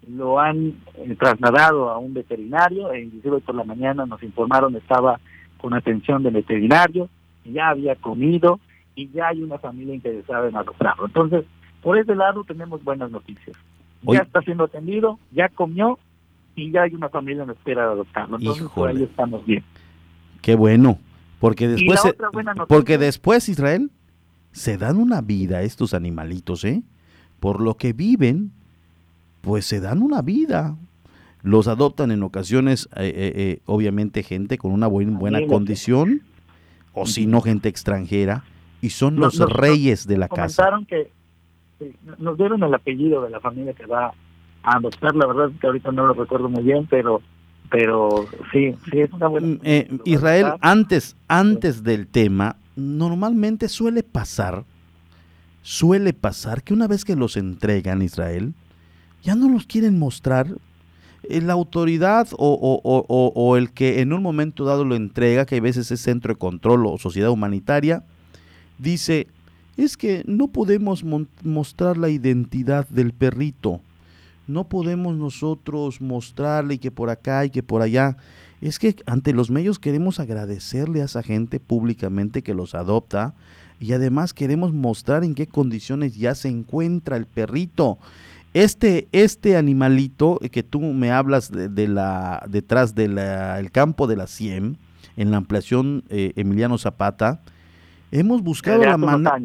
lo 0.08 0.40
han 0.40 0.76
eh, 0.96 1.16
trasladado 1.18 1.90
a 1.90 1.98
un 1.98 2.14
veterinario, 2.14 2.92
e 2.92 3.02
inclusive 3.02 3.40
por 3.40 3.56
la 3.56 3.64
mañana 3.64 4.06
nos 4.06 4.22
informaron 4.24 4.76
estaba 4.76 5.20
con 5.58 5.74
atención 5.74 6.24
del 6.24 6.34
veterinario, 6.34 7.10
ya 7.46 7.70
había 7.70 7.96
comido 7.96 8.60
y 8.96 9.10
ya 9.10 9.28
hay 9.28 9.42
una 9.42 9.58
familia 9.60 9.96
interesada 9.96 10.50
en 10.50 10.56
adoptarlo. 10.56 11.06
Entonces, 11.06 11.46
por 11.82 11.98
ese 11.98 12.16
lado 12.16 12.44
tenemos 12.44 12.84
buenas 12.84 13.12
noticias. 13.12 13.56
Ya 14.04 14.20
está 14.20 14.42
siendo 14.42 14.64
atendido, 14.64 15.20
ya 15.32 15.50
comió 15.50 16.00
y 16.56 16.72
ya 16.72 16.84
hay 16.84 16.96
una 16.96 17.10
familia 17.10 17.44
en 17.44 17.52
espera 17.52 17.86
de 17.86 17.92
adoptarlo. 17.94 18.38
Entonces, 18.38 18.68
por 18.70 18.90
ahí 18.90 19.04
estamos 19.04 19.46
bien. 19.46 19.64
Qué 20.42 20.56
bueno, 20.56 20.98
porque 21.40 21.68
después, 21.68 22.02
porque 22.68 22.98
después 22.98 23.48
Israel 23.48 23.92
se 24.52 24.78
dan 24.78 24.98
una 24.98 25.22
vida 25.22 25.62
estos 25.62 25.94
animalitos, 25.94 26.66
¿eh? 26.66 26.82
Por 27.40 27.62
lo 27.62 27.76
que 27.76 27.94
viven, 27.94 28.52
pues 29.42 29.66
se 29.66 29.80
dan 29.80 30.02
una 30.02 30.22
vida. 30.22 30.76
Los 31.44 31.68
adoptan 31.68 32.12
en 32.12 32.22
ocasiones, 32.24 32.88
eh, 32.96 33.08
eh, 33.08 33.34
eh, 33.36 33.60
obviamente, 33.66 34.24
gente 34.24 34.58
con 34.58 34.72
una 34.72 34.88
buena 34.88 35.46
condición, 35.48 36.22
o 36.94 37.06
si 37.06 37.26
no, 37.26 37.42
gente 37.42 37.68
extranjera, 37.68 38.44
y 38.80 38.92
son 38.92 39.16
los 39.16 39.40
reyes 39.40 40.08
de 40.08 40.18
la 40.18 40.28
casa. 40.28 40.70
que 40.88 41.10
nos 42.20 42.38
dieron 42.38 42.62
el 42.62 42.74
apellido 42.74 43.24
de 43.24 43.32
la 43.32 43.40
familia 43.40 43.74
que 43.74 43.88
va 43.88 44.14
a 44.64 44.78
adoptar, 44.78 45.16
la 45.16 45.26
verdad 45.26 45.50
es 45.50 45.60
que 45.60 45.66
ahorita 45.66 45.92
no 45.92 46.06
lo 46.06 46.14
recuerdo 46.14 46.48
muy 46.48 46.64
bien, 46.64 46.86
pero 46.88 47.22
pero 47.72 48.28
sí, 48.52 48.76
sí 48.92 49.00
es 49.00 49.14
una 49.14 49.28
buena... 49.28 49.48
Mm, 49.48 50.02
Israel, 50.04 50.54
antes, 50.60 51.16
antes 51.30 51.84
del 51.84 52.06
tema, 52.06 52.58
normalmente 52.76 53.70
suele 53.70 54.04
pasar, 54.04 54.66
suele 55.62 56.12
pasar 56.12 56.64
que 56.64 56.74
una 56.74 56.88
vez 56.88 57.06
que 57.06 57.16
los 57.16 57.38
entregan 57.38 58.02
Israel, 58.02 58.54
ya 59.24 59.36
no 59.36 59.50
los 59.50 59.66
quieren 59.66 60.00
mostrar. 60.00 60.48
Eh, 61.24 61.42
la 61.42 61.54
autoridad 61.54 62.28
o, 62.38 63.56
el 63.58 63.72
que 63.72 64.02
en 64.02 64.14
un 64.14 64.24
momento 64.24 64.66
dado 64.66 64.86
lo 64.86 64.96
entrega, 64.96 65.46
que 65.46 65.58
a 65.58 65.62
veces 65.62 65.92
es 65.92 66.02
centro 66.02 66.34
de 66.34 66.40
control 66.40 66.86
o 66.86 66.98
sociedad 66.98 67.30
humanitaria, 67.30 68.04
dice, 68.80 69.28
es 69.78 69.98
que 69.98 70.24
no 70.26 70.48
podemos 70.48 71.04
mostrar 71.44 71.98
la 71.98 72.10
identidad 72.10 72.88
del 72.90 73.14
perrito, 73.14 73.82
no 74.48 74.68
podemos 74.68 75.16
nosotros 75.16 76.02
mostrarle 76.02 76.80
que 76.80 76.92
por 76.92 77.10
acá 77.10 77.46
y 77.46 77.52
que 77.52 77.64
por 77.64 77.82
allá. 77.82 78.18
Es 78.60 78.80
que 78.80 78.96
ante 79.06 79.34
los 79.34 79.50
medios 79.50 79.80
queremos 79.80 80.20
agradecerle 80.20 81.02
a 81.02 81.06
esa 81.06 81.24
gente 81.24 81.60
públicamente 81.60 82.42
que 82.42 82.54
los 82.54 82.76
adopta 82.76 83.34
y 83.80 83.94
además 83.94 84.34
queremos 84.34 84.74
mostrar 84.74 85.24
en 85.24 85.34
qué 85.34 85.48
condiciones 85.48 86.16
ya 86.16 86.36
se 86.36 86.50
encuentra 86.50 87.18
el 87.18 87.26
perrito. 87.26 87.98
Este, 88.54 89.08
este 89.12 89.56
animalito 89.56 90.40
que 90.52 90.64
tú 90.64 90.82
me 90.82 91.12
hablas 91.12 91.52
de, 91.52 91.88
la, 91.88 92.46
detrás 92.50 92.94
del 92.96 93.72
campo 93.72 94.08
de 94.08 94.18
la 94.18 94.28
CIEM, 94.28 94.76
en 95.16 95.32
la 95.32 95.38
ampliación 95.38 96.04
eh, 96.10 96.34
Emiliano 96.36 96.78
Zapata, 96.78 97.42
hemos 98.12 98.42
buscado 98.42 98.84
la 98.84 98.98
manera... 98.98 99.40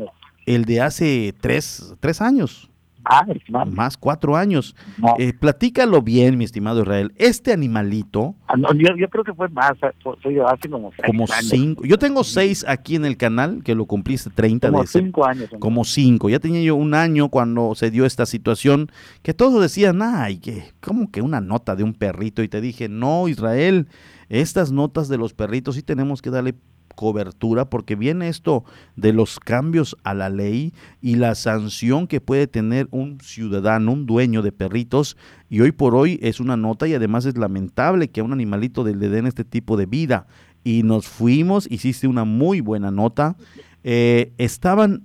El 0.45 0.65
de 0.65 0.81
hace 0.81 1.35
tres, 1.41 1.95
tres 1.99 2.21
años. 2.21 2.71
Ah, 3.09 3.25
más. 3.67 3.97
cuatro 3.97 4.37
años. 4.37 4.75
Eh, 5.19 5.33
platícalo 5.33 6.03
bien, 6.03 6.37
mi 6.37 6.45
estimado 6.45 6.83
Israel. 6.83 7.13
Este 7.17 7.53
animalito. 7.53 8.35
Ah, 8.49 8.57
yo, 8.75 9.09
creo 9.09 9.23
que 9.23 9.33
fue 9.33 9.49
más, 9.49 9.75
hace 9.81 10.69
como 10.69 10.91
seis 10.91 11.07
Como 11.07 11.27
cinco. 11.27 11.85
Yo 11.85 11.99
tengo 11.99 12.25
seis 12.25 12.65
aquí 12.67 12.97
en 12.97 13.05
el 13.05 13.17
canal, 13.17 13.63
que 13.63 13.77
lo 13.77 13.87
cumpliste 13.87 14.31
30 14.31 14.71
como 14.71 14.81
de 14.81 14.89
cinco 14.89 15.25
años. 15.25 15.49
Como 15.61 15.85
cinco. 15.85 16.29
Ya 16.29 16.41
tenía 16.41 16.63
yo 16.63 16.75
un 16.75 16.95
año 16.95 17.29
cuando 17.29 17.77
se 17.77 17.93
dio 17.93 18.07
esta 18.07 18.27
situación, 18.27 18.91
que 19.23 19.35
todos 19.35 19.63
decían, 19.63 20.03
ay, 20.03 20.39
que, 20.39 20.65
como 20.81 21.13
que 21.13 21.23
una 21.23 21.41
nota 21.41 21.77
de 21.77 21.85
un 21.85 21.95
perrito. 21.95 22.43
Y 22.43 22.49
te 22.49 22.61
dije, 22.61 22.89
no, 22.89 23.29
Israel, 23.29 23.87
estas 24.29 24.73
notas 24.73 25.09
de 25.09 25.17
los 25.17 25.33
perritos 25.33 25.77
sí 25.77 25.83
tenemos 25.83 26.23
que 26.23 26.31
darle 26.31 26.57
cobertura 26.97 27.71
porque 27.71 27.95
viene 27.95 28.29
esto 28.29 28.65
de 28.97 29.13
los 29.13 29.39
cambios 29.39 29.97
a 30.03 30.15
la 30.15 30.29
ley 30.29 30.75
y 31.01 31.15
la 31.15 31.37
sanción 31.37 32.09
que 32.09 32.21
puede 32.21 32.49
tener 32.49 32.89
un 32.91 33.21
ciudadano, 33.21 33.93
un 33.93 34.07
dueño 34.07 34.43
de 34.43 34.51
perritos 34.51 35.17
y 35.49 35.61
hoy 35.61 35.71
por 35.71 35.95
hoy 35.95 36.19
es 36.23 36.41
una 36.41 36.57
nota 36.57 36.89
y 36.89 36.95
además 36.95 37.25
es 37.27 37.39
lamentable 37.39 38.09
que 38.09 38.21
a 38.21 38.25
un 38.25 38.33
animalito 38.33 38.85
le 38.85 39.09
den 39.09 39.29
este 39.29 39.45
tipo 39.45 39.77
de 39.77 39.87
vida. 39.87 40.27
Y 40.65 40.83
nos 40.83 41.07
fuimos, 41.07 41.71
hiciste 41.71 42.09
una 42.09 42.25
muy 42.25 42.61
buena 42.61 42.91
nota, 42.91 43.37
eh, 43.85 44.33
estaban 44.37 45.05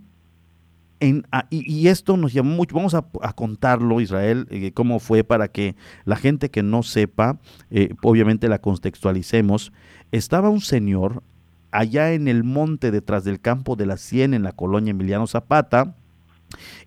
en, 1.01 1.25
ah, 1.31 1.47
y, 1.49 1.87
esto 1.87 2.15
nos 2.15 2.31
llamó 2.31 2.55
mucho, 2.55 2.75
vamos 2.75 2.93
a, 2.93 3.03
contarlo 3.33 4.01
Israel, 4.01 4.47
eh, 4.51 4.71
cómo 4.71 4.99
fue 4.99 5.23
para 5.23 5.47
que 5.47 5.75
la 6.05 6.15
gente 6.15 6.49
que 6.49 6.61
no 6.61 6.83
sepa, 6.83 7.39
eh, 7.71 7.95
obviamente 8.03 8.47
la 8.47 8.61
contextualicemos, 8.61 9.73
estaba 10.11 10.49
un 10.49 10.61
señor 10.61 11.23
allá 11.71 12.13
en 12.13 12.27
el 12.27 12.43
monte 12.43 12.91
detrás 12.91 13.23
del 13.23 13.39
campo 13.39 13.75
de 13.75 13.85
la 13.85 13.97
Cien 13.97 14.33
en 14.33 14.43
la 14.43 14.51
colonia 14.51 14.91
Emiliano 14.91 15.27
Zapata 15.27 15.95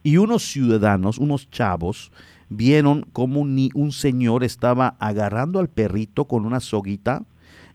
y 0.02 0.18
unos 0.18 0.44
ciudadanos, 0.44 1.18
unos 1.18 1.50
chavos, 1.50 2.12
vieron 2.48 3.06
como 3.12 3.40
un, 3.40 3.70
un 3.74 3.92
señor 3.92 4.44
estaba 4.44 4.96
agarrando 4.98 5.58
al 5.58 5.68
perrito 5.68 6.26
con 6.26 6.44
una 6.44 6.60
soguita 6.60 7.22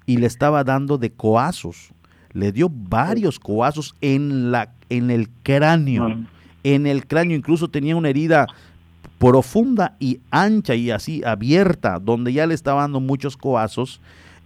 y 0.05 0.18
le 0.18 0.28
estaba 0.28 0.64
dando 0.64 0.97
de 0.97 1.12
coazos. 1.12 1.89
Le 2.32 2.51
dio 2.51 2.70
varios 2.70 3.39
coazos 3.39 3.95
en, 4.01 4.51
la, 4.51 4.72
en 4.89 5.10
el 5.10 5.30
cráneo. 5.43 6.26
En 6.64 6.86
el 6.86 7.07
cráneo 7.07 7.36
incluso 7.36 7.70
tenía 7.70 7.95
una 7.95 8.10
herida 8.10 8.47
profunda 9.18 9.95
y 9.99 10.20
ancha 10.32 10.76
y 10.76 10.91
así 10.91 11.24
abierta, 11.24 11.99
donde 11.99 12.32
ya 12.32 12.45
le 12.45 12.53
estaba 12.53 12.82
dando 12.82 12.99
muchos 12.99 13.36
coazos 13.36 13.99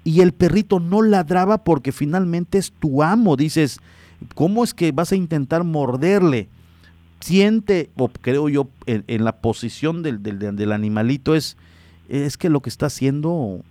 y 0.04 0.22
el 0.22 0.34
perrito 0.34 0.80
no 0.80 1.02
ladraba 1.02 1.64
porque 1.64 1.92
finalmente 1.92 2.58
es 2.58 2.72
tu 2.72 3.04
amo. 3.04 3.36
Dices, 3.36 3.80
¿cómo 4.36 4.64
es 4.64 4.74
que 4.74 4.92
vas 4.92 5.12
a 5.12 5.16
intentar 5.16 5.64
morderle? 5.64 6.50
Siente, 7.20 7.90
o 7.96 8.10
creo 8.10 8.50
yo, 8.50 8.68
en, 8.86 9.24
la 9.24 9.38
posición 9.38 10.04
del, 10.04 10.72
animalito 10.74 11.36
es, 11.36 11.56
es 12.10 12.38
que 12.38 12.50
lo 12.50 12.60
que 12.60 12.70
está 12.70 12.88
haciendo, 12.88 13.62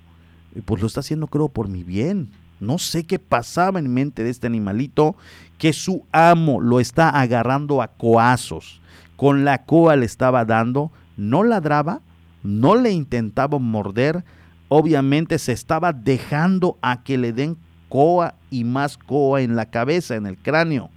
pues 0.64 0.80
lo 0.80 0.86
está 0.86 1.00
haciendo 1.00 1.26
creo 1.26 1.48
por 1.48 1.68
mi 1.68 1.84
bien. 1.84 2.30
No 2.60 2.78
sé 2.78 3.04
qué 3.04 3.18
pasaba 3.18 3.78
en 3.78 3.92
mente 3.92 4.22
de 4.22 4.30
este 4.30 4.46
animalito, 4.46 5.16
que 5.58 5.72
su 5.72 6.04
amo 6.12 6.60
lo 6.60 6.80
está 6.80 7.10
agarrando 7.10 7.82
a 7.82 7.88
coazos, 7.88 8.80
con 9.16 9.44
la 9.44 9.64
coa 9.64 9.96
le 9.96 10.06
estaba 10.06 10.44
dando, 10.44 10.90
no 11.16 11.44
ladraba, 11.44 12.00
no 12.42 12.76
le 12.76 12.92
intentaba 12.92 13.58
morder, 13.58 14.24
obviamente 14.74 15.38
se 15.38 15.52
estaba 15.52 15.92
dejando 15.92 16.78
a 16.80 17.02
que 17.02 17.18
le 17.18 17.34
den 17.34 17.58
coa 17.90 18.36
y 18.50 18.64
más 18.64 18.96
coa 18.96 19.42
en 19.42 19.54
la 19.54 19.66
cabeza, 19.66 20.16
en 20.16 20.24
el 20.24 20.38
cráneo. 20.38 20.88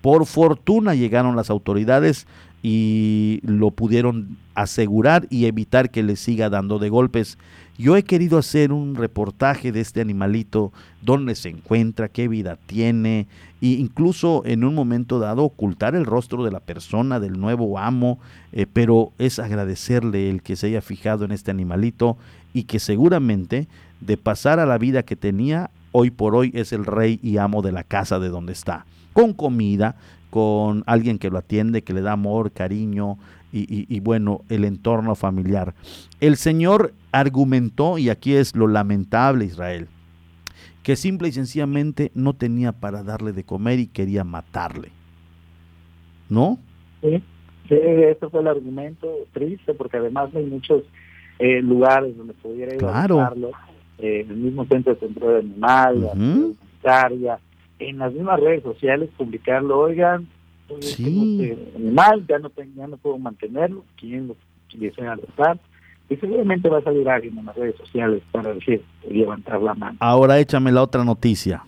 Por 0.00 0.26
fortuna 0.26 0.96
llegaron 0.96 1.36
las 1.36 1.48
autoridades 1.48 2.26
y 2.64 3.38
lo 3.44 3.70
pudieron 3.70 4.38
asegurar 4.56 5.28
y 5.30 5.44
evitar 5.44 5.92
que 5.92 6.02
le 6.02 6.16
siga 6.16 6.50
dando 6.50 6.80
de 6.80 6.88
golpes. 6.88 7.38
Yo 7.78 7.96
he 7.96 8.02
querido 8.02 8.38
hacer 8.38 8.72
un 8.72 8.96
reportaje 8.96 9.70
de 9.70 9.82
este 9.82 10.00
animalito, 10.00 10.72
dónde 11.00 11.36
se 11.36 11.50
encuentra, 11.50 12.08
qué 12.08 12.26
vida 12.26 12.58
tiene, 12.66 13.28
e 13.60 13.66
incluso 13.66 14.42
en 14.46 14.64
un 14.64 14.74
momento 14.74 15.20
dado 15.20 15.44
ocultar 15.44 15.94
el 15.94 16.06
rostro 16.06 16.42
de 16.42 16.50
la 16.50 16.60
persona, 16.60 17.20
del 17.20 17.38
nuevo 17.38 17.78
amo, 17.78 18.18
eh, 18.50 18.66
pero 18.72 19.12
es 19.18 19.38
agradecerle 19.38 20.28
el 20.30 20.42
que 20.42 20.56
se 20.56 20.68
haya 20.68 20.80
fijado 20.80 21.24
en 21.24 21.32
este 21.32 21.52
animalito 21.52 22.16
y 22.56 22.62
que 22.62 22.78
seguramente 22.78 23.68
de 24.00 24.16
pasar 24.16 24.60
a 24.60 24.64
la 24.64 24.78
vida 24.78 25.02
que 25.02 25.14
tenía, 25.14 25.68
hoy 25.92 26.10
por 26.10 26.34
hoy 26.34 26.50
es 26.54 26.72
el 26.72 26.86
rey 26.86 27.20
y 27.22 27.36
amo 27.36 27.60
de 27.60 27.70
la 27.70 27.84
casa 27.84 28.18
de 28.18 28.30
donde 28.30 28.54
está, 28.54 28.86
con 29.12 29.34
comida, 29.34 29.96
con 30.30 30.82
alguien 30.86 31.18
que 31.18 31.28
lo 31.28 31.36
atiende, 31.36 31.82
que 31.82 31.92
le 31.92 32.00
da 32.00 32.12
amor, 32.12 32.52
cariño 32.52 33.18
y, 33.52 34.00
bueno, 34.00 34.40
el 34.48 34.64
entorno 34.64 35.14
familiar. 35.14 35.74
El 36.18 36.38
Señor 36.38 36.94
argumentó, 37.12 37.98
y 37.98 38.08
aquí 38.08 38.34
es 38.34 38.56
lo 38.56 38.68
lamentable 38.68 39.44
Israel, 39.44 39.88
que 40.82 40.96
simple 40.96 41.28
y 41.28 41.32
sencillamente 41.32 42.10
no 42.14 42.32
tenía 42.32 42.72
para 42.72 43.02
darle 43.02 43.32
de 43.32 43.44
comer 43.44 43.80
y 43.80 43.86
quería 43.86 44.24
matarle. 44.24 44.92
¿No? 46.30 46.58
Sí, 47.02 47.22
sí, 47.68 47.74
ese 47.74 48.30
fue 48.30 48.40
el 48.40 48.48
argumento 48.48 49.08
triste, 49.34 49.74
porque 49.74 49.98
además 49.98 50.30
hay 50.34 50.46
muchos 50.46 50.84
eh, 51.38 51.60
lugares 51.62 52.16
donde 52.16 52.34
pudiera 52.34 52.74
ir 52.74 52.78
claro. 52.78 53.20
a 53.20 53.32
eh, 53.98 54.26
el 54.28 54.36
mismo 54.36 54.64
centro 54.66 54.94
de 54.94 54.98
control 54.98 55.32
de 55.32 55.38
animal, 55.40 56.10
la 56.82 57.40
en 57.78 57.98
las 57.98 58.12
mismas 58.12 58.40
redes 58.40 58.62
sociales 58.62 59.10
publicarlo, 59.16 59.78
oigan, 59.78 60.26
este 60.80 61.56
animal, 61.76 62.24
ya 62.26 62.38
no, 62.38 62.50
ya 62.74 62.86
no 62.86 62.96
puedo 62.96 63.18
mantenerlo, 63.18 63.84
quien 63.96 64.28
lo 64.28 64.36
desea 64.74 65.12
adoptar, 65.12 65.58
y 66.08 66.16
seguramente 66.16 66.68
va 66.68 66.78
a 66.78 66.82
salir 66.82 67.08
alguien 67.08 67.38
en 67.38 67.46
las 67.46 67.56
redes 67.56 67.76
sociales 67.76 68.22
para 68.32 68.54
decir, 68.54 68.82
levantar 69.08 69.60
la 69.60 69.74
mano. 69.74 69.96
Ahora 70.00 70.38
échame 70.38 70.72
la 70.72 70.82
otra 70.82 71.04
noticia. 71.04 71.62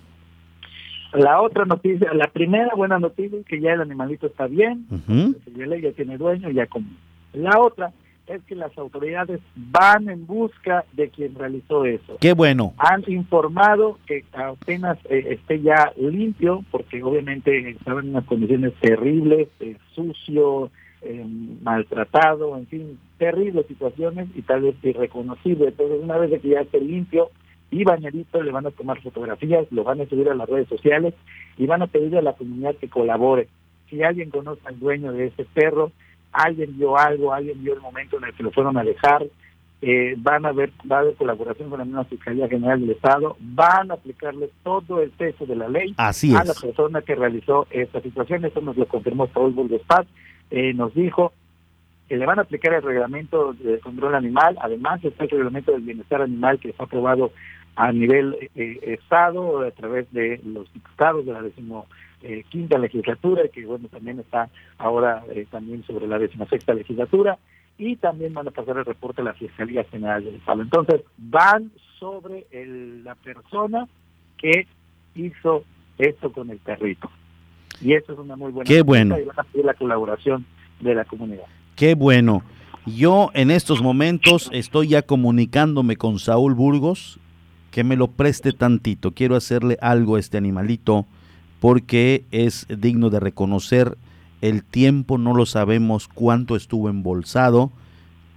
La 1.13 1.41
otra 1.41 1.65
noticia, 1.65 2.13
la 2.13 2.29
primera 2.29 2.75
buena 2.75 2.99
noticia 2.99 3.39
es 3.39 3.47
que 3.47 3.61
ya 3.61 3.73
el 3.73 3.81
animalito 3.81 4.27
está 4.27 4.47
bien, 4.47 4.87
ya 5.09 5.93
tiene 5.93 6.19
dueño, 6.19 6.51
ya 6.51 6.67
como. 6.67 6.87
La 7.33 7.59
otra 7.59 7.93
es 8.29 8.43
que 8.43 8.55
las 8.55 8.77
autoridades 8.77 9.41
van 9.57 10.09
en 10.09 10.27
busca 10.27 10.85
de 10.93 11.09
quien 11.09 11.35
realizó 11.35 11.85
eso. 11.85 12.19
Qué 12.21 12.35
bueno. 12.35 12.75
Han 12.79 13.05
informado 13.07 13.99
que 14.07 14.25
apenas 14.33 14.99
eh, 15.09 15.25
esté 15.31 15.61
ya 15.61 15.93
limpio, 15.97 16.65
porque 16.71 17.03
obviamente 17.03 17.71
estaba 17.71 18.01
en 18.01 18.11
unas 18.11 18.25
condiciones 18.25 18.75
terribles, 18.81 19.49
eh, 19.61 19.77
sucio, 19.95 20.71
eh, 21.03 21.25
maltratado, 21.63 22.57
en 22.57 22.67
fin, 22.67 22.99
terribles 23.19 23.67
situaciones 23.67 24.29
y 24.35 24.43
tal 24.43 24.63
vez 24.63 24.77
irreconocible. 24.83 25.69
Entonces, 25.69 26.01
una 26.03 26.19
vez 26.19 26.41
que 26.41 26.49
ya 26.49 26.61
esté 26.61 26.81
limpio 26.81 27.31
y 27.71 27.85
bañadito, 27.85 28.43
le 28.43 28.53
van 28.53 28.67
a 28.67 28.71
tomar 28.71 29.01
fotografías, 29.01 29.67
lo 29.71 29.85
van 29.85 30.01
a 30.01 30.07
subir 30.07 30.29
a 30.29 30.35
las 30.35 30.49
redes 30.49 30.69
sociales 30.69 31.15
y 31.57 31.67
van 31.67 31.83
a 31.83 31.87
pedir 31.87 32.17
a 32.17 32.23
la 32.23 32.33
comunidad 32.33 32.75
que 32.77 32.89
colabore. 32.89 33.49
Si 33.89 34.03
alguien 34.03 34.31
conoce 34.31 34.61
al 34.65 34.79
dueño 34.79 35.13
de 35.13 35.27
ese 35.27 35.45
perro, 35.45 35.93
alguien 36.33 36.77
vio 36.77 36.97
algo, 36.97 37.33
alguien 37.33 37.63
vio 37.63 37.75
el 37.75 37.81
momento 37.81 38.19
en 38.19 38.25
el 38.25 38.35
que 38.35 38.43
lo 38.43 38.51
fueron 38.51 38.77
a 38.77 38.81
alejar, 38.81 39.27
eh, 39.81 40.15
van 40.19 40.45
a 40.45 40.53
ver, 40.53 40.73
va 40.91 40.97
a 40.97 41.01
haber 41.01 41.15
colaboración 41.15 41.71
con 41.71 41.79
la 41.79 41.85
misma 41.85 42.05
Fiscalía 42.05 42.49
General 42.49 42.81
del 42.81 42.91
Estado, 42.91 43.37
van 43.39 43.91
a 43.91 43.95
aplicarle 43.95 44.51
todo 44.65 45.01
el 45.01 45.11
peso 45.11 45.47
de 45.47 45.55
la 45.55 45.69
ley 45.69 45.95
a 45.97 46.13
la 46.45 46.55
persona 46.55 47.03
que 47.03 47.15
realizó 47.15 47.67
esta 47.71 48.01
situación. 48.01 48.45
Eso 48.45 48.61
nos 48.61 48.77
lo 48.77 48.87
confirmó 48.87 49.29
Saúl 49.29 49.53
Burgos 49.53 49.83
Paz, 49.87 50.07
eh, 50.51 50.75
nos 50.75 50.95
dijo 50.95 51.33
que 52.09 52.17
le 52.17 52.27
van 52.27 52.39
a 52.39 52.43
aplicar 52.43 52.75
el 52.75 52.83
reglamento 52.83 53.53
de 53.53 53.79
control 53.81 54.15
animal, 54.15 54.57
además 54.61 55.05
está 55.05 55.25
el 55.25 55.31
reglamento 55.31 55.73
del 55.73 55.83
bienestar 55.83 56.23
animal 56.23 56.59
que 56.59 56.73
fue 56.73 56.87
aprobado 56.87 57.33
a 57.77 57.93
nivel 57.93 58.37
eh, 58.57 58.81
Estado 58.83 59.61
a 59.61 59.71
través 59.71 60.11
de 60.13 60.41
los 60.45 60.73
diputados 60.73 61.25
de 61.25 61.33
la 61.33 61.43
décimo 61.43 61.87
eh, 62.23 62.45
quinta 62.49 62.79
legislatura, 62.79 63.43
que 63.49 63.65
bueno, 63.65 63.89
también 63.89 64.21
está 64.21 64.49
ahora 64.79 65.25
eh, 65.31 65.47
también 65.51 65.85
sobre 65.85 66.07
la 66.07 66.19
sexta 66.49 66.75
legislatura, 66.75 67.39
y 67.79 67.97
también 67.97 68.35
van 68.35 68.49
a 68.49 68.51
pasar 68.51 68.79
el 68.79 68.85
reporte 68.85 69.21
a 69.21 69.25
la 69.25 69.35
Fiscalía 69.35 69.85
General 69.85 70.25
del 70.25 70.37
Estado. 70.37 70.63
Entonces, 70.63 71.03
van 71.17 71.71
sobre 72.01 72.47
la 73.05 73.15
persona 73.15 73.87
que 74.37 74.67
hizo 75.15 75.65
esto 75.99 76.33
con 76.33 76.51
el 76.51 76.59
perrito. 76.59 77.11
Y 77.81 77.95
eso 77.95 78.13
es 78.13 78.19
una 78.19 78.37
muy 78.37 78.51
buena 78.51 78.67
Qué 78.67 78.83
bueno. 78.83 79.19
y 79.19 79.25
van 79.25 79.39
a 79.39 79.45
pedir 79.45 79.65
la 79.65 79.75
colaboración 79.75 80.45
de 80.81 80.95
la 80.95 81.05
comunidad. 81.05 81.45
Qué 81.77 81.95
bueno. 81.95 82.43
Yo 82.87 83.31
en 83.35 83.51
estos 83.51 83.83
momentos 83.83 84.49
estoy 84.53 84.89
ya 84.89 85.03
comunicándome 85.03 85.97
con 85.97 86.19
Saúl 86.19 86.55
Burgos 86.55 87.21
que 87.71 87.85
me 87.85 87.97
lo 87.97 88.09
preste 88.09 88.53
tantito. 88.53 89.13
Quiero 89.13 89.37
hacerle 89.37 89.77
algo 89.81 90.17
a 90.17 90.21
este 90.21 90.39
animalito 90.39 91.07
porque 91.61 92.25
es 92.31 92.67
digno 92.69 93.11
de 93.11 93.21
reconocer 93.21 93.97
el 94.41 94.63
tiempo, 94.63 95.19
no 95.19 95.35
lo 95.35 95.47
sabemos 95.47 96.09
cuánto 96.09 96.55
estuvo 96.57 96.89
embolsado, 96.89 97.73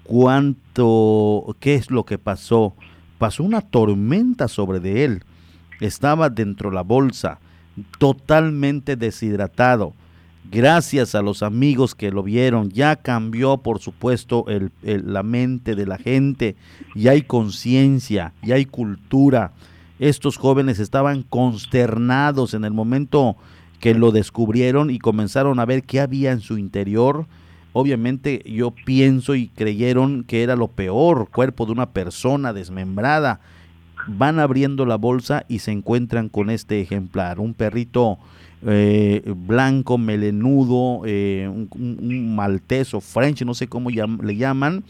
cuánto, 0.04 1.56
qué 1.60 1.76
es 1.76 1.92
lo 1.92 2.06
que 2.06 2.18
pasó. 2.18 2.74
Pasó 3.18 3.44
una 3.44 3.62
tormenta 3.62 4.48
sobre 4.48 4.80
de 4.80 5.06
él. 5.06 5.24
Estaba 5.80 6.30
dentro 6.30 6.70
de 6.70 6.76
la 6.76 6.82
bolsa, 6.82 7.40
totalmente 8.00 8.96
deshidratado. 8.96 9.94
Gracias 10.50 11.14
a 11.14 11.22
los 11.22 11.44
amigos 11.44 11.94
que 11.94 12.12
lo 12.12 12.24
vieron, 12.24 12.72
ya 12.72 12.96
cambió 12.96 13.58
por 13.58 13.80
supuesto 13.80 14.46
el, 14.48 14.72
la 14.82 15.24
mente 15.24 15.76
de 15.76 15.86
la 15.86 15.98
gente, 15.98 16.56
ya 16.96 17.12
hay 17.12 17.22
conciencia, 17.22 18.34
ya 18.42 18.56
hay 18.56 18.66
cultura. 18.66 19.54
Estos 20.02 20.38
jóvenes 20.38 20.80
estaban 20.80 21.22
consternados 21.22 22.56
en 22.56 22.66
el 22.66 22.74
momento 22.74 23.38
que 23.80 23.94
lo 23.94 24.12
descubrieron 24.12 24.90
y 24.90 24.98
comenzaron 24.98 25.60
a 25.60 25.66
ver 25.66 25.84
qué 25.84 26.00
había 26.00 26.32
en 26.32 26.40
su 26.40 26.58
interior. 26.58 27.28
Obviamente 27.72 28.42
yo 28.48 28.72
pienso 28.72 29.36
y 29.36 29.50
creyeron 29.50 30.24
que 30.24 30.42
era 30.42 30.56
lo 30.56 30.70
peor, 30.70 31.30
cuerpo 31.30 31.68
de 31.68 31.74
una 31.74 31.92
persona 31.92 32.52
desmembrada. 32.52 33.42
Van 34.08 34.40
abriendo 34.40 34.88
la 34.88 34.96
bolsa 34.96 35.46
y 35.48 35.60
se 35.60 35.72
encuentran 35.72 36.30
con 36.30 36.50
este 36.50 36.82
ejemplar, 36.82 37.40
un 37.40 37.54
perrito 37.54 38.18
eh, 38.66 39.22
blanco, 39.46 40.00
melenudo, 40.00 41.04
eh, 41.06 41.48
un, 41.48 41.70
un, 41.76 42.36
malteso, 42.36 43.02
French, 43.02 43.44
no 43.44 43.54
sé 43.54 43.68
cómo 43.68 43.92
le 43.92 44.36
llaman, 44.36 44.84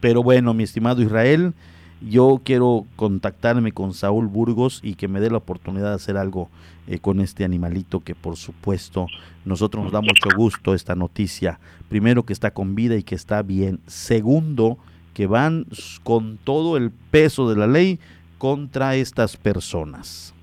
pero 0.00 0.22
bueno, 0.22 0.54
mi 0.54 0.62
estimado 0.62 1.02
Israel, 1.02 1.52
yo 2.00 2.40
quiero 2.44 2.86
contactarme 2.96 3.72
con 3.72 3.94
Saúl 3.94 4.26
Burgos 4.26 4.80
y 4.82 4.94
que 4.94 5.08
me 5.08 5.20
dé 5.20 5.30
la 5.30 5.38
oportunidad 5.38 5.90
de 5.90 5.94
hacer 5.94 6.16
algo 6.16 6.48
eh, 6.86 6.98
con 6.98 7.20
este 7.20 7.44
animalito 7.44 8.00
que 8.00 8.14
por 8.14 8.36
supuesto 8.36 9.06
nosotros 9.44 9.84
nos 9.84 9.92
da 9.92 10.00
mucho 10.00 10.28
gusto 10.36 10.74
esta 10.74 10.94
noticia. 10.94 11.58
Primero 11.88 12.24
que 12.24 12.32
está 12.32 12.52
con 12.52 12.74
vida 12.74 12.96
y 12.96 13.02
que 13.02 13.14
está 13.14 13.42
bien. 13.42 13.80
Segundo, 13.86 14.78
que 15.14 15.26
van 15.26 15.66
con 16.02 16.38
todo 16.38 16.76
el 16.76 16.90
peso 16.90 17.48
de 17.48 17.56
la 17.56 17.66
ley 17.66 17.98
contra 18.38 18.96
estas 18.96 19.36
personas. 19.36 20.34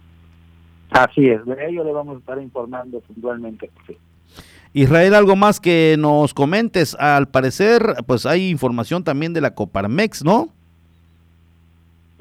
Así 0.90 1.28
es, 1.28 1.46
de 1.46 1.68
ello 1.70 1.84
le 1.84 1.94
vamos 1.94 2.16
a 2.16 2.20
estar 2.20 2.42
informando 2.42 3.00
puntualmente. 3.02 3.70
Israel, 4.74 5.14
algo 5.14 5.36
más 5.36 5.60
que 5.60 5.96
nos 6.00 6.34
comentes. 6.34 6.96
Al 6.96 7.28
parecer, 7.28 7.82
pues 8.08 8.26
hay 8.26 8.50
información 8.50 9.04
también 9.04 9.34
de 9.34 9.42
la 9.42 9.54
Coparmex, 9.54 10.24
¿no? 10.24 10.50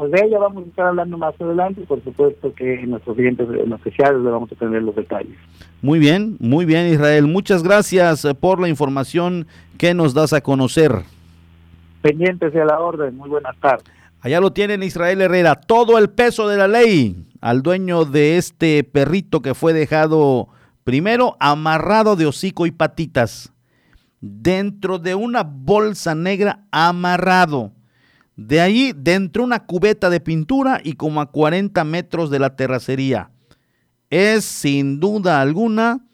Pues 0.01 0.13
de 0.13 0.25
ella 0.25 0.39
vamos 0.39 0.65
a 0.65 0.69
estar 0.71 0.87
hablando 0.87 1.19
más 1.19 1.39
adelante 1.39 1.83
y 1.83 1.85
por 1.85 2.03
supuesto 2.03 2.55
que 2.55 2.73
en 2.73 2.89
nuestros 2.89 3.15
clientes 3.15 3.47
oficiales 3.71 4.23
le 4.23 4.31
vamos 4.31 4.51
a 4.51 4.55
tener 4.55 4.83
los 4.83 4.97
detalles. 4.97 5.37
Muy 5.83 5.99
bien, 5.99 6.39
muy 6.41 6.65
bien 6.65 6.87
Israel. 6.87 7.27
Muchas 7.27 7.63
gracias 7.63 8.25
eh, 8.25 8.35
por 8.35 8.61
la 8.61 8.71
información 8.71 9.47
que 9.77 9.93
nos 9.93 10.15
das 10.15 10.33
a 10.33 10.41
conocer. 10.41 10.91
Pendientes 12.01 12.57
a 12.57 12.65
la 12.65 12.81
orden. 12.81 13.15
Muy 13.15 13.29
buenas 13.29 13.55
tardes. 13.59 13.85
Allá 14.23 14.41
lo 14.41 14.55
tienen 14.55 14.83
Israel 14.83 15.21
Herrera, 15.21 15.55
todo 15.55 15.99
el 15.99 16.09
peso 16.09 16.49
de 16.49 16.57
la 16.57 16.67
ley 16.67 17.27
al 17.43 17.61
dueño 17.61 18.07
de 18.07 18.39
este 18.39 18.83
perrito 18.85 19.43
que 19.43 19.53
fue 19.53 19.75
dejado 19.75 20.49
primero 20.83 21.37
amarrado 21.41 22.17
de 22.17 22.25
hocico 22.25 22.65
y 22.65 22.71
patitas 22.71 23.53
dentro 24.23 24.99
de 24.99 25.15
una 25.15 25.43
bolsa 25.43 26.15
negra 26.15 26.61
amarrado. 26.71 27.73
De 28.43 28.63
ahí 28.63 28.95
dentro 28.97 29.45
una 29.45 29.67
cubeta 29.67 30.09
de 30.09 30.19
pintura 30.19 30.81
y 30.83 30.95
como 30.95 31.21
a 31.21 31.31
40 31.31 31.85
metros 31.85 32.31
de 32.31 32.39
la 32.39 32.57
terracería. 32.57 33.33
Es 34.09 34.47
sin 34.47 34.99
duda 34.99 35.43
alguna 35.43 36.07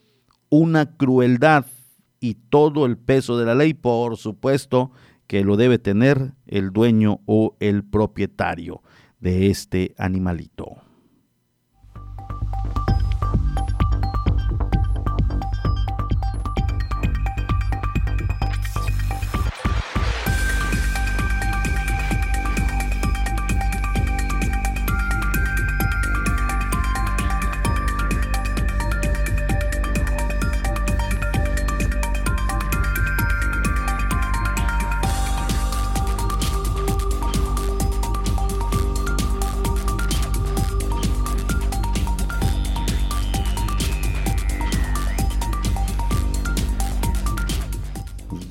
una 0.49 0.97
crueldad 0.97 1.67
y 2.19 2.35
todo 2.35 2.85
el 2.85 2.99
peso 2.99 3.39
de 3.39 3.47
la 3.47 3.55
ley, 3.55 3.75
por 3.75 4.17
supuesto, 4.17 4.91
que 5.29 5.45
lo 5.45 5.57
debe 5.57 5.79
tener 5.79 6.33
el 6.49 6.73
dueño 6.73 7.21
o 7.27 7.57
el 7.61 7.85
propietario 7.85 8.83
de 9.21 9.47
este 9.47 9.95
animalito. 9.97 10.86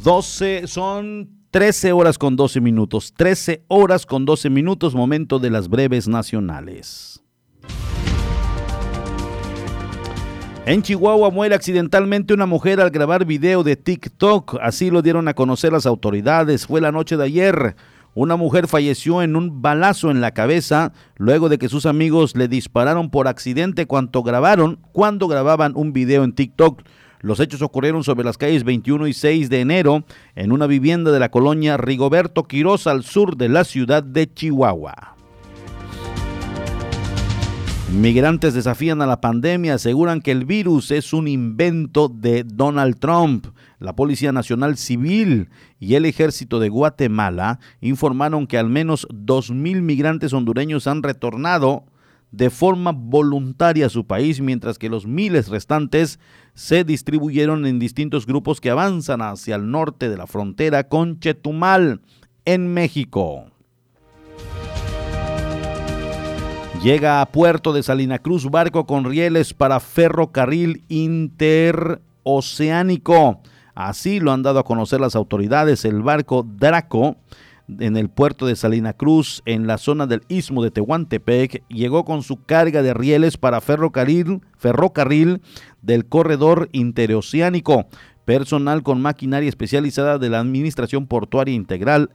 12, 0.05 0.67
son 0.67 1.31
13 1.49 1.91
horas 1.91 2.19
con 2.19 2.35
12 2.35 2.61
minutos. 2.61 3.11
13 3.17 3.65
horas 3.67 4.05
con 4.05 4.23
12 4.23 4.51
minutos, 4.51 4.93
momento 4.93 5.39
de 5.39 5.49
las 5.49 5.67
breves 5.67 6.07
nacionales. 6.07 7.23
En 10.67 10.83
Chihuahua 10.83 11.31
muere 11.31 11.55
accidentalmente 11.55 12.35
una 12.35 12.45
mujer 12.45 12.79
al 12.81 12.91
grabar 12.91 13.25
video 13.25 13.63
de 13.63 13.77
TikTok. 13.77 14.57
Así 14.61 14.91
lo 14.91 15.01
dieron 15.01 15.27
a 15.27 15.33
conocer 15.33 15.71
las 15.71 15.87
autoridades. 15.87 16.67
Fue 16.67 16.81
la 16.81 16.91
noche 16.91 17.17
de 17.17 17.23
ayer. 17.23 17.75
Una 18.13 18.35
mujer 18.35 18.67
falleció 18.67 19.23
en 19.23 19.35
un 19.35 19.63
balazo 19.63 20.11
en 20.11 20.21
la 20.21 20.35
cabeza 20.35 20.93
luego 21.15 21.49
de 21.49 21.57
que 21.57 21.67
sus 21.67 21.87
amigos 21.87 22.35
le 22.35 22.47
dispararon 22.47 23.09
por 23.09 23.27
accidente 23.27 23.87
cuando 23.87 24.21
grabaron, 24.21 24.77
cuando 24.91 25.27
grababan 25.27 25.73
un 25.75 25.93
video 25.93 26.23
en 26.23 26.33
TikTok. 26.33 26.83
Los 27.21 27.39
hechos 27.39 27.61
ocurrieron 27.61 28.03
sobre 28.03 28.25
las 28.25 28.37
calles 28.37 28.63
21 28.63 29.07
y 29.07 29.13
6 29.13 29.49
de 29.49 29.61
enero 29.61 30.03
en 30.35 30.51
una 30.51 30.67
vivienda 30.67 31.11
de 31.11 31.19
la 31.19 31.29
colonia 31.29 31.77
Rigoberto 31.77 32.43
Quirós 32.43 32.87
al 32.87 33.03
sur 33.03 33.37
de 33.37 33.49
la 33.49 33.63
ciudad 33.63 34.03
de 34.03 34.31
Chihuahua. 34.31 35.15
Migrantes 37.91 38.53
desafían 38.53 39.01
a 39.01 39.05
la 39.05 39.21
pandemia, 39.21 39.75
aseguran 39.75 40.19
que 40.19 40.31
el 40.31 40.43
virus 40.43 40.91
es 40.91 41.13
un 41.13 41.29
invento 41.29 42.09
de 42.09 42.43
Donald 42.43 42.99
Trump. 42.99 43.47
La 43.79 43.95
Policía 43.95 44.31
Nacional 44.33 44.75
Civil 44.75 45.49
y 45.79 45.95
el 45.95 46.05
Ejército 46.05 46.59
de 46.59 46.67
Guatemala 46.67 47.59
informaron 47.79 48.47
que 48.47 48.57
al 48.57 48.69
menos 48.69 49.07
2.000 49.09 49.81
migrantes 49.81 50.33
hondureños 50.33 50.87
han 50.87 51.03
retornado 51.03 51.85
de 52.35 52.49
forma 52.49 52.91
voluntaria 52.91 53.85
a 53.85 53.89
su 53.89 54.05
país, 54.05 54.41
mientras 54.41 54.77
que 54.77 54.89
los 54.89 55.07
miles 55.07 55.47
restantes 55.47 56.19
se 56.53 56.83
distribuyeron 56.83 57.65
en 57.65 57.79
distintos 57.79 58.25
grupos 58.25 58.59
que 58.59 58.69
avanzan 58.69 59.21
hacia 59.21 59.55
el 59.55 59.71
norte 59.71 60.09
de 60.09 60.17
la 60.17 60.27
frontera 60.27 60.89
con 60.89 61.17
Chetumal, 61.19 62.01
en 62.43 62.73
México. 62.73 63.45
Llega 66.83 67.21
a 67.21 67.25
puerto 67.25 67.71
de 67.73 67.81
Salina 67.81 68.19
Cruz 68.19 68.51
barco 68.51 68.85
con 68.85 69.05
rieles 69.05 69.53
para 69.53 69.79
ferrocarril 69.79 70.83
interoceánico. 70.87 73.39
Así 73.73 74.19
lo 74.19 74.31
han 74.31 74.43
dado 74.43 74.59
a 74.59 74.63
conocer 74.63 75.01
las 75.01 75.15
autoridades. 75.15 75.83
El 75.83 76.03
barco 76.03 76.45
Draco 76.47 77.17
en 77.67 77.97
el 77.97 78.09
puerto 78.09 78.45
de 78.45 78.55
Salina 78.55 78.93
Cruz, 78.93 79.41
en 79.45 79.67
la 79.67 79.77
zona 79.77 80.07
del 80.07 80.21
istmo 80.27 80.63
de 80.63 80.71
Tehuantepec, 80.71 81.63
llegó 81.67 82.05
con 82.05 82.23
su 82.23 82.43
carga 82.43 82.81
de 82.81 82.93
rieles 82.93 83.37
para 83.37 83.61
ferrocarril, 83.61 84.41
ferrocarril 84.57 85.41
del 85.81 86.05
corredor 86.05 86.69
interoceánico. 86.71 87.87
Personal 88.25 88.81
con 88.81 89.01
maquinaria 89.01 89.49
especializada 89.49 90.17
de 90.17 90.29
la 90.29 90.39
Administración 90.39 91.05
Portuaria 91.05 91.53
Integral 91.53 92.09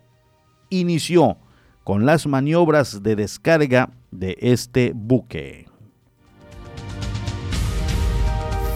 inició 0.69 1.39
con 1.85 2.07
las 2.07 2.27
maniobras 2.27 3.03
de 3.03 3.17
descarga 3.17 3.91
de 4.11 4.37
este 4.41 4.93
buque. 4.95 5.67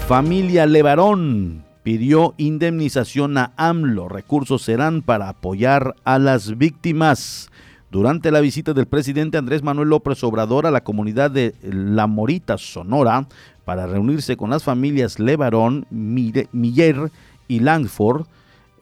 Familia 0.07 0.67
Levarón 0.67 1.64
pidió 1.85 2.35
indemnización 2.39 3.39
a 3.39 3.53
AMLO. 3.57 4.09
Recursos 4.09 4.63
serán 4.63 5.03
para 5.03 5.29
apoyar 5.29 5.95
a 6.03 6.19
las 6.19 6.59
víctimas. 6.59 7.51
Durante 7.93 8.33
la 8.33 8.41
visita 8.41 8.73
del 8.73 8.87
presidente 8.87 9.39
Andrés 9.39 9.63
Manuel 9.63 9.91
López 9.91 10.25
Obrador 10.25 10.67
a 10.67 10.73
la 10.73 10.83
comunidad 10.83 11.31
de 11.31 11.55
La 11.63 12.09
Morita, 12.09 12.59
Sonora, 12.59 13.29
para 13.65 13.87
reunirse 13.87 14.37
con 14.37 14.51
las 14.51 14.65
familias 14.65 15.21
Levarón, 15.21 15.87
Miller 15.91 17.13
y 17.47 17.61
Langford, 17.61 18.27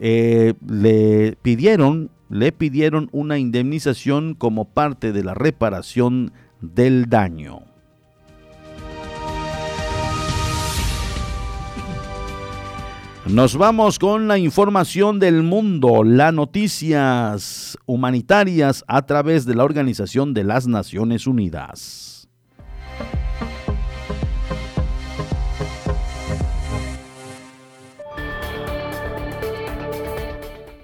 eh, 0.00 0.54
le 0.66 1.36
pidieron 1.42 2.10
le 2.32 2.50
pidieron 2.50 3.10
una 3.12 3.38
indemnización 3.38 4.34
como 4.34 4.64
parte 4.64 5.12
de 5.12 5.22
la 5.22 5.34
reparación 5.34 6.32
del 6.62 7.10
daño. 7.10 7.71
Nos 13.26 13.56
vamos 13.56 14.00
con 14.00 14.26
la 14.26 14.36
información 14.36 15.20
del 15.20 15.44
mundo, 15.44 16.02
las 16.02 16.34
noticias 16.34 17.78
humanitarias 17.86 18.82
a 18.88 19.06
través 19.06 19.46
de 19.46 19.54
la 19.54 19.62
Organización 19.62 20.34
de 20.34 20.42
las 20.42 20.66
Naciones 20.66 21.28
Unidas. 21.28 22.28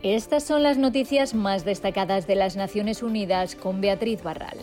Estas 0.04 0.44
son 0.44 0.62
las 0.62 0.78
noticias 0.78 1.34
más 1.34 1.64
destacadas 1.64 2.28
de 2.28 2.36
las 2.36 2.54
Naciones 2.54 3.02
Unidas 3.02 3.56
con 3.56 3.80
Beatriz 3.80 4.22
Barral. 4.22 4.58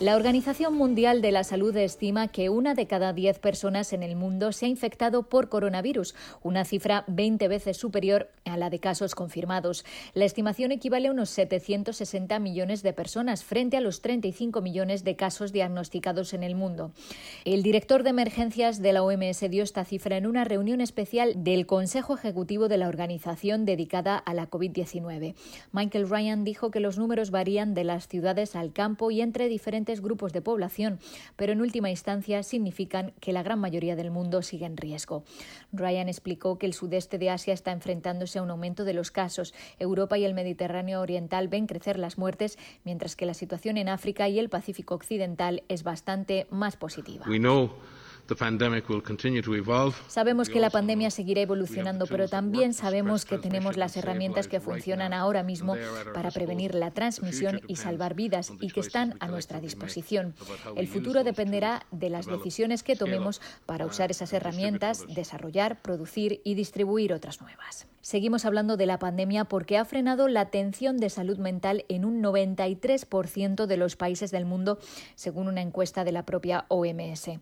La 0.00 0.14
Organización 0.14 0.76
Mundial 0.76 1.22
de 1.22 1.32
la 1.32 1.42
Salud 1.42 1.76
estima 1.76 2.28
que 2.28 2.50
una 2.50 2.74
de 2.74 2.86
cada 2.86 3.12
diez 3.12 3.40
personas 3.40 3.92
en 3.92 4.04
el 4.04 4.14
mundo 4.14 4.52
se 4.52 4.66
ha 4.66 4.68
infectado 4.68 5.24
por 5.24 5.48
coronavirus, 5.48 6.14
una 6.40 6.64
cifra 6.64 7.02
20 7.08 7.48
veces 7.48 7.78
superior 7.78 8.30
a 8.44 8.56
la 8.56 8.70
de 8.70 8.78
casos 8.78 9.16
confirmados. 9.16 9.84
La 10.14 10.24
estimación 10.24 10.70
equivale 10.70 11.08
a 11.08 11.10
unos 11.10 11.30
760 11.30 12.38
millones 12.38 12.84
de 12.84 12.92
personas 12.92 13.42
frente 13.42 13.76
a 13.76 13.80
los 13.80 14.00
35 14.00 14.60
millones 14.60 15.02
de 15.02 15.16
casos 15.16 15.50
diagnosticados 15.50 16.32
en 16.32 16.44
el 16.44 16.54
mundo. 16.54 16.92
El 17.44 17.64
director 17.64 18.04
de 18.04 18.10
emergencias 18.10 18.80
de 18.80 18.92
la 18.92 19.02
OMS 19.02 19.50
dio 19.50 19.64
esta 19.64 19.84
cifra 19.84 20.16
en 20.16 20.28
una 20.28 20.44
reunión 20.44 20.80
especial 20.80 21.42
del 21.42 21.66
Consejo 21.66 22.14
Ejecutivo 22.14 22.68
de 22.68 22.78
la 22.78 22.86
organización 22.86 23.64
dedicada 23.64 24.16
a 24.16 24.32
la 24.32 24.48
COVID-19. 24.48 25.34
Michael 25.72 26.08
Ryan 26.08 26.44
dijo 26.44 26.70
que 26.70 26.78
los 26.78 26.98
números 26.98 27.32
varían 27.32 27.74
de 27.74 27.82
las 27.82 28.06
ciudades 28.06 28.54
al 28.54 28.72
campo 28.72 29.10
y 29.10 29.22
entre 29.22 29.48
diferentes 29.48 29.87
grupos 30.00 30.32
de 30.32 30.42
población, 30.42 30.98
pero 31.36 31.52
en 31.52 31.60
última 31.60 31.90
instancia 31.90 32.42
significan 32.42 33.12
que 33.20 33.32
la 33.32 33.42
gran 33.42 33.58
mayoría 33.58 33.96
del 33.96 34.10
mundo 34.10 34.42
sigue 34.42 34.66
en 34.66 34.76
riesgo. 34.76 35.24
Ryan 35.72 36.08
explicó 36.08 36.58
que 36.58 36.66
el 36.66 36.74
sudeste 36.74 37.18
de 37.18 37.30
Asia 37.30 37.54
está 37.54 37.72
enfrentándose 37.72 38.38
a 38.38 38.42
un 38.42 38.50
aumento 38.50 38.84
de 38.84 38.94
los 38.94 39.10
casos. 39.10 39.54
Europa 39.78 40.18
y 40.18 40.24
el 40.24 40.34
Mediterráneo 40.34 41.00
Oriental 41.00 41.48
ven 41.48 41.66
crecer 41.66 41.98
las 41.98 42.18
muertes, 42.18 42.58
mientras 42.84 43.16
que 43.16 43.26
la 43.26 43.34
situación 43.34 43.76
en 43.76 43.88
África 43.88 44.28
y 44.28 44.38
el 44.38 44.48
Pacífico 44.48 44.94
Occidental 44.94 45.62
es 45.68 45.82
bastante 45.82 46.46
más 46.50 46.76
positiva. 46.76 47.24
Sabemos 50.08 50.48
que 50.48 50.60
la 50.60 50.70
pandemia 50.70 51.10
seguirá 51.10 51.40
evolucionando, 51.40 52.06
pero 52.06 52.28
también 52.28 52.74
sabemos 52.74 53.24
que 53.24 53.38
tenemos 53.38 53.76
las 53.76 53.96
herramientas 53.96 54.48
que 54.48 54.60
funcionan 54.60 55.12
ahora 55.12 55.42
mismo 55.42 55.76
para 56.14 56.30
prevenir 56.30 56.74
la 56.74 56.90
transmisión 56.90 57.60
y 57.66 57.76
salvar 57.76 58.14
vidas 58.14 58.52
y 58.60 58.70
que 58.70 58.80
están 58.80 59.14
a 59.20 59.28
nuestra 59.28 59.60
disposición. 59.60 60.34
El 60.76 60.88
futuro 60.88 61.24
dependerá 61.24 61.86
de 61.90 62.10
las 62.10 62.26
decisiones 62.26 62.82
que 62.82 62.96
tomemos 62.96 63.40
para 63.66 63.86
usar 63.86 64.10
esas 64.10 64.32
herramientas, 64.32 65.06
desarrollar, 65.08 65.80
producir 65.82 66.40
y 66.44 66.54
distribuir 66.54 67.12
otras 67.12 67.40
nuevas. 67.40 67.86
Seguimos 68.08 68.46
hablando 68.46 68.78
de 68.78 68.86
la 68.86 68.98
pandemia 68.98 69.44
porque 69.44 69.76
ha 69.76 69.84
frenado 69.84 70.28
la 70.28 70.40
atención 70.40 70.96
de 70.96 71.10
salud 71.10 71.36
mental 71.36 71.84
en 71.90 72.06
un 72.06 72.22
93% 72.22 73.66
de 73.66 73.76
los 73.76 73.96
países 73.96 74.30
del 74.30 74.46
mundo, 74.46 74.78
según 75.14 75.46
una 75.46 75.60
encuesta 75.60 76.04
de 76.04 76.12
la 76.12 76.24
propia 76.24 76.64
OMS. 76.68 77.32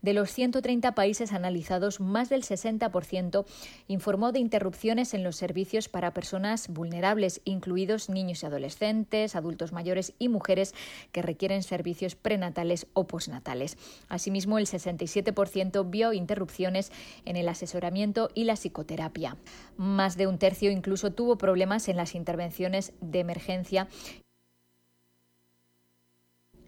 De 0.00 0.14
los 0.14 0.30
130 0.30 0.94
países 0.94 1.34
analizados, 1.34 2.00
más 2.00 2.30
del 2.30 2.42
60% 2.42 3.44
informó 3.86 4.32
de 4.32 4.38
interrupciones 4.38 5.12
en 5.12 5.24
los 5.24 5.36
servicios 5.36 5.90
para 5.90 6.14
personas 6.14 6.68
vulnerables, 6.68 7.42
incluidos 7.44 8.08
niños 8.08 8.42
y 8.42 8.46
adolescentes, 8.46 9.36
adultos 9.36 9.72
mayores 9.72 10.14
y 10.18 10.30
mujeres 10.30 10.74
que 11.12 11.20
requieren 11.20 11.62
servicios 11.62 12.14
prenatales 12.14 12.86
o 12.94 13.06
postnatales. 13.06 13.76
Asimismo, 14.08 14.56
el 14.56 14.64
67% 14.68 15.90
vio 15.90 16.14
interrupciones 16.14 16.92
en 17.26 17.36
el 17.36 17.46
asesoramiento 17.46 18.30
y 18.34 18.44
la 18.44 18.54
psicoterapia. 18.54 19.36
Más 19.76 20.13
de 20.16 20.26
un 20.26 20.38
tercio 20.38 20.70
incluso 20.70 21.12
tuvo 21.12 21.36
problemas 21.36 21.88
en 21.88 21.96
las 21.96 22.14
intervenciones 22.14 22.92
de 23.00 23.20
emergencia 23.20 23.88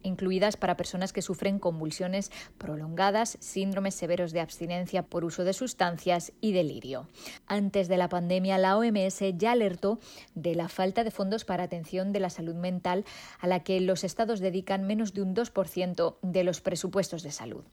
incluidas 0.06 0.56
para 0.56 0.76
personas 0.76 1.12
que 1.12 1.22
sufren 1.22 1.58
convulsiones 1.58 2.30
prolongadas, 2.58 3.36
síndromes 3.40 3.94
severos 3.94 4.32
de 4.32 4.40
abstinencia 4.40 5.02
por 5.02 5.24
uso 5.24 5.44
de 5.44 5.52
sustancias 5.52 6.32
y 6.40 6.52
delirio. 6.52 7.08
Antes 7.46 7.88
de 7.88 7.96
la 7.96 8.08
pandemia, 8.08 8.58
la 8.58 8.76
OMS 8.78 9.20
ya 9.36 9.52
alertó 9.52 9.98
de 10.34 10.54
la 10.54 10.68
falta 10.68 11.04
de 11.04 11.10
fondos 11.10 11.44
para 11.44 11.64
atención 11.64 12.12
de 12.12 12.20
la 12.20 12.30
salud 12.30 12.54
mental 12.54 13.04
a 13.40 13.46
la 13.46 13.60
que 13.60 13.80
los 13.80 14.04
estados 14.04 14.40
dedican 14.40 14.86
menos 14.86 15.12
de 15.12 15.22
un 15.22 15.34
2% 15.34 16.16
de 16.22 16.44
los 16.44 16.60
presupuestos 16.60 17.22
de 17.22 17.32
salud. 17.32 17.64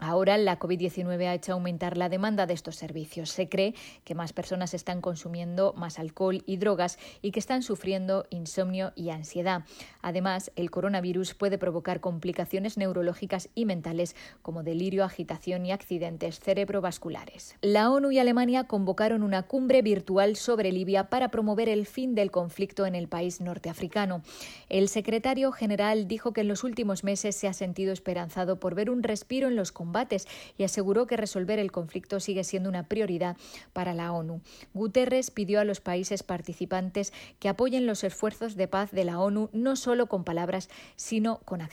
Ahora 0.00 0.38
la 0.38 0.58
COVID-19 0.58 1.26
ha 1.26 1.34
hecho 1.34 1.52
aumentar 1.52 1.96
la 1.96 2.08
demanda 2.08 2.46
de 2.46 2.54
estos 2.54 2.76
servicios. 2.76 3.30
Se 3.30 3.48
cree 3.48 3.74
que 4.04 4.14
más 4.14 4.32
personas 4.32 4.74
están 4.74 5.00
consumiendo 5.00 5.74
más 5.76 5.98
alcohol 5.98 6.42
y 6.46 6.56
drogas 6.56 6.98
y 7.22 7.32
que 7.32 7.40
están 7.40 7.62
sufriendo 7.62 8.26
insomnio 8.30 8.92
y 8.94 9.10
ansiedad. 9.10 9.64
Además, 10.02 10.52
el 10.56 10.70
coronavirus 10.70 11.34
puede 11.34 11.58
provocar 11.58 11.79
complicaciones 12.00 12.76
neurológicas 12.76 13.48
y 13.54 13.64
mentales 13.64 14.16
como 14.42 14.62
delirio, 14.62 15.04
agitación 15.04 15.66
y 15.66 15.72
accidentes 15.72 16.40
cerebrovasculares. 16.40 17.56
La 17.60 17.90
ONU 17.90 18.10
y 18.10 18.18
Alemania 18.18 18.64
convocaron 18.64 19.22
una 19.22 19.42
cumbre 19.42 19.82
virtual 19.82 20.36
sobre 20.36 20.72
Libia 20.72 21.08
para 21.08 21.30
promover 21.30 21.68
el 21.68 21.86
fin 21.86 22.14
del 22.14 22.30
conflicto 22.30 22.86
en 22.86 22.94
el 22.94 23.08
país 23.08 23.40
norteafricano. 23.40 24.22
El 24.68 24.88
secretario 24.88 25.52
general 25.52 26.06
dijo 26.06 26.32
que 26.32 26.42
en 26.42 26.48
los 26.48 26.64
últimos 26.64 27.04
meses 27.04 27.36
se 27.36 27.48
ha 27.48 27.52
sentido 27.52 27.92
esperanzado 27.92 28.60
por 28.60 28.74
ver 28.74 28.90
un 28.90 29.02
respiro 29.02 29.48
en 29.48 29.56
los 29.56 29.72
combates 29.72 30.26
y 30.58 30.64
aseguró 30.64 31.06
que 31.06 31.16
resolver 31.16 31.58
el 31.58 31.72
conflicto 31.72 32.20
sigue 32.20 32.44
siendo 32.44 32.68
una 32.68 32.84
prioridad 32.84 33.36
para 33.72 33.94
la 33.94 34.12
ONU. 34.12 34.40
Guterres 34.74 35.30
pidió 35.30 35.60
a 35.60 35.64
los 35.64 35.80
países 35.80 36.22
participantes 36.22 37.12
que 37.38 37.48
apoyen 37.48 37.86
los 37.86 38.04
esfuerzos 38.04 38.56
de 38.56 38.68
paz 38.68 38.90
de 38.90 39.04
la 39.04 39.20
ONU 39.20 39.48
no 39.52 39.76
solo 39.76 40.06
con 40.06 40.24
palabras, 40.24 40.68
sino 40.96 41.38
con 41.44 41.60
acciones 41.60 41.69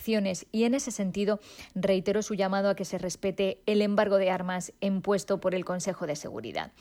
y 0.51 0.63
en 0.63 0.73
ese 0.73 0.91
sentido 0.91 1.39
reiteró 1.75 2.21
su 2.21 2.33
llamado 2.33 2.69
a 2.69 2.75
que 2.75 2.85
se 2.85 2.97
respete 2.97 3.61
el 3.65 3.81
embargo 3.81 4.17
de 4.17 4.29
armas 4.29 4.73
impuesto 4.79 5.39
por 5.39 5.55
el 5.55 5.65
Consejo 5.65 6.07
de 6.07 6.15
Seguridad. 6.15 6.71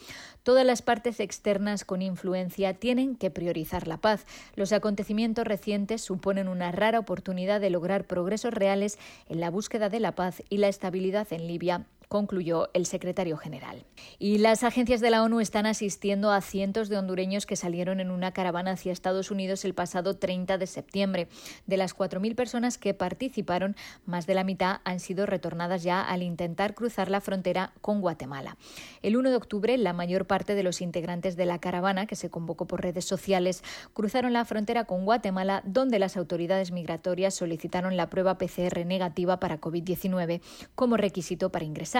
Todas 0.43 0.65
las 0.65 0.83
partes 0.83 1.19
externas 1.21 1.85
con 1.85 2.03
influencia 2.03 2.75
tienen 2.75 3.17
que 3.17 3.31
priorizar 3.31 3.89
la 3.89 3.99
paz. 3.99 4.27
Los 4.55 4.73
acontecimientos 4.73 5.45
recientes 5.45 6.03
suponen 6.03 6.49
una 6.49 6.73
rara 6.73 6.99
oportunidad 6.99 7.61
de 7.61 7.71
lograr 7.71 8.07
progresos 8.07 8.55
reales 8.55 8.99
en 9.29 9.41
la 9.41 9.51
búsqueda 9.51 9.89
de 9.89 10.01
la 10.01 10.15
paz 10.15 10.43
y 10.49 10.59
la 10.59 10.69
estabilidad 10.69 11.33
en 11.33 11.47
Libia 11.47 11.87
concluyó 12.09 12.71
el 12.73 12.87
secretario 12.87 13.37
general. 13.37 13.85
Y 14.19 14.39
las 14.39 14.63
agencias 14.63 15.01
de 15.01 15.11
la 15.11 15.23
ONU 15.23 15.41
están 15.41 15.67
asistiendo 15.67 16.31
a 16.31 16.41
cientos 16.41 16.89
de 16.89 16.99
hondureños 16.99 17.47
que 17.47 17.57
salieron 17.57 17.99
en 18.01 18.11
una 18.11 18.33
caravana 18.33 18.73
hacia 18.73 18.93
Estados 18.93 19.31
Unidos 19.31 19.65
el 19.65 19.75
pasado 19.75 20.17
30 20.17 20.59
de 20.59 20.67
septiembre. 20.67 21.29
De 21.67 21.77
las 21.77 21.97
4.000 21.97 22.35
personas 22.37 22.79
que 22.79 22.95
participaron, 22.95 23.77
más 24.05 24.27
de 24.27 24.35
la 24.35 24.45
mitad 24.45 24.81
han 24.85 25.01
sido 25.01 25.27
retornadas 25.27 25.83
ya 25.83 26.01
al 26.01 26.23
intentar 26.23 26.75
cruzar 26.75 27.11
la 27.11 27.21
frontera 27.21 27.73
con 27.81 28.01
Guatemala. 28.01 28.57
El 29.03 29.17
1 29.17 29.31
de 29.31 29.37
octubre, 29.37 29.77
la 29.77 29.93
mayor 29.93 30.27
parte 30.27 30.55
de 30.55 30.63
los 30.63 30.81
integrantes 30.81 31.37
de 31.37 31.47
la 31.47 31.59
caravana, 31.59 32.07
que 32.07 32.17
se 32.17 32.31
convocó 32.31 32.67
por 32.67 32.83
redes 32.83 33.05
sociales, 33.05 33.65
cruzaron 33.95 34.33
la 34.33 34.45
frontera 34.45 34.85
con 34.85 35.05
Guatemala, 35.05 35.63
donde 35.65 35.99
las 35.99 36.17
autoridades 36.17 36.71
migratorias 36.71 37.35
solicitaron 37.35 37.97
la 37.97 38.11
prueba 38.11 38.39
PCR 38.39 38.87
negativa 38.87 39.41
para 39.41 39.61
COVID-19 39.61 40.41
como 40.75 40.97
requisito 40.97 41.51
para 41.51 41.65
ingresar 41.65 41.96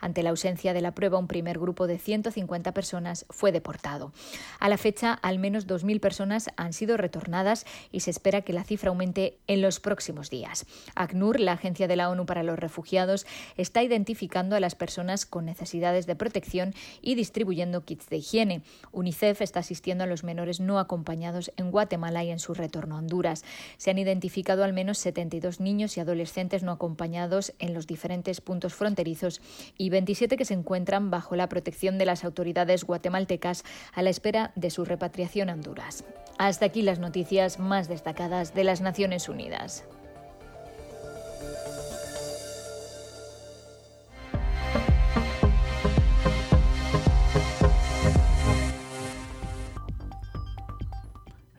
ante 0.00 0.22
la 0.22 0.30
ausencia 0.30 0.72
de 0.72 0.80
la 0.80 0.94
prueba, 0.94 1.18
un 1.18 1.26
primer 1.26 1.58
grupo 1.58 1.86
de 1.86 1.98
150 1.98 2.72
personas 2.72 3.26
fue 3.30 3.52
deportado. 3.52 4.12
A 4.58 4.68
la 4.68 4.76
fecha, 4.76 5.12
al 5.12 5.38
menos 5.38 5.66
2.000 5.66 6.00
personas 6.00 6.50
han 6.56 6.72
sido 6.72 6.96
retornadas 6.96 7.66
y 7.90 8.00
se 8.00 8.10
espera 8.10 8.42
que 8.42 8.52
la 8.52 8.64
cifra 8.64 8.90
aumente 8.90 9.38
en 9.46 9.62
los 9.62 9.80
próximos 9.80 10.30
días. 10.30 10.66
ACNUR, 10.94 11.40
la 11.40 11.52
Agencia 11.52 11.88
de 11.88 11.96
la 11.96 12.10
ONU 12.10 12.26
para 12.26 12.42
los 12.42 12.58
Refugiados, 12.58 13.26
está 13.56 13.82
identificando 13.82 14.56
a 14.56 14.60
las 14.60 14.74
personas 14.74 15.26
con 15.26 15.44
necesidades 15.44 16.06
de 16.06 16.16
protección 16.16 16.74
y 17.02 17.14
distribuyendo 17.14 17.84
kits 17.84 18.08
de 18.08 18.18
higiene. 18.18 18.62
UNICEF 18.92 19.40
está 19.42 19.60
asistiendo 19.60 20.04
a 20.04 20.06
los 20.06 20.24
menores 20.24 20.60
no 20.60 20.78
acompañados 20.78 21.52
en 21.56 21.70
Guatemala 21.70 22.24
y 22.24 22.30
en 22.30 22.38
su 22.38 22.54
retorno 22.54 22.96
a 22.96 22.98
Honduras. 22.98 23.44
Se 23.76 23.90
han 23.90 23.98
identificado 23.98 24.64
al 24.64 24.72
menos 24.72 24.98
72 24.98 25.60
niños 25.60 25.96
y 25.96 26.00
adolescentes 26.00 26.62
no 26.62 26.72
acompañados 26.72 27.52
en 27.58 27.74
los 27.74 27.86
diferentes 27.86 28.40
puntos 28.40 28.74
fronterizos 28.74 29.39
y 29.76 29.90
27 29.90 30.36
que 30.36 30.44
se 30.44 30.54
encuentran 30.54 31.10
bajo 31.10 31.36
la 31.36 31.48
protección 31.48 31.98
de 31.98 32.06
las 32.06 32.24
autoridades 32.24 32.84
guatemaltecas 32.84 33.64
a 33.92 34.02
la 34.02 34.10
espera 34.10 34.52
de 34.56 34.70
su 34.70 34.84
repatriación 34.84 35.50
a 35.50 35.54
Honduras. 35.54 36.04
Hasta 36.38 36.66
aquí 36.66 36.82
las 36.82 36.98
noticias 36.98 37.58
más 37.58 37.88
destacadas 37.88 38.54
de 38.54 38.64
las 38.64 38.80
Naciones 38.80 39.28
Unidas. 39.28 39.84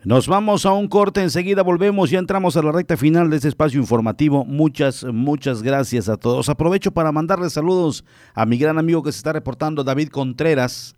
Nos 0.03 0.27
vamos 0.27 0.65
a 0.65 0.73
un 0.73 0.87
corte, 0.87 1.21
enseguida 1.21 1.61
volvemos, 1.61 2.09
ya 2.09 2.17
entramos 2.17 2.57
a 2.57 2.63
la 2.63 2.71
recta 2.71 2.97
final 2.97 3.29
de 3.29 3.35
este 3.35 3.49
espacio 3.49 3.79
informativo. 3.79 4.43
Muchas, 4.45 5.03
muchas 5.03 5.61
gracias 5.61 6.09
a 6.09 6.17
todos. 6.17 6.49
Aprovecho 6.49 6.91
para 6.91 7.11
mandarles 7.11 7.53
saludos 7.53 8.03
a 8.33 8.47
mi 8.47 8.57
gran 8.57 8.79
amigo 8.79 9.03
que 9.03 9.11
se 9.11 9.19
está 9.19 9.31
reportando, 9.31 9.83
David 9.83 10.09
Contreras. 10.09 10.95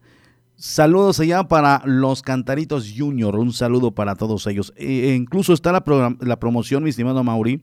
Saludos 0.55 1.19
allá 1.19 1.43
para 1.43 1.81
los 1.83 2.21
Cantaritos 2.21 2.93
Junior, 2.97 3.35
un 3.35 3.51
saludo 3.51 3.91
para 3.91 4.15
todos 4.15 4.47
ellos. 4.47 4.71
E, 4.77 5.09
e 5.09 5.15
incluso 5.15 5.51
está 5.51 5.73
la, 5.73 5.83
promoción, 6.39 6.83
mi 6.83 6.91
estimado 6.91 7.25
Mauri, 7.25 7.61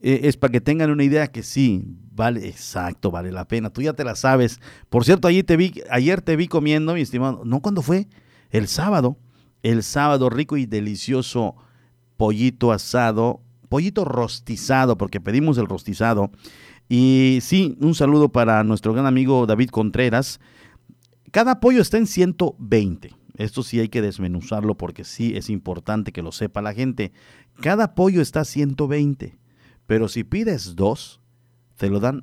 e, 0.00 0.22
es 0.24 0.36
para 0.36 0.50
que 0.50 0.60
tengan 0.60 0.90
una 0.90 1.04
idea 1.04 1.28
que 1.28 1.44
sí, 1.44 1.84
vale, 2.10 2.48
exacto, 2.48 3.12
vale 3.12 3.30
la 3.30 3.46
pena. 3.46 3.70
Tú 3.70 3.82
ya 3.82 3.92
te 3.92 4.02
la 4.02 4.16
sabes. 4.16 4.60
Por 4.88 5.04
cierto, 5.04 5.28
ayer 5.28 5.44
te 5.44 5.56
vi, 5.56 5.74
ayer 5.90 6.22
te 6.22 6.34
vi 6.34 6.48
comiendo, 6.48 6.92
mi 6.94 7.02
estimado, 7.02 7.42
¿no? 7.44 7.60
¿Cuándo 7.60 7.82
fue? 7.82 8.08
El 8.50 8.66
sábado 8.66 9.16
el 9.70 9.82
sábado 9.82 10.30
rico 10.30 10.56
y 10.56 10.64
delicioso 10.64 11.56
pollito 12.16 12.70
asado, 12.70 13.40
pollito 13.68 14.04
rostizado, 14.04 14.96
porque 14.96 15.20
pedimos 15.20 15.58
el 15.58 15.66
rostizado. 15.66 16.30
Y 16.88 17.38
sí, 17.42 17.76
un 17.80 17.96
saludo 17.96 18.28
para 18.28 18.62
nuestro 18.62 18.92
gran 18.92 19.06
amigo 19.06 19.44
David 19.44 19.70
Contreras. 19.70 20.38
Cada 21.32 21.58
pollo 21.58 21.82
está 21.82 21.98
en 21.98 22.06
120. 22.06 23.10
Esto 23.38 23.64
sí 23.64 23.80
hay 23.80 23.88
que 23.88 24.02
desmenuzarlo 24.02 24.76
porque 24.76 25.02
sí 25.02 25.36
es 25.36 25.50
importante 25.50 26.12
que 26.12 26.22
lo 26.22 26.30
sepa 26.30 26.62
la 26.62 26.72
gente. 26.72 27.12
Cada 27.60 27.96
pollo 27.96 28.22
está 28.22 28.42
a 28.42 28.44
120, 28.44 29.36
pero 29.88 30.06
si 30.06 30.22
pides 30.22 30.76
dos, 30.76 31.20
te 31.76 31.90
lo 31.90 31.98
dan 31.98 32.20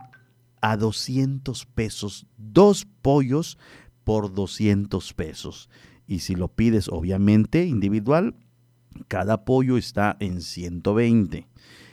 a 0.61 0.77
200 0.77 1.65
pesos. 1.65 2.25
Dos 2.37 2.87
pollos 3.01 3.57
por 4.05 4.33
200 4.33 5.13
pesos. 5.13 5.69
Y 6.07 6.19
si 6.19 6.35
lo 6.35 6.47
pides 6.47 6.89
obviamente 6.89 7.65
individual, 7.65 8.35
cada 9.07 9.45
pollo 9.45 9.77
está 9.77 10.17
en 10.19 10.41
120. 10.41 11.47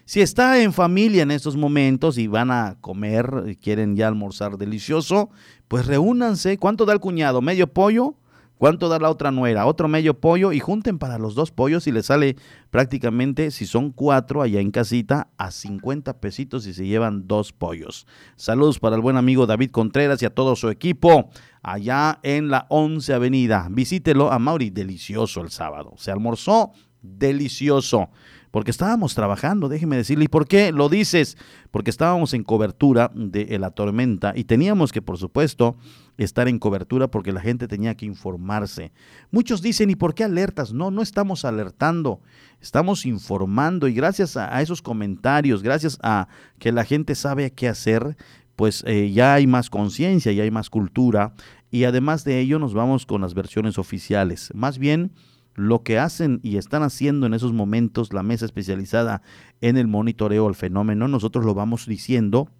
Si 0.04 0.20
está 0.20 0.60
en 0.60 0.72
familia 0.72 1.22
en 1.22 1.30
estos 1.30 1.56
momentos 1.56 2.18
y 2.18 2.26
van 2.26 2.50
a 2.50 2.76
comer, 2.80 3.56
quieren 3.62 3.94
ya 3.94 4.08
almorzar 4.08 4.58
delicioso, 4.58 5.30
pues 5.68 5.86
reúnanse. 5.86 6.58
¿Cuánto 6.58 6.84
da 6.84 6.92
el 6.92 7.00
cuñado? 7.00 7.40
¿Medio 7.40 7.72
pollo? 7.72 8.16
¿Cuánto 8.60 8.90
da 8.90 8.98
la 8.98 9.08
otra 9.08 9.30
nuera? 9.30 9.64
Otro 9.64 9.88
medio 9.88 10.20
pollo 10.20 10.52
y 10.52 10.60
junten 10.60 10.98
para 10.98 11.18
los 11.18 11.34
dos 11.34 11.50
pollos 11.50 11.86
y 11.86 11.92
les 11.92 12.04
sale 12.04 12.36
prácticamente, 12.68 13.52
si 13.52 13.64
son 13.64 13.90
cuatro 13.90 14.42
allá 14.42 14.60
en 14.60 14.70
casita, 14.70 15.28
a 15.38 15.50
50 15.50 16.20
pesitos 16.20 16.66
y 16.66 16.74
se 16.74 16.86
llevan 16.86 17.26
dos 17.26 17.54
pollos. 17.54 18.06
Saludos 18.36 18.78
para 18.78 18.96
el 18.96 19.02
buen 19.02 19.16
amigo 19.16 19.46
David 19.46 19.70
Contreras 19.70 20.20
y 20.20 20.26
a 20.26 20.34
todo 20.34 20.56
su 20.56 20.68
equipo 20.68 21.30
allá 21.62 22.18
en 22.22 22.48
la 22.48 22.66
11 22.68 23.12
Avenida. 23.14 23.68
Visítelo 23.70 24.32
a 24.32 24.38
Mauri, 24.38 24.70
delicioso 24.70 25.40
el 25.40 25.50
sábado. 25.50 25.94
Se 25.96 26.10
almorzó 26.10 26.72
delicioso 27.02 28.10
porque 28.50 28.72
estábamos 28.72 29.14
trabajando, 29.14 29.68
déjeme 29.68 29.96
decirle. 29.96 30.24
¿Y 30.24 30.28
por 30.28 30.46
qué 30.46 30.72
lo 30.72 30.88
dices? 30.88 31.36
Porque 31.70 31.90
estábamos 31.90 32.34
en 32.34 32.42
cobertura 32.42 33.10
de 33.14 33.58
la 33.58 33.70
tormenta 33.70 34.32
y 34.34 34.44
teníamos 34.44 34.92
que, 34.92 35.02
por 35.02 35.18
supuesto, 35.18 35.76
estar 36.16 36.48
en 36.48 36.58
cobertura 36.58 37.08
porque 37.08 37.32
la 37.32 37.40
gente 37.40 37.68
tenía 37.68 37.94
que 37.94 38.06
informarse. 38.06 38.92
Muchos 39.30 39.62
dicen, 39.62 39.90
¿y 39.90 39.96
por 39.96 40.14
qué 40.14 40.24
alertas? 40.24 40.72
No, 40.72 40.90
no 40.90 41.00
estamos 41.00 41.44
alertando, 41.44 42.20
estamos 42.60 43.06
informando 43.06 43.86
y 43.86 43.94
gracias 43.94 44.36
a, 44.36 44.60
esos 44.60 44.82
comentarios, 44.82 45.62
gracias 45.62 45.98
a 46.02 46.26
que 46.58 46.72
la 46.72 46.84
gente 46.84 47.14
sabe 47.14 47.52
qué 47.52 47.68
hacer, 47.68 48.16
pues 48.60 48.84
eh, 48.86 49.10
ya 49.10 49.32
hay 49.32 49.46
más 49.46 49.70
conciencia, 49.70 50.32
ya 50.32 50.42
hay 50.42 50.50
más 50.50 50.68
cultura 50.68 51.32
y 51.70 51.84
además 51.84 52.24
de 52.24 52.40
ello 52.40 52.58
nos 52.58 52.74
vamos 52.74 53.06
con 53.06 53.22
las 53.22 53.32
versiones 53.32 53.78
oficiales. 53.78 54.50
Más 54.54 54.76
bien, 54.76 55.12
lo 55.54 55.82
que 55.82 55.98
hacen 55.98 56.40
y 56.42 56.58
están 56.58 56.82
haciendo 56.82 57.26
en 57.26 57.32
esos 57.32 57.54
momentos 57.54 58.12
la 58.12 58.22
mesa 58.22 58.44
especializada 58.44 59.22
en 59.62 59.78
el 59.78 59.86
monitoreo 59.86 60.46
al 60.46 60.54
fenómeno, 60.54 61.08
nosotros 61.08 61.46
lo 61.46 61.54
vamos 61.54 61.86
diciendo 61.86 62.50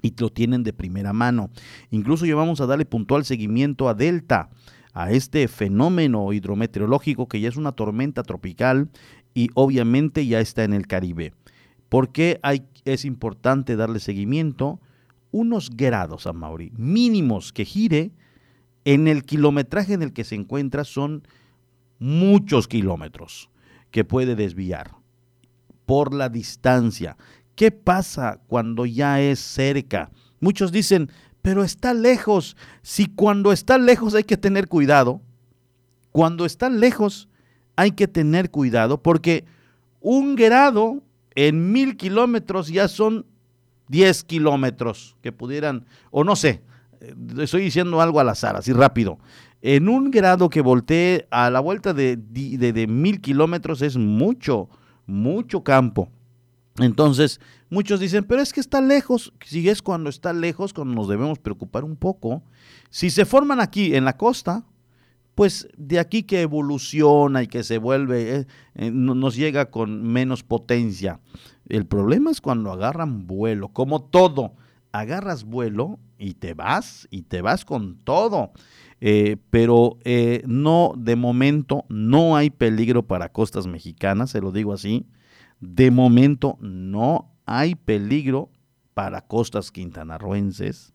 y 0.00 0.14
lo 0.16 0.30
tienen 0.30 0.62
de 0.62 0.72
primera 0.72 1.12
mano. 1.12 1.50
Incluso 1.90 2.24
llevamos 2.24 2.60
a 2.60 2.66
darle 2.66 2.84
puntual 2.84 3.24
seguimiento 3.24 3.88
a 3.88 3.94
Delta, 3.94 4.50
a 4.92 5.10
este 5.10 5.48
fenómeno 5.48 6.32
hidrometeorológico 6.32 7.26
que 7.26 7.40
ya 7.40 7.48
es 7.48 7.56
una 7.56 7.72
tormenta 7.72 8.22
tropical 8.22 8.90
y 9.34 9.50
obviamente 9.54 10.24
ya 10.24 10.38
está 10.38 10.62
en 10.62 10.72
el 10.72 10.86
Caribe. 10.86 11.34
¿Por 11.88 12.12
qué 12.12 12.38
hay, 12.44 12.62
es 12.84 13.04
importante 13.04 13.74
darle 13.74 13.98
seguimiento? 13.98 14.78
Unos 15.30 15.70
grados 15.70 16.26
a 16.26 16.32
Mauri, 16.32 16.72
mínimos 16.76 17.52
que 17.52 17.64
gire 17.64 18.12
en 18.84 19.08
el 19.08 19.24
kilometraje 19.24 19.92
en 19.92 20.02
el 20.02 20.12
que 20.12 20.24
se 20.24 20.34
encuentra 20.34 20.84
son 20.84 21.22
muchos 21.98 22.68
kilómetros 22.68 23.50
que 23.90 24.04
puede 24.04 24.34
desviar 24.36 24.96
por 25.84 26.14
la 26.14 26.28
distancia. 26.28 27.16
¿Qué 27.54 27.70
pasa 27.70 28.40
cuando 28.46 28.86
ya 28.86 29.20
es 29.20 29.40
cerca? 29.40 30.10
Muchos 30.40 30.70
dicen, 30.70 31.10
pero 31.42 31.64
está 31.64 31.94
lejos. 31.94 32.56
Si 32.82 33.06
cuando 33.06 33.52
está 33.52 33.78
lejos 33.78 34.14
hay 34.14 34.24
que 34.24 34.36
tener 34.36 34.68
cuidado, 34.68 35.20
cuando 36.12 36.44
está 36.46 36.68
lejos 36.68 37.28
hay 37.76 37.92
que 37.92 38.08
tener 38.08 38.50
cuidado 38.50 39.02
porque 39.02 39.44
un 40.00 40.36
grado 40.36 41.02
en 41.34 41.72
mil 41.72 41.96
kilómetros 41.96 42.68
ya 42.68 42.88
son 42.88 43.26
10 43.88 44.24
kilómetros 44.24 45.16
que 45.22 45.32
pudieran, 45.32 45.86
o 46.10 46.24
no 46.24 46.36
sé, 46.36 46.62
estoy 47.38 47.62
diciendo 47.62 48.00
algo 48.00 48.20
al 48.20 48.28
azar, 48.28 48.56
así 48.56 48.72
rápido 48.72 49.18
en 49.62 49.88
un 49.88 50.10
grado 50.10 50.48
que 50.48 50.60
voltee 50.60 51.26
a 51.30 51.50
la 51.50 51.60
vuelta 51.60 51.92
de, 51.92 52.16
de, 52.16 52.86
mil 52.86 53.20
kilómetros 53.20 53.82
es 53.82 53.96
mucho, 53.96 54.68
mucho 55.06 55.64
campo. 55.64 56.10
Entonces, 56.78 57.40
muchos 57.70 57.98
dicen, 57.98 58.24
pero 58.24 58.40
es 58.40 58.52
que 58.52 58.60
está 58.60 58.80
lejos. 58.80 59.32
Si 59.44 59.68
es 59.68 59.82
cuando 59.82 60.10
está 60.10 60.32
lejos, 60.32 60.72
cuando 60.72 60.94
nos 60.94 61.08
debemos 61.08 61.40
preocupar 61.40 61.82
un 61.82 61.96
poco. 61.96 62.44
Si 62.90 63.10
se 63.10 63.24
forman 63.24 63.60
aquí 63.60 63.96
en 63.96 64.04
la 64.04 64.16
costa, 64.16 64.64
pues 65.34 65.68
de 65.76 65.98
aquí 65.98 66.22
que 66.22 66.42
evoluciona 66.42 67.42
y 67.42 67.48
que 67.48 67.64
se 67.64 67.78
vuelve, 67.78 68.36
eh, 68.36 68.46
eh, 68.76 68.90
nos 68.92 69.34
llega 69.34 69.70
con 69.70 70.04
menos 70.04 70.44
potencia. 70.44 71.20
El 71.68 71.86
problema 71.86 72.30
es 72.30 72.40
cuando 72.40 72.72
agarran 72.72 73.26
vuelo, 73.26 73.68
como 73.68 74.02
todo. 74.02 74.54
Agarras 74.90 75.44
vuelo 75.44 75.98
y 76.18 76.34
te 76.34 76.54
vas, 76.54 77.06
y 77.10 77.22
te 77.22 77.42
vas 77.42 77.64
con 77.64 77.98
todo. 77.98 78.52
Eh, 79.00 79.36
pero 79.50 79.98
eh, 80.04 80.42
no, 80.46 80.94
de 80.96 81.14
momento, 81.14 81.84
no 81.88 82.36
hay 82.36 82.50
peligro 82.50 83.06
para 83.06 83.30
costas 83.30 83.66
mexicanas, 83.66 84.30
se 84.30 84.40
lo 84.40 84.50
digo 84.50 84.72
así. 84.72 85.06
De 85.60 85.90
momento 85.90 86.56
no 86.60 87.30
hay 87.44 87.74
peligro 87.74 88.50
para 88.94 89.20
costas 89.22 89.70
quintanarroenses. 89.70 90.94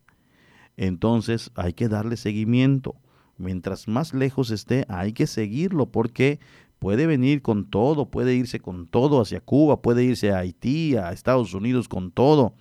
Entonces 0.76 1.50
hay 1.54 1.72
que 1.72 1.88
darle 1.88 2.16
seguimiento. 2.16 2.96
Mientras 3.36 3.88
más 3.88 4.14
lejos 4.14 4.50
esté, 4.50 4.84
hay 4.88 5.12
que 5.12 5.26
seguirlo 5.26 5.86
porque 5.86 6.38
puede 6.84 7.06
venir 7.06 7.40
con 7.40 7.64
todo, 7.64 8.10
puede 8.10 8.34
irse 8.34 8.60
con 8.60 8.86
todo 8.86 9.22
hacia 9.22 9.40
Cuba, 9.40 9.80
puede 9.80 10.04
irse 10.04 10.32
a 10.32 10.40
Haití, 10.40 10.96
a 10.96 11.12
Estados 11.12 11.54
Unidos 11.54 11.88
con 11.88 12.10
todo. 12.10 12.52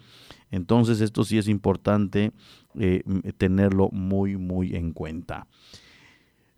Entonces 0.49 1.01
esto 1.01 1.25
sí 1.25 1.37
es 1.37 1.49
importante 1.49 2.31
eh, 2.79 3.03
tenerlo 3.37 3.89
muy, 3.91 4.37
muy 4.37 4.77
en 4.77 4.93
cuenta. 4.93 5.47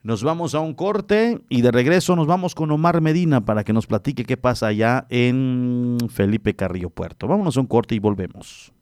Nos 0.04 0.22
vamos 0.22 0.54
a 0.54 0.60
un 0.60 0.76
corte 0.76 1.42
y 1.50 1.64
de 1.64 1.72
regreso 1.72 2.16
nos 2.16 2.28
vamos 2.28 2.54
con 2.54 2.70
Omar 2.70 3.02
Medina 3.02 3.44
para 3.46 3.64
que 3.64 3.74
nos 3.74 3.88
platique 3.88 4.26
qué 4.26 4.38
pasa 4.38 4.68
allá 4.68 5.08
en 5.10 5.98
Felipe 6.12 6.56
Carrillo 6.56 6.92
Puerto. 6.92 7.28
Vámonos 7.28 7.58
a 7.58 7.62
un 7.62 7.66
corte 7.66 7.96
y 7.96 8.00
volvemos. 8.00 8.74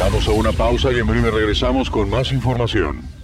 Vamos 0.00 0.26
a 0.26 0.32
una 0.32 0.50
pausa 0.50 0.90
y 0.90 0.98
en 0.98 1.06
breve 1.06 1.30
regresamos 1.30 1.88
con 1.88 2.10
más 2.10 2.32
información. 2.32 3.23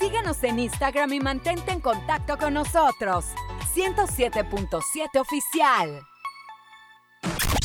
Síguenos 0.00 0.42
en 0.44 0.58
Instagram 0.58 1.12
y 1.12 1.20
mantente 1.20 1.72
en 1.72 1.80
contacto 1.80 2.38
con 2.38 2.54
nosotros. 2.54 3.26
107.7 3.74 5.20
oficial. 5.20 6.00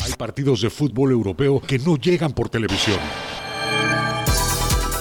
Hay 0.04 0.12
partidos 0.18 0.60
de 0.60 0.68
fútbol 0.68 1.12
europeo 1.12 1.60
que 1.60 1.78
no 1.78 1.96
llegan 1.96 2.32
por 2.32 2.50
televisión. 2.50 3.00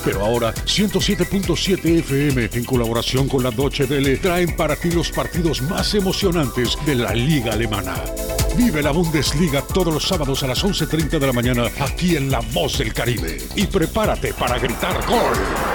Pero 0.05 0.23
ahora 0.23 0.53
107.7 0.53 1.99
FM 1.99 2.49
en 2.53 2.63
colaboración 2.63 3.27
con 3.27 3.43
la 3.43 3.51
Deutsche 3.51 3.83
Welle 3.83 4.15
traen 4.17 4.55
para 4.55 4.77
ti 4.77 4.91
los 4.91 5.11
partidos 5.11 5.61
más 5.63 5.93
emocionantes 5.93 6.77
de 6.85 6.95
la 6.95 7.13
liga 7.13 7.51
alemana. 7.51 7.95
Vive 8.55 8.81
la 8.81 8.91
Bundesliga 8.91 9.61
todos 9.61 9.93
los 9.93 10.07
sábados 10.07 10.41
a 10.43 10.47
las 10.47 10.63
11.30 10.63 11.19
de 11.19 11.27
la 11.27 11.33
mañana 11.33 11.69
aquí 11.81 12.15
en 12.15 12.31
La 12.31 12.39
Voz 12.53 12.77
del 12.77 12.93
Caribe. 12.93 13.39
Y 13.57 13.67
prepárate 13.67 14.33
para 14.33 14.57
gritar 14.57 15.05
gol. 15.05 15.74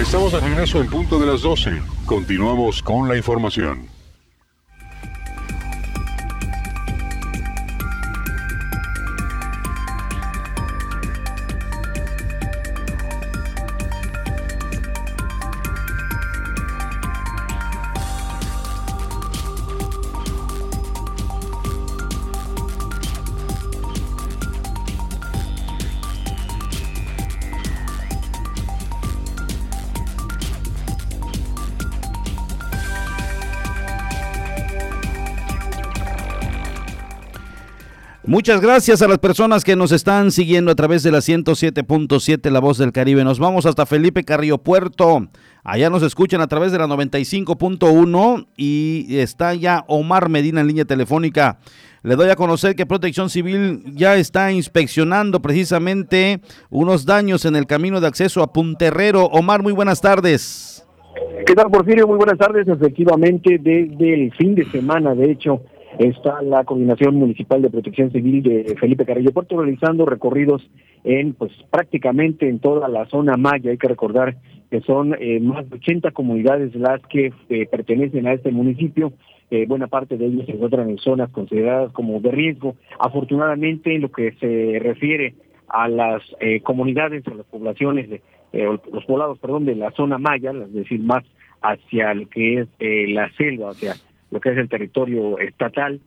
Estamos 0.00 0.30
de 0.30 0.38
regreso 0.38 0.80
en 0.80 0.86
punto 0.88 1.18
de 1.18 1.26
las 1.26 1.42
12. 1.42 1.82
Continuamos 2.06 2.82
con 2.82 3.08
la 3.08 3.16
información. 3.16 3.97
Muchas 38.28 38.60
gracias 38.60 39.00
a 39.00 39.08
las 39.08 39.16
personas 39.16 39.64
que 39.64 39.74
nos 39.74 39.90
están 39.90 40.30
siguiendo 40.32 40.70
a 40.70 40.74
través 40.74 41.02
de 41.02 41.10
la 41.10 41.20
107.7 41.20 42.50
La 42.50 42.60
Voz 42.60 42.76
del 42.76 42.92
Caribe. 42.92 43.24
Nos 43.24 43.38
vamos 43.38 43.64
hasta 43.64 43.86
Felipe 43.86 44.22
Carrillo 44.22 44.58
Puerto. 44.58 45.28
Allá 45.64 45.88
nos 45.88 46.02
escuchan 46.02 46.42
a 46.42 46.46
través 46.46 46.70
de 46.70 46.76
la 46.76 46.86
95.1 46.88 48.48
y 48.54 49.16
está 49.16 49.54
ya 49.54 49.82
Omar 49.88 50.28
Medina 50.28 50.60
en 50.60 50.66
línea 50.66 50.84
telefónica. 50.84 51.58
Le 52.02 52.16
doy 52.16 52.28
a 52.28 52.36
conocer 52.36 52.76
que 52.76 52.84
Protección 52.84 53.30
Civil 53.30 53.82
ya 53.94 54.16
está 54.16 54.52
inspeccionando 54.52 55.40
precisamente 55.40 56.42
unos 56.68 57.06
daños 57.06 57.46
en 57.46 57.56
el 57.56 57.64
camino 57.64 57.98
de 57.98 58.08
acceso 58.08 58.42
a 58.42 58.52
Punterrero. 58.52 59.24
Omar, 59.24 59.62
muy 59.62 59.72
buenas 59.72 60.02
tardes. 60.02 60.86
¿Qué 61.46 61.54
tal, 61.54 61.70
Porfirio? 61.70 62.06
Muy 62.06 62.18
buenas 62.18 62.36
tardes. 62.36 62.68
Efectivamente, 62.68 63.58
desde 63.58 64.12
el 64.12 64.34
fin 64.34 64.54
de 64.54 64.70
semana, 64.70 65.14
de 65.14 65.30
hecho, 65.30 65.62
está 65.98 66.42
la 66.42 66.64
Coordinación 66.64 67.16
Municipal 67.16 67.62
de 67.62 67.70
Protección 67.70 68.10
Civil 68.10 68.42
de 68.42 68.76
Felipe 68.78 69.04
Carrillo 69.04 69.32
Puerto 69.32 69.56
realizando 69.56 70.06
recorridos 70.06 70.68
en 71.04 71.34
pues 71.34 71.52
prácticamente 71.70 72.48
en 72.48 72.58
toda 72.58 72.88
la 72.88 73.06
zona 73.06 73.36
maya. 73.36 73.70
Hay 73.70 73.78
que 73.78 73.88
recordar 73.88 74.36
que 74.70 74.80
son 74.82 75.16
eh, 75.18 75.40
más 75.40 75.68
de 75.68 75.76
80 75.76 76.10
comunidades 76.10 76.74
las 76.74 77.00
que 77.06 77.32
eh, 77.48 77.66
pertenecen 77.66 78.26
a 78.26 78.34
este 78.34 78.50
municipio. 78.50 79.12
Eh, 79.50 79.64
buena 79.66 79.86
parte 79.86 80.18
de 80.18 80.26
ellos 80.26 80.44
se 80.44 80.52
encuentran 80.52 80.90
en 80.90 80.98
zonas 80.98 81.30
consideradas 81.30 81.92
como 81.92 82.20
de 82.20 82.30
riesgo. 82.30 82.76
Afortunadamente, 82.98 83.94
en 83.94 84.02
lo 84.02 84.12
que 84.12 84.32
se 84.32 84.78
refiere 84.78 85.34
a 85.68 85.88
las 85.88 86.22
comunidades, 86.62 87.26
a 87.26 87.34
las 87.34 87.46
poblaciones, 87.46 88.08
de, 88.08 88.22
los 88.52 89.04
poblados, 89.04 89.38
perdón, 89.38 89.66
de 89.66 89.74
la 89.74 89.90
zona 89.92 90.16
maya, 90.16 90.50
es 90.50 90.72
decir, 90.72 91.00
más 91.00 91.24
hacia 91.60 92.14
lo 92.14 92.26
que 92.28 92.60
es 92.60 92.68
la 93.10 93.30
selva, 93.32 93.70
hacia 93.70 93.94
lo 94.30 94.40
que 94.40 94.50
es 94.50 94.58
el 94.58 94.68
territorio 94.68 95.38
estatal. 95.38 96.00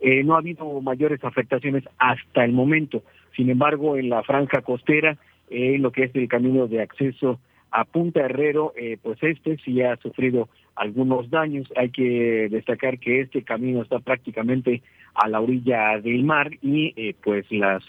Eh, 0.00 0.22
no 0.24 0.34
ha 0.34 0.38
habido 0.38 0.80
mayores 0.80 1.22
afectaciones 1.24 1.84
hasta 1.98 2.44
el 2.44 2.52
momento. 2.52 3.02
Sin 3.34 3.50
embargo, 3.50 3.96
en 3.96 4.08
la 4.08 4.22
franja 4.22 4.62
costera, 4.62 5.16
eh, 5.50 5.74
en 5.74 5.82
lo 5.82 5.92
que 5.92 6.04
es 6.04 6.14
el 6.14 6.28
camino 6.28 6.66
de 6.66 6.82
acceso 6.82 7.40
a 7.70 7.84
Punta 7.84 8.20
Herrero, 8.20 8.72
eh, 8.76 8.98
pues 9.02 9.22
este 9.22 9.56
sí 9.58 9.82
ha 9.82 9.96
sufrido 9.96 10.48
algunos 10.74 11.30
daños. 11.30 11.66
Hay 11.76 11.90
que 11.90 12.48
destacar 12.50 12.98
que 12.98 13.22
este 13.22 13.42
camino 13.42 13.82
está 13.82 13.98
prácticamente 13.98 14.82
a 15.14 15.28
la 15.28 15.40
orilla 15.40 15.98
del 16.00 16.24
mar 16.24 16.50
y 16.62 17.14
pues 17.24 17.50
las 17.50 17.82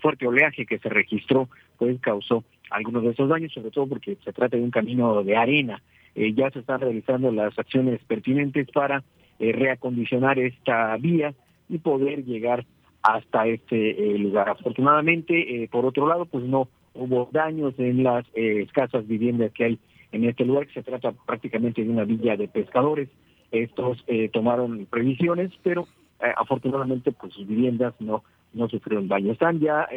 fuerte 0.00 0.24
oleaje 0.24 0.66
que 0.66 0.78
se 0.78 0.88
registró 0.88 1.48
pues 1.78 2.00
causó 2.00 2.44
algunos 2.70 3.02
de 3.02 3.10
esos 3.10 3.28
daños, 3.28 3.52
sobre 3.52 3.70
todo 3.70 3.88
porque 3.88 4.16
se 4.24 4.32
trata 4.32 4.56
de 4.56 4.62
un 4.62 4.70
camino 4.70 5.22
de 5.22 5.36
arena. 5.36 5.82
Ya 6.14 6.50
se 6.50 6.60
están 6.60 6.80
realizando 6.80 7.32
las 7.32 7.58
acciones 7.58 8.00
pertinentes 8.04 8.68
para 8.70 9.02
eh, 9.40 9.50
reacondicionar 9.50 10.38
esta 10.38 10.96
vía 10.96 11.34
y 11.68 11.78
poder 11.78 12.24
llegar 12.24 12.64
hasta 13.02 13.48
este 13.48 13.90
eh, 13.90 14.16
lugar. 14.16 14.48
Afortunadamente, 14.48 15.64
eh, 15.64 15.68
por 15.68 15.84
otro 15.84 16.06
lado, 16.06 16.24
pues 16.24 16.44
no 16.44 16.68
hubo 16.94 17.28
daños 17.32 17.74
en 17.78 18.04
las 18.04 18.24
escasas 18.34 19.08
viviendas 19.08 19.50
que 19.52 19.64
hay 19.64 19.78
en 20.12 20.24
este 20.24 20.44
lugar, 20.44 20.68
que 20.68 20.74
se 20.74 20.84
trata 20.84 21.10
prácticamente 21.26 21.82
de 21.82 21.90
una 21.90 22.04
villa 22.04 22.36
de 22.36 22.46
pescadores. 22.46 23.08
Estos 23.50 24.04
tomaron 24.32 24.86
previsiones, 24.86 25.50
pero 25.64 25.88
afortunadamente 26.36 27.10
pues 27.10 27.32
sus 27.32 27.46
viviendas 27.48 27.94
no 28.00 28.22
no 28.52 28.68
sufrieron 28.68 29.08
daño. 29.08 29.32
Están 29.32 29.58
ya 29.58 29.88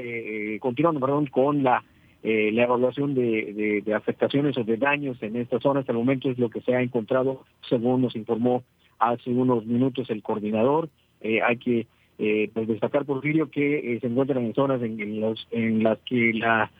continuando 0.60 0.99
perdón, 0.99 1.27
con 1.27 1.61
la 1.61 1.84
la 2.29 2.63
evaluación 2.63 3.13
de, 3.13 3.81
de, 3.85 3.93
afectaciones 3.93 4.57
o 4.57 4.63
de 4.63 4.75
daños 4.75 5.21
en 5.23 5.37
esta 5.37 5.59
zona. 5.59 5.79
Hasta 5.79 5.93
el 5.93 5.97
momento 5.97 6.29
es 6.29 6.37
lo 6.37 6.49
que 6.49 6.59
se 6.61 6.75
ha 6.75 6.81
encontrado, 6.81 7.45
según 7.69 8.01
nos 8.01 8.17
informó 8.17 8.63
hace 8.99 9.29
unos 9.29 9.65
minutos 9.65 10.09
el 10.09 10.23
coordinador. 10.23 10.89
Eh, 11.21 11.41
hay 11.41 11.57
que 11.57 11.87
eh, 12.19 12.49
pues 12.53 12.67
destacar, 12.67 13.05
que 13.51 13.95
eh, 13.95 13.99
se 13.99 14.07
encuentran 14.07 14.43
en 14.43 14.53
zonas 14.53 14.81
en, 14.81 15.21
los, 15.21 15.47
en 15.51 15.83
las 15.83 15.99
que 15.99 16.33
la 16.33 16.71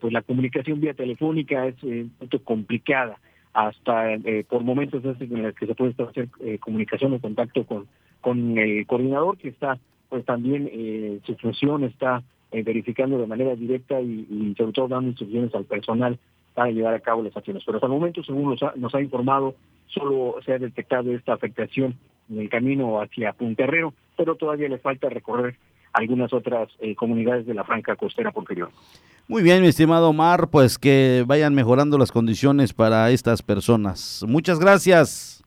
pues 0.00 0.14
la 0.14 0.22
comunicación 0.22 0.80
vía 0.80 0.94
telefónica 0.94 1.66
es 1.66 1.82
un 1.82 2.10
poco 2.18 2.42
complicada. 2.42 3.18
Hasta 3.52 4.16
por 4.48 4.64
momentos 4.64 5.04
en 5.04 5.42
las 5.42 5.54
que 5.54 5.66
se 5.66 5.74
puede 5.74 5.90
establecer 5.90 6.30
comunicación 6.60 7.12
o 7.12 7.20
contacto 7.20 7.66
con, 7.66 7.86
con 8.22 8.56
el 8.56 8.86
coordinador, 8.86 9.36
que 9.36 9.48
está 9.48 9.78
pues 10.08 10.24
también 10.24 11.20
su 11.24 11.36
función 11.36 11.84
está 11.84 12.22
verificando 12.62 13.18
de 13.18 13.26
manera 13.26 13.56
directa 13.56 14.00
y, 14.00 14.54
sobre 14.56 14.72
todo 14.72 14.88
dando 14.88 15.08
instrucciones 15.08 15.54
al 15.54 15.64
personal 15.64 16.18
para 16.54 16.70
llevar 16.70 16.94
a 16.94 17.00
cabo 17.00 17.22
las 17.22 17.36
acciones. 17.36 17.62
Pero 17.64 17.78
hasta 17.78 17.86
el 17.86 17.92
momento, 17.92 18.22
según 18.22 18.50
nos 18.50 18.62
ha, 18.62 18.72
nos 18.76 18.94
ha 18.94 19.00
informado 19.00 19.54
solo 19.88 20.36
se 20.44 20.52
ha 20.52 20.58
detectado 20.58 21.12
esta 21.12 21.34
afectación 21.34 21.94
en 22.30 22.40
el 22.40 22.48
camino 22.48 23.00
hacia 23.00 23.32
Punterrero, 23.32 23.92
pero 24.16 24.34
todavía 24.34 24.68
le 24.68 24.78
falta 24.78 25.08
recorrer 25.08 25.56
algunas 25.92 26.32
otras 26.32 26.68
eh, 26.80 26.94
comunidades 26.94 27.46
de 27.46 27.54
la 27.54 27.64
franca 27.64 27.96
costera 27.96 28.32
Porfirio. 28.32 28.70
Muy 29.28 29.42
bien, 29.42 29.62
mi 29.62 29.68
estimado 29.68 30.10
Omar, 30.10 30.48
pues 30.50 30.78
que 30.78 31.24
vayan 31.26 31.54
mejorando 31.54 31.96
las 31.96 32.12
condiciones 32.12 32.74
para 32.74 33.10
estas 33.10 33.42
personas. 33.42 34.24
Muchas 34.28 34.58
gracias. 34.58 35.42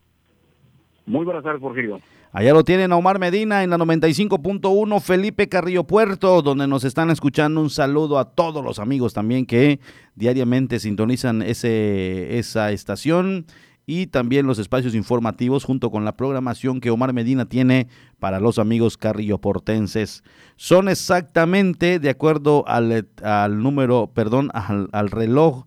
Muy 1.06 1.26
buenas 1.26 1.44
tardes, 1.44 1.62
Porfirio. 1.62 2.00
Allá 2.32 2.54
lo 2.54 2.64
tienen 2.64 2.92
a 2.92 2.98
Omar 2.98 3.20
Medina 3.20 3.64
en 3.64 3.70
la 3.70 3.78
95.1 3.78 5.02
Felipe 5.02 5.48
Carrillo 5.48 5.86
Puerto, 5.86 6.42
donde 6.42 6.68
nos 6.68 6.84
están 6.84 7.10
escuchando. 7.10 7.62
Un 7.62 7.70
saludo 7.70 8.20
a 8.20 8.26
todos 8.26 8.64
los 8.64 8.80
amigos 8.80 9.14
también 9.14 9.46
que 9.46 9.80
diariamente 10.16 10.80
sintonizan 10.80 11.42
ese, 11.42 12.38
esa 12.38 12.72
estación 12.72 13.46
y 13.86 14.08
también 14.08 14.46
los 14.46 14.60
espacios 14.60 14.94
informativos 14.94 15.64
junto 15.64 15.90
con 15.90 16.04
la 16.04 16.18
programación 16.18 16.82
que 16.82 16.92
Omar 16.92 17.14
Medina 17.14 17.46
tiene 17.46 17.88
para 18.20 18.42
los 18.42 18.60
amigos 18.60 18.98
Carrillo 18.98 19.40
Portenses. 19.40 20.24
Son 20.58 20.90
exactamente, 20.90 21.98
de 21.98 22.10
acuerdo 22.10 22.68
al, 22.68 23.08
al 23.24 23.64
número, 23.64 24.12
perdón, 24.14 24.52
al, 24.54 24.90
al 24.92 25.10
reloj, 25.10 25.66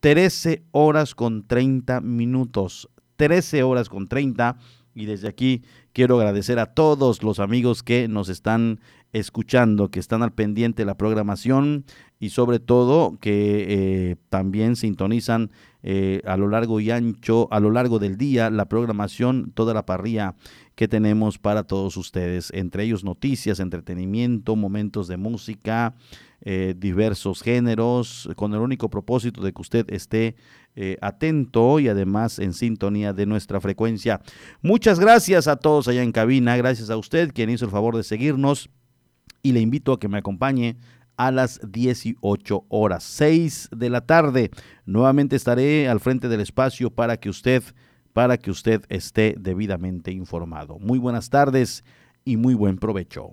13 0.00 0.62
horas 0.70 1.14
con 1.14 1.46
30 1.46 2.02
minutos. 2.02 2.90
13 3.16 3.64
horas 3.64 3.88
con 3.88 4.06
30 4.06 4.56
y 4.98 5.06
desde 5.06 5.28
aquí 5.28 5.62
quiero 5.92 6.16
agradecer 6.16 6.58
a 6.58 6.66
todos 6.66 7.22
los 7.22 7.38
amigos 7.38 7.84
que 7.84 8.08
nos 8.08 8.28
están 8.28 8.80
escuchando, 9.12 9.90
que 9.90 10.00
están 10.00 10.24
al 10.24 10.32
pendiente 10.32 10.82
de 10.82 10.86
la 10.86 10.96
programación 10.96 11.84
y 12.18 12.30
sobre 12.30 12.58
todo 12.58 13.16
que 13.20 13.66
eh, 13.68 14.16
también 14.28 14.74
sintonizan 14.74 15.52
eh, 15.84 16.20
a 16.26 16.36
lo 16.36 16.48
largo 16.48 16.80
y 16.80 16.90
ancho, 16.90 17.46
a 17.52 17.60
lo 17.60 17.70
largo 17.70 18.00
del 18.00 18.16
día, 18.16 18.50
la 18.50 18.68
programación, 18.68 19.52
toda 19.54 19.72
la 19.72 19.86
parrilla 19.86 20.34
que 20.74 20.88
tenemos 20.88 21.38
para 21.38 21.62
todos 21.62 21.96
ustedes, 21.96 22.50
entre 22.52 22.82
ellos 22.82 23.04
noticias, 23.04 23.60
entretenimiento, 23.60 24.56
momentos 24.56 25.06
de 25.06 25.16
música, 25.16 25.94
eh, 26.42 26.74
diversos 26.76 27.42
géneros, 27.42 28.28
con 28.34 28.52
el 28.52 28.60
único 28.60 28.90
propósito 28.90 29.42
de 29.42 29.52
que 29.52 29.62
usted 29.62 29.86
esté 29.92 30.34
eh, 30.80 30.96
atento 31.00 31.80
y 31.80 31.88
además 31.88 32.38
en 32.38 32.52
sintonía 32.52 33.12
de 33.12 33.26
nuestra 33.26 33.60
frecuencia. 33.60 34.20
Muchas 34.62 35.00
gracias 35.00 35.48
a 35.48 35.56
todos 35.56 35.88
allá 35.88 36.04
en 36.04 36.12
cabina, 36.12 36.56
gracias 36.56 36.88
a 36.88 36.96
usted 36.96 37.32
quien 37.34 37.50
hizo 37.50 37.64
el 37.64 37.72
favor 37.72 37.96
de 37.96 38.04
seguirnos 38.04 38.70
y 39.42 39.50
le 39.50 39.60
invito 39.60 39.92
a 39.92 39.98
que 39.98 40.06
me 40.06 40.18
acompañe 40.18 40.76
a 41.16 41.32
las 41.32 41.58
18 41.68 42.66
horas, 42.68 43.02
6 43.02 43.70
de 43.76 43.90
la 43.90 44.02
tarde. 44.02 44.52
Nuevamente 44.86 45.34
estaré 45.34 45.88
al 45.88 45.98
frente 45.98 46.28
del 46.28 46.42
espacio 46.42 46.90
para 46.90 47.16
que 47.16 47.28
usted 47.28 47.64
para 48.12 48.38
que 48.38 48.52
usted 48.52 48.84
esté 48.88 49.34
debidamente 49.36 50.12
informado. 50.12 50.78
Muy 50.78 51.00
buenas 51.00 51.28
tardes 51.28 51.82
y 52.24 52.36
muy 52.36 52.54
buen 52.54 52.78
provecho. 52.78 53.32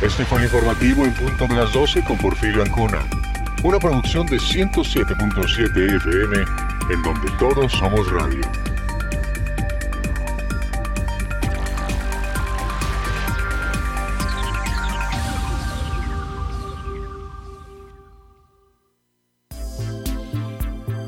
Este 0.00 0.24
fue 0.24 0.38
el 0.38 0.44
informativo 0.44 1.04
en 1.04 1.12
punto 1.12 1.48
de 1.48 1.56
las 1.56 1.72
12 1.72 2.04
con 2.04 2.16
Porfirio 2.18 2.62
Ancona. 2.62 3.00
Una 3.64 3.80
producción 3.80 4.26
de 4.26 4.36
107.7 4.36 5.96
FM 5.96 6.36
en 6.94 7.02
donde 7.02 7.28
todos 7.40 7.72
somos 7.72 8.08
radio. 8.12 8.42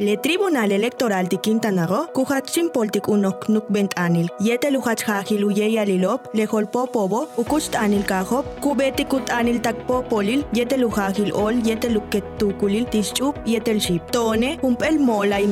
Le 0.00 0.16
Tribunal 0.16 0.72
Electoral 0.72 1.28
de 1.28 1.36
Quintana 1.36 1.86
Roo, 1.86 2.08
kuhatsin 2.12 2.68
poltik 2.74 3.06
unok 3.06 3.48
nukbent 3.48 3.92
anil, 3.96 4.26
yete 4.40 4.72
luhach 4.72 5.04
hajil 5.06 5.44
uye 5.44 5.78
alilop, 5.78 6.26
le 6.34 6.46
holpo 6.46 6.86
pobo, 6.86 7.28
ukust 7.38 7.76
anil 7.76 8.02
kahop, 8.02 8.44
kubeti 8.60 9.04
kut 9.04 9.30
anil 9.30 9.60
takpo 9.62 10.02
polil, 10.02 10.42
yete 10.52 10.76
luhajil 10.80 11.30
ol, 11.32 11.60
yete 11.62 11.92
luket 11.94 12.24
tukulil 12.38 12.86
tischup, 12.90 13.38
yete 13.46 13.68
el 13.70 13.80
ship. 13.80 14.10
Tone, 14.10 14.58
humpel 14.62 14.98
mola 14.98 15.40
y 15.40 15.46